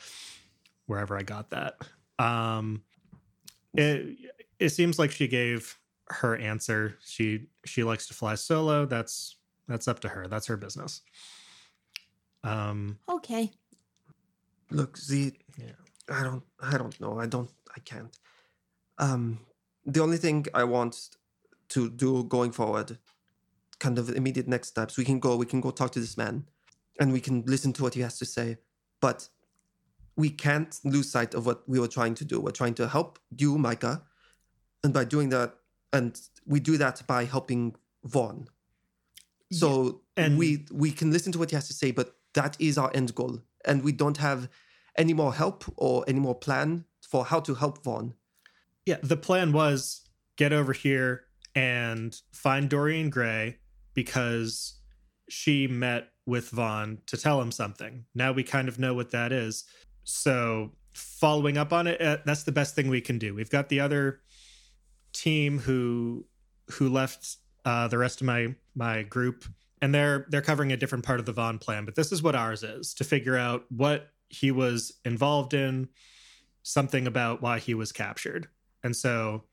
[0.88, 1.76] wherever I got that.
[2.18, 2.84] Um,
[3.74, 4.18] it
[4.60, 5.78] it seems like she gave
[6.08, 6.98] her answer.
[7.06, 8.86] She she likes to fly solo.
[8.86, 9.38] That's
[9.68, 10.28] that's up to her.
[10.28, 11.02] That's her business.
[12.44, 13.52] Um, okay
[14.72, 15.34] Look, the.
[15.58, 15.72] Yeah.
[16.10, 16.44] I don't.
[16.60, 17.20] I don't know.
[17.20, 17.50] I don't.
[17.76, 18.16] I can't.
[18.98, 19.40] Um,
[19.86, 21.10] the only thing I want
[21.70, 22.98] to do going forward,
[23.80, 24.98] kind of immediate next steps.
[24.98, 25.36] We can go.
[25.36, 26.46] We can go talk to this man,
[27.00, 28.58] and we can listen to what he has to say.
[29.02, 29.30] But
[30.16, 32.40] we can't lose sight of what we were trying to do.
[32.42, 34.04] We're trying to help you, Micah,
[34.84, 35.56] and by doing that,
[35.94, 38.48] and we do that by helping Vaughn.
[39.52, 42.78] So and- we we can listen to what he has to say, but that is
[42.78, 44.50] our end goal, and we don't have
[44.98, 48.14] any more help or any more plan for how to help Vaughn.
[48.86, 50.02] yeah, the plan was
[50.36, 51.26] get over here
[51.56, 53.58] and find Dorian Gray
[54.00, 54.80] because
[55.28, 58.06] she met with Vaughn to tell him something.
[58.16, 59.66] Now we kind of know what that is.
[60.06, 63.36] So following up on it, uh, that's the best thing we can do.
[63.36, 64.22] We've got the other
[65.12, 66.26] team who
[66.72, 67.36] who left
[67.66, 69.44] uh, the rest of my my group,
[69.82, 71.84] and they're they're covering a different part of the Vaughn plan.
[71.84, 75.90] But this is what ours is to figure out what he was involved in,
[76.64, 78.48] something about why he was captured.
[78.82, 79.44] And so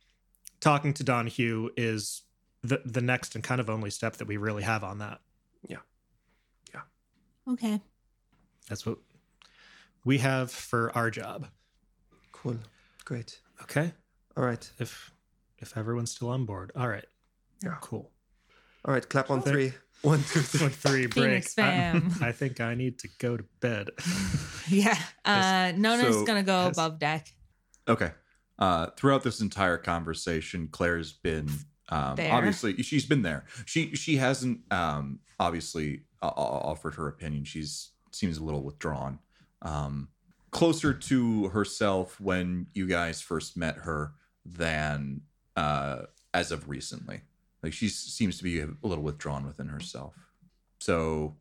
[0.60, 2.22] talking to Donahue is
[2.68, 5.20] the the next and kind of only step that we really have on that.
[5.68, 5.78] Yeah.
[6.74, 6.82] Yeah.
[7.52, 7.80] Okay.
[8.68, 8.98] That's what
[10.04, 11.48] we have for our job.
[12.32, 12.58] Cool.
[13.04, 13.40] Great.
[13.62, 13.92] Okay.
[14.36, 14.70] All right.
[14.78, 15.12] If
[15.58, 16.72] if everyone's still on board.
[16.76, 17.06] All right.
[17.62, 17.76] Yeah.
[17.80, 18.10] Cool.
[18.84, 19.08] All right.
[19.08, 19.72] Clap on Thank- three.
[20.02, 20.60] One, two, three.
[20.66, 21.14] One three break.
[21.14, 22.12] Phoenix I, fam.
[22.20, 23.90] I think I need to go to bed.
[24.68, 24.96] Yeah.
[25.24, 26.74] Uh, Nona's so- gonna go Yes.
[26.76, 27.28] above deck.
[27.88, 28.12] Okay.
[28.58, 31.48] Uh, throughout this entire conversation, Claire's been
[31.88, 33.44] um, obviously she's been there.
[33.64, 37.44] She she hasn't um, obviously uh, offered her opinion.
[37.44, 39.18] She's seems a little withdrawn,
[39.62, 40.08] um,
[40.50, 44.12] closer to herself when you guys first met her
[44.44, 45.20] than
[45.56, 46.02] uh,
[46.34, 47.20] as of recently.
[47.62, 50.14] Like she seems to be a little withdrawn within herself.
[50.78, 51.36] So,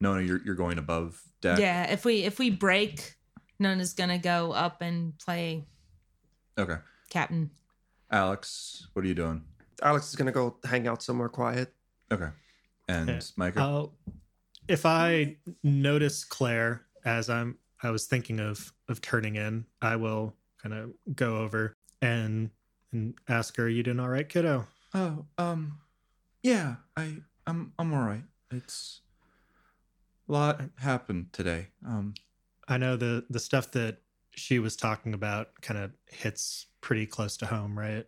[0.00, 1.58] Nona, you're you're going above deck.
[1.58, 1.90] Yeah.
[1.90, 3.16] If we if we break,
[3.58, 5.64] Nona's gonna go up and play
[6.58, 6.76] Okay.
[7.08, 7.50] captain.
[8.10, 9.42] Alex, what are you doing?
[9.82, 11.74] Alex is gonna go hang out somewhere quiet.
[12.12, 12.28] Okay.
[12.88, 13.20] And Okay.
[13.36, 13.60] Micah.
[13.60, 13.94] I'll,
[14.68, 20.34] if I notice Claire as I'm I was thinking of of turning in, I will
[20.62, 22.50] kind of go over and
[22.92, 25.78] and ask her, "You doing all right, kiddo?" Oh, um,
[26.42, 28.24] yeah, I, I'm, I'm all right.
[28.50, 29.02] It's
[30.28, 31.68] a lot happened today.
[31.86, 32.14] Um,
[32.68, 33.98] I know the the stuff that
[34.32, 38.06] she was talking about kind of hits pretty close to home, right?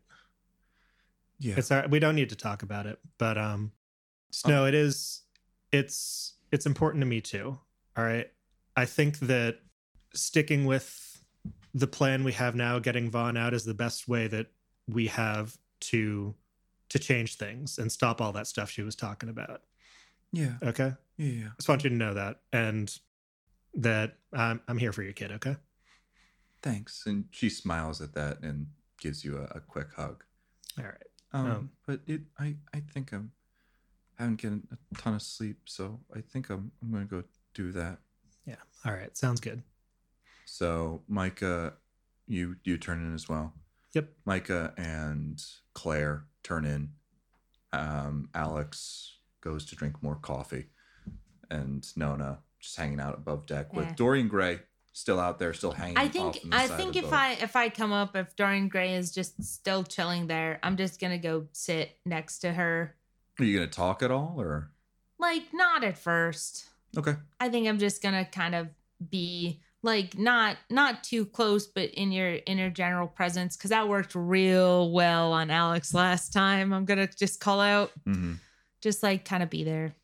[1.43, 1.91] Yeah, It's all right.
[1.91, 3.73] We don't need to talk about it, but um,
[4.47, 5.23] no, it is.
[5.73, 7.59] It's it's important to me too.
[7.97, 8.31] All right,
[8.77, 9.59] I think that
[10.15, 11.23] sticking with
[11.75, 14.47] the plan we have now, getting Vaughn out, is the best way that
[14.89, 16.35] we have to
[16.91, 19.63] to change things and stop all that stuff she was talking about.
[20.31, 21.49] yeah, Okay, yeah, yeah.
[21.57, 22.97] just want you to know that, and
[23.75, 25.33] that I'm I'm here for your kid.
[25.33, 25.57] Okay.
[26.63, 27.03] Thanks.
[27.07, 28.69] And she smiles at that and
[29.01, 30.23] gives you a, a quick hug.
[30.79, 31.03] All right.
[31.33, 33.33] Um, Um, but it, I, I think I'm,
[34.19, 37.73] I haven't getting a ton of sleep, so I think I'm, I'm gonna go do
[37.73, 37.99] that.
[38.47, 38.57] Yeah.
[38.85, 39.17] All right.
[39.17, 39.63] Sounds good.
[40.45, 41.75] So Micah,
[42.27, 43.55] you, you turn in as well.
[43.95, 44.09] Yep.
[44.25, 45.43] Micah and
[45.75, 46.91] Claire turn in.
[47.73, 50.67] Um, Alex goes to drink more coffee,
[51.51, 53.79] and Nona just hanging out above deck Yeah.
[53.81, 54.61] with Dorian Gray
[54.93, 55.97] still out there, still hanging.
[55.99, 57.13] I think I think if boat.
[57.15, 61.01] I if I come up if Dorian Gray is just still chilling there, I'm just
[61.01, 62.95] gonna go sit next to her.
[63.39, 64.71] are you gonna talk at all, or
[65.19, 66.67] Like not at first.
[66.97, 68.69] okay, I think I'm just gonna kind of
[69.11, 74.15] be like not not too close, but in your inner general presence because that worked
[74.15, 76.73] real well on Alex last time.
[76.73, 78.35] I'm gonna just call out, hmm
[78.81, 79.95] just like kind of be there.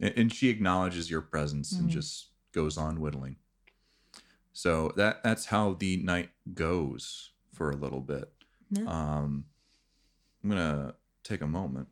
[0.00, 1.92] and, and she acknowledges your presence and Mhm.
[1.92, 3.36] just goes on whittling.
[4.54, 8.32] So that that's how the night goes for a little bit.
[8.70, 8.84] Yeah.
[8.86, 9.44] Um,
[10.42, 11.88] I'm gonna take a moment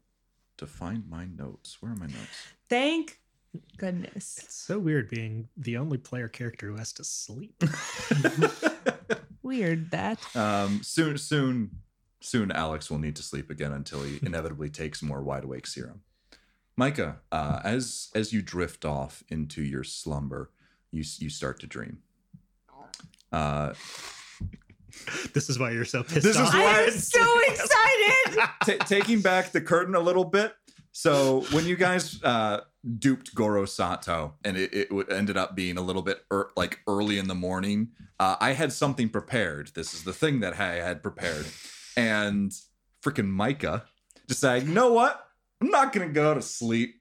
[0.56, 1.78] to find my notes.
[1.80, 2.46] Where are my notes?
[2.68, 3.20] Thank
[3.76, 4.40] goodness.
[4.44, 7.62] It's so weird being the only player character who has to sleep.
[9.42, 10.24] Weird that.
[10.36, 11.72] um, soon, soon,
[12.20, 16.02] soon, Alex will need to sleep again until he inevitably takes more wide awake serum.
[16.76, 20.50] Micah, uh, as as you drift off into your slumber,
[20.90, 21.98] you you start to dream.
[23.32, 23.72] Uh,
[25.34, 26.54] this is why you're so pissed This is off.
[26.54, 28.38] why- I am so excited.
[28.78, 30.54] ta taking back the curtain a little bit.
[30.92, 32.60] So when you guys uh,
[32.98, 37.18] duped Goro Sato, and it, it ended up being a little bit er, like early
[37.18, 37.88] in the morning,
[38.20, 39.70] uh, I had something prepared.
[39.74, 41.46] This is the thing that I had prepared,
[41.96, 42.52] and
[43.02, 43.84] freaking Micah
[44.28, 45.26] decided, you know what?
[45.62, 47.00] I'm not gonna go to sleep.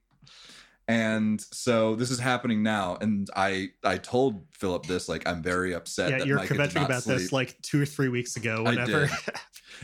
[0.91, 5.73] And so this is happening now, and I I told Philip this like I'm very
[5.73, 6.11] upset.
[6.11, 7.17] yeah, that you're Micah about sleep.
[7.17, 8.63] this like two or three weeks ago.
[8.63, 9.09] Whenever,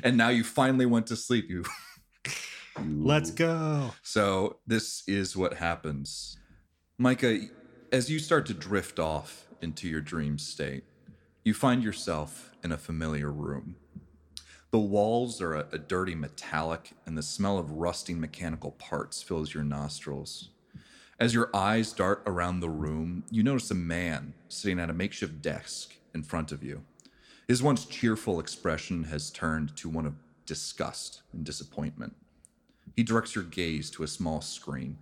[0.03, 1.49] and now you finally went to sleep.
[1.49, 1.63] You,
[2.25, 3.93] you let's go.
[4.03, 6.39] so this is what happens.
[6.97, 7.39] Micah,
[7.93, 10.83] as you start to drift off into your dream state,
[11.45, 13.77] you find yourself in a familiar room.
[14.71, 19.53] The walls are a, a dirty metallic, and the smell of rusting mechanical parts fills
[19.53, 20.49] your nostrils.
[21.19, 25.41] As your eyes dart around the room, you notice a man sitting at a makeshift
[25.41, 26.83] desk in front of you.
[27.47, 30.13] His once cheerful expression has turned to one of
[30.45, 32.15] disgust and disappointment.
[32.95, 34.99] He directs your gaze to a small screen.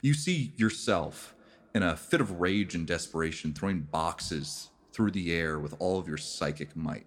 [0.00, 1.34] You see yourself
[1.74, 6.08] in a fit of rage and desperation throwing boxes through the air with all of
[6.08, 7.06] your psychic might.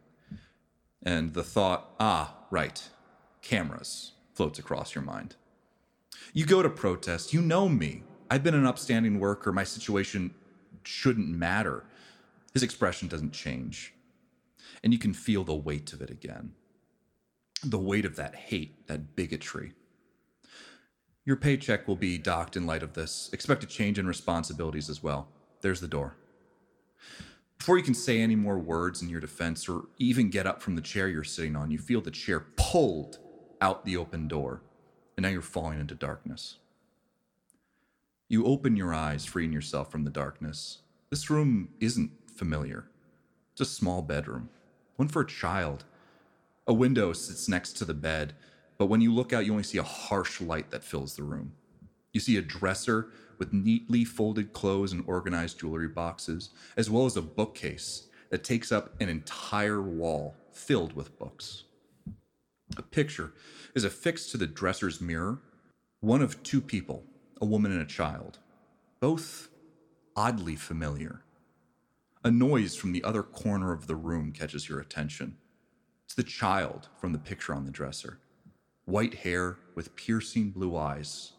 [1.01, 2.87] And the thought, ah, right,
[3.41, 5.35] cameras, floats across your mind.
[6.33, 7.33] You go to protest.
[7.33, 8.03] You know me.
[8.29, 9.51] I've been an upstanding worker.
[9.51, 10.33] My situation
[10.83, 11.83] shouldn't matter.
[12.53, 13.93] His expression doesn't change.
[14.83, 16.53] And you can feel the weight of it again
[17.63, 19.73] the weight of that hate, that bigotry.
[21.25, 23.29] Your paycheck will be docked in light of this.
[23.33, 25.27] Expect a change in responsibilities as well.
[25.61, 26.15] There's the door.
[27.57, 30.75] Before you can say any more words in your defense or even get up from
[30.75, 33.17] the chair you're sitting on, you feel the chair pulled
[33.59, 34.61] out the open door,
[35.17, 36.57] and now you're falling into darkness.
[38.29, 40.79] You open your eyes, freeing yourself from the darkness.
[41.09, 42.89] This room isn't familiar.
[43.53, 44.49] It's a small bedroom,
[44.97, 45.85] one for a child.
[46.67, 48.33] A window sits next to the bed,
[48.77, 51.53] but when you look out, you only see a harsh light that fills the room.
[52.11, 57.15] You see a dresser with neatly folded clothes and organized jewelry boxes, as well as
[57.15, 61.63] a bookcase that takes up an entire wall filled with books.
[62.75, 63.31] A picture
[63.73, 65.39] is affixed to the dresser's mirror,
[66.01, 67.05] one of two people,
[67.41, 68.39] a woman and a child,
[68.99, 69.49] both
[70.15, 71.23] oddly familiar.
[72.23, 75.37] A noise from the other corner of the room catches your attention.
[76.05, 78.19] It's the child from the picture on the dresser.
[78.85, 81.33] White hair with piercing blue eyes,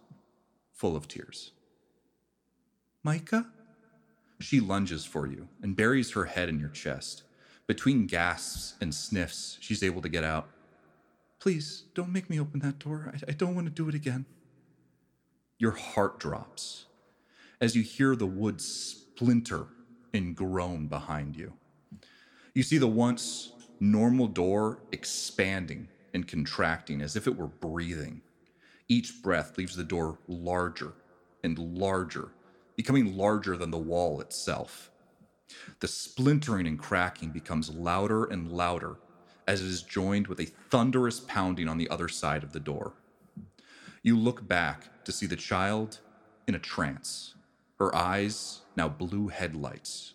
[0.73, 1.53] full of tears.
[3.03, 3.47] Micah?
[4.41, 7.25] She lunges for you and buries her head in your chest.
[7.67, 10.49] Between gasps and sniffs, she's able to get out.
[11.41, 13.13] Please, don't make me open that door.
[13.13, 14.27] I, I don't want to do it again.
[15.59, 16.87] Your heart drops
[17.61, 19.67] as you hear the wood splinter
[20.15, 21.55] and groan behind you.
[22.55, 28.23] You see the once normal door expanding and contracting as if it were breathing.
[28.89, 30.93] Each breath leaves the door larger
[31.43, 32.29] and larger,
[32.77, 34.91] becoming larger than the wall itself.
[35.81, 38.97] The splintering and cracking becomes louder and louder
[39.47, 42.93] as it is joined with a thunderous pounding on the other side of the door.
[44.03, 46.01] You look back to see the child
[46.47, 47.35] in a trance,
[47.79, 50.13] her eyes now blue headlights,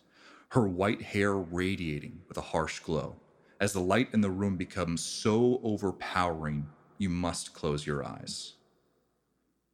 [0.50, 3.16] her white hair radiating with a harsh glow.
[3.60, 6.68] As the light in the room becomes so overpowering,
[7.00, 8.54] you must close your eyes.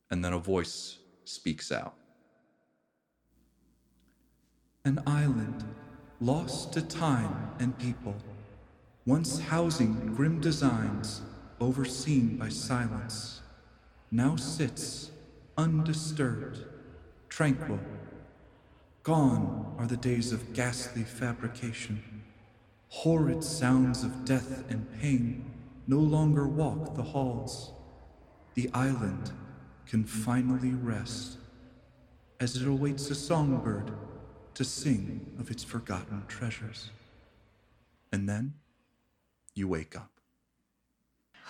[0.09, 1.95] And then a voice speaks out.
[4.85, 5.65] An island
[6.21, 8.15] lost to time and people,
[9.05, 11.23] once housing grim designs
[11.59, 13.41] overseen by silence,
[14.11, 15.11] now sits
[15.57, 16.65] undisturbed,
[17.29, 17.79] tranquil.
[19.03, 22.23] Gone are the days of ghastly fabrication.
[22.89, 25.51] Horrid sounds of death and pain
[25.87, 27.71] no longer walk the halls.
[28.55, 29.31] The island
[29.85, 31.37] can finally rest
[32.39, 33.91] as it awaits a songbird
[34.55, 36.91] to sing of its forgotten treasures.
[38.11, 38.55] And then
[39.53, 40.18] you wake up.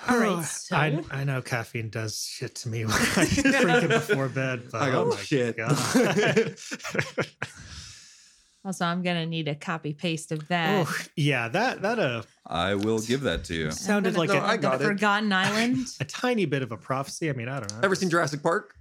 [0.07, 3.25] All right, so I, I know caffeine does shit to me when I
[3.61, 4.63] drink it before bed.
[4.71, 5.57] But I got oh my shit.
[8.65, 10.85] Also I'm gonna need a copy paste of that.
[10.85, 13.71] Oh, yeah, that that uh I will give that to you.
[13.71, 14.83] sounded like No, a, I the got it.
[14.83, 15.87] Forgotten Island.
[16.01, 17.29] a tiny bit of a prophecy.
[17.29, 17.79] I mean, I don't know.
[17.83, 18.75] Ever seen Jurassic Park?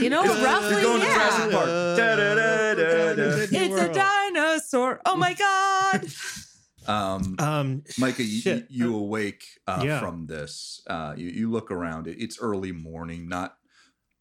[0.00, 1.56] You know, roughly, You're going to Jurassic yeah.
[1.56, 1.66] Park.
[1.66, 3.46] Da-da-da-da-da.
[3.50, 5.00] It's a dinosaur.
[5.04, 6.06] Oh my god.
[6.86, 9.98] Um, Um, Micah, you, you, you awake uh, Yeah.
[10.00, 10.82] from this.
[10.86, 12.06] Uh, you, you look around.
[12.06, 13.56] It, it's early morning, not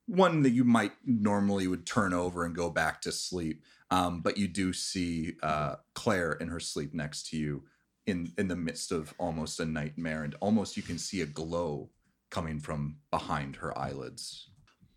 [0.08, 3.64] one that you might normally would turn over and go back to sleep.
[3.92, 7.64] Um, but you do see uh, Claire in her sleep next to you
[8.08, 10.24] in, in the midst of almost a nightmare.
[10.24, 11.90] And almost you can see a glow
[12.32, 14.50] coming from behind her eyelids.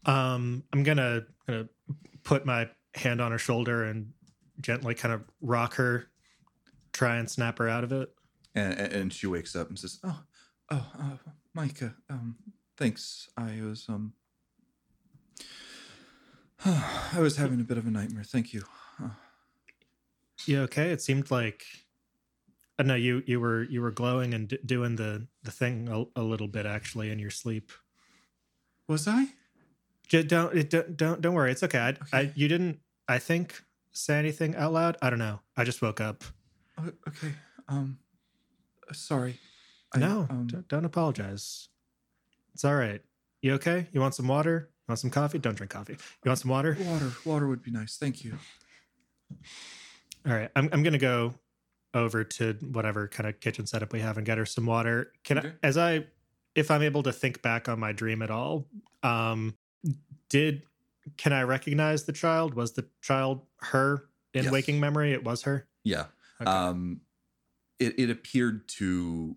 [0.05, 1.69] um, I'm gonna gonna
[2.25, 4.13] put my hand on her shoulder and
[4.61, 6.09] gently kind of rock her,
[6.93, 8.11] try and snap her out of it.
[8.55, 10.21] And, and she wakes up and says, "Oh,
[10.71, 12.37] oh, uh, Micah, um,
[12.77, 13.29] thanks.
[13.37, 14.13] I was um,
[16.65, 18.25] I was having a bit of a nightmare.
[18.25, 18.63] Thank you.
[19.03, 19.09] Uh,
[20.45, 20.91] You okay?
[20.91, 21.65] It seemed like.
[22.79, 26.21] Uh, no, you you were you were glowing and d- doing the the thing a,
[26.21, 27.73] a little bit actually in your sleep.
[28.87, 29.27] was I?
[30.09, 31.51] J- don't it, don't don't don't worry.
[31.53, 31.79] It's okay.
[32.13, 33.63] I, I you didn't I think
[33.93, 34.97] say anything out loud.
[35.01, 35.41] I don't know.
[35.57, 36.23] I just woke up.
[36.83, 37.33] Oh, okay.
[37.69, 37.99] Um,
[38.89, 39.39] uh, sorry.
[39.95, 41.69] I, no, um, don't, don't apologize.
[42.55, 43.01] It's all right.
[43.43, 43.87] You okay?
[43.93, 44.71] You want some water?
[44.71, 45.39] You want some coffee?
[45.39, 45.95] Don't drink coffee.
[45.95, 46.77] You want some water?
[46.81, 47.13] water.
[47.25, 47.97] Water would be nice.
[47.97, 48.39] Thank you.
[50.27, 50.51] All right.
[50.57, 51.35] I'm I'm gonna go
[51.95, 55.13] over to whatever kind of kitchen setup we have and get her some water.
[55.25, 55.49] Can Okay.
[55.63, 56.07] I as I
[56.55, 58.67] if I'm able to think back on my dream at all,
[59.03, 59.57] um
[60.29, 60.63] did
[61.17, 62.55] can I recognize the child?
[62.55, 64.05] Was the child her
[64.35, 64.53] in Yes.
[64.53, 65.13] waking memory?
[65.13, 65.67] It was her.
[65.85, 66.07] Yeah.
[66.41, 66.51] Okay.
[66.51, 67.01] Um,
[67.79, 69.37] it, it appeared to,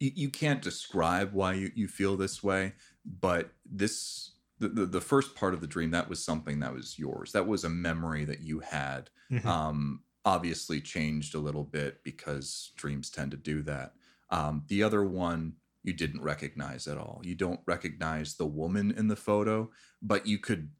[0.00, 2.74] you, you can't describe why you, you feel this way,
[3.04, 6.98] but this, the, the, the first part of the dream, that was something that was
[6.98, 7.32] yours.
[7.32, 9.10] That was a memory that you had.
[9.30, 9.44] Mhm.
[9.44, 13.94] Um, obviously changed a little bit because dreams tend to do that.
[14.30, 15.54] Um, the other one,
[15.84, 17.20] you didn't recognize at all.
[17.24, 19.70] You don't recognize the woman in the photo,
[20.02, 20.70] but you could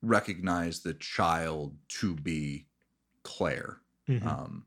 [0.00, 2.68] recognize the child to be
[3.24, 3.80] Claire.
[4.08, 4.24] Mhm.
[4.24, 4.66] Um,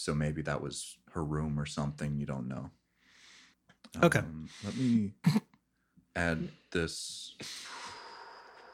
[0.00, 2.16] so maybe that was her room or something.
[2.18, 2.70] You don't know.
[4.02, 4.20] Okay.
[4.20, 5.12] Um, let me
[6.16, 7.34] add this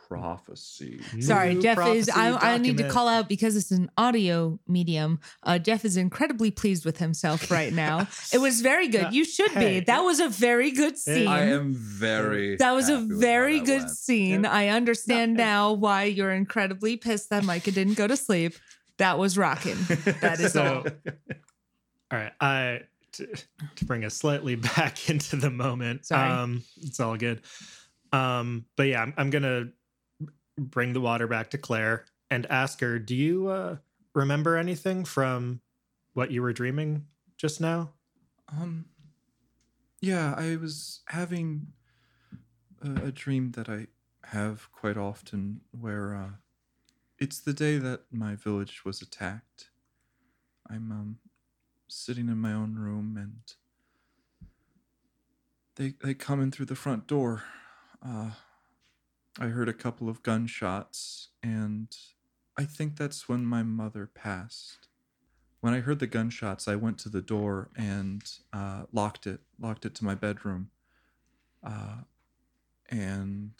[0.08, 1.00] prophecy.
[1.20, 2.08] Sorry, New Jeff is.
[2.08, 5.18] I, I need to call out because it's an audio medium.
[5.42, 8.06] Uh, Jeff is incredibly pleased with himself right now.
[8.32, 9.06] it was very good.
[9.06, 9.80] Uh, You should hey.
[9.80, 9.86] be.
[9.86, 11.26] That was a very good scene.
[11.26, 12.56] I am very.
[12.56, 13.90] that was a happy with very good went.
[13.90, 14.44] scene.
[14.44, 14.52] Yeah.
[14.52, 18.54] I understand No, now why you're incredibly pissed that Micah didn't go to sleep.
[18.98, 19.76] That was rocking.
[20.20, 21.12] That is So- all.
[22.12, 22.80] All right, I
[23.12, 23.26] to,
[23.76, 26.06] to bring us slightly back into the moment.
[26.06, 26.30] Sorry.
[26.30, 27.42] Um, it's all good.
[28.12, 29.64] Um, but yeah, I'm, I'm gonna
[30.58, 33.76] bring the water back to Claire and ask her, "Do you uh,
[34.14, 35.60] remember anything from
[36.14, 37.06] what you were dreaming
[37.36, 37.90] just now?"
[38.48, 38.84] Um,
[40.00, 41.68] yeah, I was having
[42.82, 43.88] a, a dream that I
[44.28, 46.28] have quite often where uh,
[47.18, 49.70] it's the day that my village was attacked.
[50.68, 51.18] I'm um,
[51.88, 53.40] sitting in my own room and
[55.76, 57.44] they, they come in through the front door.
[58.04, 58.30] Uh,
[59.38, 61.88] I heard a couple of gunshots and
[62.56, 64.88] I think that's when my mother passed
[65.66, 68.22] when I heard the gunshots, I went to the door and
[68.52, 70.70] uh, locked it, locked it to my bedroom.
[71.60, 72.02] Uh,
[72.88, 73.50] and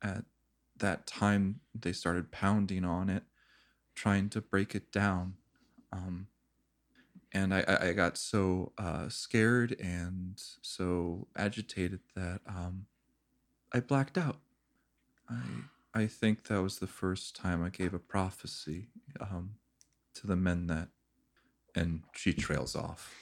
[0.00, 0.24] at
[0.80, 3.24] that time, they started pounding on it,
[3.94, 5.34] trying to break it down.
[5.92, 6.28] Um,
[7.32, 12.86] and I, I I got so uh, scared and so agitated that um,
[13.72, 14.38] I blacked out.
[15.28, 15.42] I
[15.94, 18.88] I think that was the first time I gave a prophecy
[19.20, 19.56] um,
[20.14, 20.88] to the men that
[21.74, 23.14] and she trails off.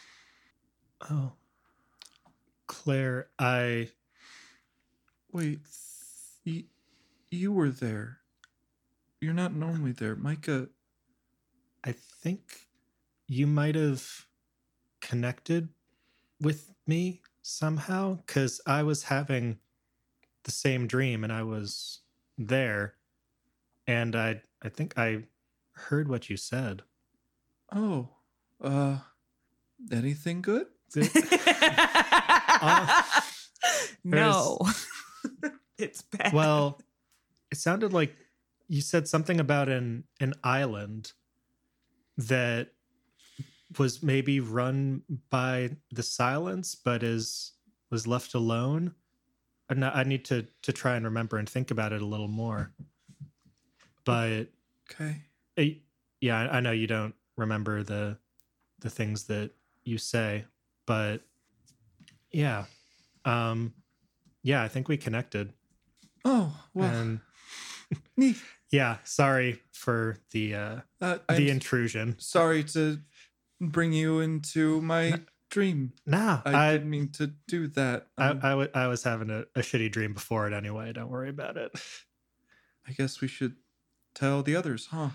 [1.11, 1.33] Oh,
[2.67, 3.91] Claire, I
[5.31, 5.61] Wait,
[7.31, 8.19] you were there.
[9.21, 10.17] You're not normally there.
[10.17, 10.69] Micah,
[11.85, 12.69] I think
[13.27, 14.27] you might have
[15.01, 15.69] connected
[16.41, 19.59] with me somehow because I was having
[20.45, 22.01] the same dream and I was
[22.37, 22.95] there,
[23.87, 25.25] and I I think I
[25.73, 26.83] heard what you said.
[27.75, 28.09] oh,
[28.63, 28.99] uh,
[29.93, 30.67] anything good?
[34.05, 34.59] no,
[35.79, 36.33] it's bad.
[36.33, 36.81] Well,
[37.51, 38.17] it sounded like
[38.69, 41.13] you said something about an an island
[42.17, 42.73] that
[43.79, 47.53] was maybe run by the silence, but is
[47.91, 48.95] was left alone.
[49.69, 52.29] And I I need to to try and remember and think about it a little
[52.29, 52.73] more.
[54.05, 54.49] But
[54.91, 55.23] Okay.
[55.59, 55.65] uh,
[56.21, 58.19] yeah, I know you don't remember the
[58.81, 59.53] the things that
[59.85, 60.45] you say,
[60.87, 61.23] but
[62.31, 62.67] yeah,
[63.25, 63.75] um,
[64.43, 65.53] yeah, I think we connected.
[66.25, 67.21] Oh, well, and.
[68.71, 72.17] yeah, sorry for the uh, Uh, the intrusion.
[72.19, 72.99] sorry to
[73.61, 75.21] bring you into my
[75.51, 75.93] dream.
[76.07, 78.07] Nah, I, I didn't mean to do that.
[78.19, 80.93] I, Um, I, w- I was having a, a shitty dream before it anyway.
[80.93, 81.73] Don't worry about it.
[82.87, 83.57] I guess we should
[84.15, 85.11] tell the others, huh?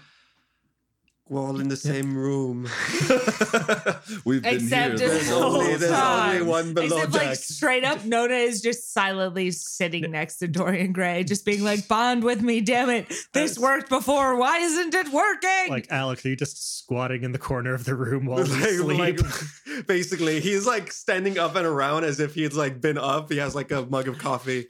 [1.29, 2.63] We're all in the same room.
[4.25, 5.09] We've been Except here.
[5.09, 6.35] the it's There's whole only, there's time.
[6.41, 10.91] only one below Except like straight up, Nona is just silently sitting next to Dorian
[10.91, 13.11] Gray, just being like, "Bond with me, damn it!
[13.31, 14.35] This worked before.
[14.35, 17.95] Why isn't it working?" Like Alex, are you just squatting in the corner of the
[17.95, 19.21] room while you like, sleep?
[19.21, 23.31] like, basically, he's like standing up and around as if he's like been up.
[23.31, 24.65] He has like a mug of coffee.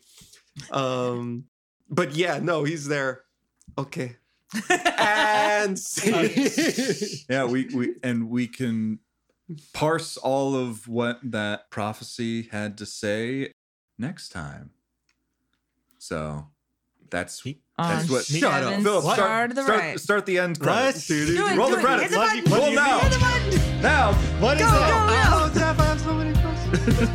[0.71, 1.45] Um,
[1.89, 3.21] but yeah, no, he's there.
[3.75, 4.17] Okay,
[4.97, 7.23] and see.
[7.29, 8.99] yeah we, we and we can
[9.73, 13.51] parse all of what that prophecy had to say
[13.97, 14.69] next time
[15.99, 16.47] so
[17.09, 19.99] that's On that's what Shut up, seventh Philip, star start, the start, right.
[19.99, 20.67] start the end What?
[20.67, 21.07] credits.
[21.07, 22.43] Do it, roll do the credits the Love you.
[22.55, 22.99] Roll you now.
[22.99, 23.81] Hit the button.
[23.81, 24.89] now what is Go, that?
[24.89, 24.95] go,
[25.35, 27.09] Oh, Jeff, I have so many questions.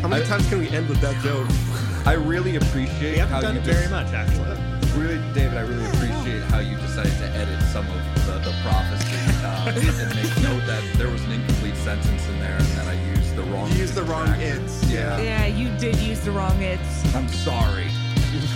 [0.00, 1.46] How many times can we end with that joke?
[2.08, 4.56] I really appreciate We how haven't done you it just, very much, actually.
[4.98, 9.20] really david i really appreciate how you decided to edit some of the, the prophecy
[9.44, 9.68] uh,
[10.02, 13.36] and make note that there was an incomplete sentence in there and that i used
[13.36, 14.84] the wrong You used the wrong it's.
[14.90, 17.14] yeah Yeah, you did use the wrong it's.
[17.14, 17.88] i'm sorry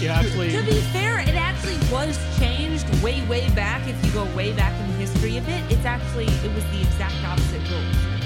[0.01, 3.81] You actually, To be fair, it actually was changed way, way back.
[3.89, 6.81] If you go way back in the history of it, it's actually it was the
[6.83, 8.22] exact opposite rules.